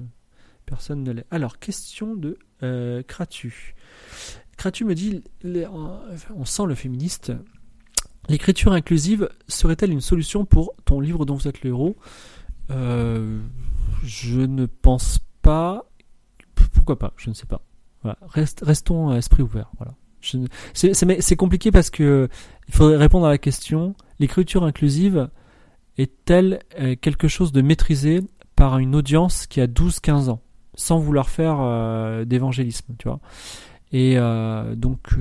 personne 0.65 1.03
ne 1.03 1.11
l'est. 1.11 1.25
Alors 1.31 1.59
question 1.59 2.15
de 2.15 2.37
euh, 2.63 3.03
Kratu. 3.03 3.75
Kratu 4.57 4.85
me 4.85 4.95
dit 4.95 5.23
on 5.43 6.45
sent 6.45 6.65
le 6.67 6.75
féministe. 6.75 7.31
L'écriture 8.27 8.73
inclusive 8.73 9.29
serait-elle 9.47 9.91
une 9.91 10.01
solution 10.01 10.45
pour 10.45 10.73
ton 10.85 10.99
livre 10.99 11.25
dont 11.25 11.35
vous 11.35 11.47
êtes 11.47 11.63
le 11.63 11.69
héros? 11.69 11.95
Euh, 12.69 13.39
je 14.03 14.41
ne 14.41 14.65
pense 14.65 15.19
pas. 15.41 15.85
Pourquoi 16.73 16.99
pas 16.99 17.13
Je 17.17 17.29
ne 17.29 17.35
sais 17.35 17.45
pas. 17.45 17.61
Restons 18.21 19.09
à 19.09 19.17
esprit 19.17 19.43
ouvert. 19.43 19.71
Voilà. 19.77 19.93
C'est 20.73 21.35
compliqué 21.35 21.71
parce 21.71 21.89
que 21.89 22.27
il 22.67 22.73
faudrait 22.73 22.97
répondre 22.97 23.25
à 23.25 23.29
la 23.29 23.37
question 23.37 23.95
l'écriture 24.19 24.63
inclusive 24.63 25.29
est-elle 25.97 26.59
euh, 26.79 26.95
quelque 26.99 27.27
chose 27.27 27.51
de 27.51 27.61
maîtrisé 27.61 28.21
par 28.55 28.77
une 28.79 28.95
audience 28.95 29.47
qui 29.47 29.61
a 29.61 29.67
12-15 29.67 30.29
ans 30.29 30.41
sans 30.75 30.99
vouloir 30.99 31.29
faire 31.29 31.57
euh, 31.59 32.25
d'évangélisme, 32.25 32.95
tu 32.97 33.07
vois? 33.07 33.19
Et 33.91 34.17
euh, 34.17 34.75
donc 34.75 35.15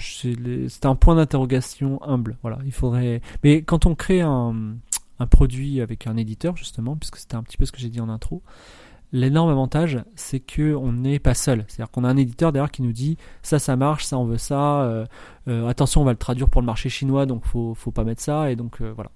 c'est 0.00 0.86
un 0.86 0.94
point 0.94 1.14
d'interrogation 1.14 2.00
humble. 2.02 2.36
Voilà, 2.42 2.58
il 2.64 2.72
faudrait. 2.72 3.20
Mais 3.44 3.62
quand 3.62 3.86
on 3.86 3.94
crée 3.94 4.20
un, 4.20 4.76
un 5.18 5.26
produit 5.26 5.80
avec 5.80 6.06
un 6.06 6.16
éditeur 6.16 6.56
justement, 6.56 6.96
puisque 6.96 7.16
c'était 7.16 7.36
un 7.36 7.42
petit 7.42 7.56
peu 7.56 7.64
ce 7.64 7.72
que 7.72 7.78
j'ai 7.78 7.88
dit 7.88 8.00
en 8.00 8.08
intro. 8.08 8.42
L'énorme 9.10 9.48
avantage, 9.48 9.98
c'est 10.16 10.40
que 10.40 10.74
on 10.74 10.92
n'est 10.92 11.18
pas 11.18 11.32
seul. 11.32 11.64
C'est-à-dire 11.66 11.90
qu'on 11.90 12.04
a 12.04 12.08
un 12.08 12.16
éditeur 12.18 12.52
derrière 12.52 12.70
qui 12.70 12.82
nous 12.82 12.92
dit 12.92 13.16
ça, 13.42 13.58
ça 13.58 13.74
marche, 13.74 14.04
ça, 14.04 14.18
on 14.18 14.26
veut 14.26 14.36
ça. 14.36 14.82
Euh, 14.82 15.06
euh, 15.48 15.66
attention, 15.66 16.02
on 16.02 16.04
va 16.04 16.12
le 16.12 16.18
traduire 16.18 16.50
pour 16.50 16.60
le 16.60 16.66
marché 16.66 16.90
chinois, 16.90 17.24
donc 17.24 17.46
faut, 17.46 17.74
faut 17.74 17.90
pas 17.90 18.04
mettre 18.04 18.20
ça. 18.20 18.50
Et 18.50 18.56
donc 18.56 18.82
euh, 18.82 18.92
voilà. 18.94 19.10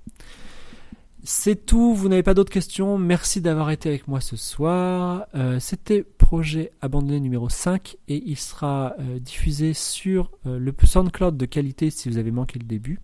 C'est 1.24 1.66
tout. 1.66 1.94
Vous 1.94 2.08
n'avez 2.08 2.22
pas 2.22 2.32
d'autres 2.32 2.52
questions. 2.52 2.96
Merci 2.96 3.42
d'avoir 3.42 3.70
été 3.70 3.90
avec 3.90 4.08
moi 4.08 4.20
ce 4.20 4.34
soir. 4.34 5.26
C'était 5.60 6.02
projet 6.02 6.72
abandonné 6.80 7.20
numéro 7.20 7.48
5 7.48 7.96
et 8.08 8.20
il 8.26 8.36
sera 8.36 8.96
diffusé 9.20 9.72
sur 9.72 10.32
le 10.44 10.74
SoundCloud 10.82 11.36
de 11.36 11.46
qualité 11.46 11.90
si 11.90 12.08
vous 12.08 12.18
avez 12.18 12.32
manqué 12.32 12.58
le 12.58 12.64
début. 12.64 12.98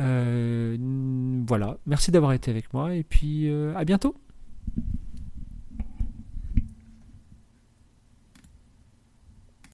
Euh, 0.00 0.76
voilà, 1.46 1.76
merci 1.86 2.10
d'avoir 2.10 2.32
été 2.32 2.50
avec 2.50 2.72
moi 2.72 2.94
et 2.94 3.02
puis 3.04 3.50
euh, 3.50 3.74
à 3.76 3.84
bientôt. 3.84 4.14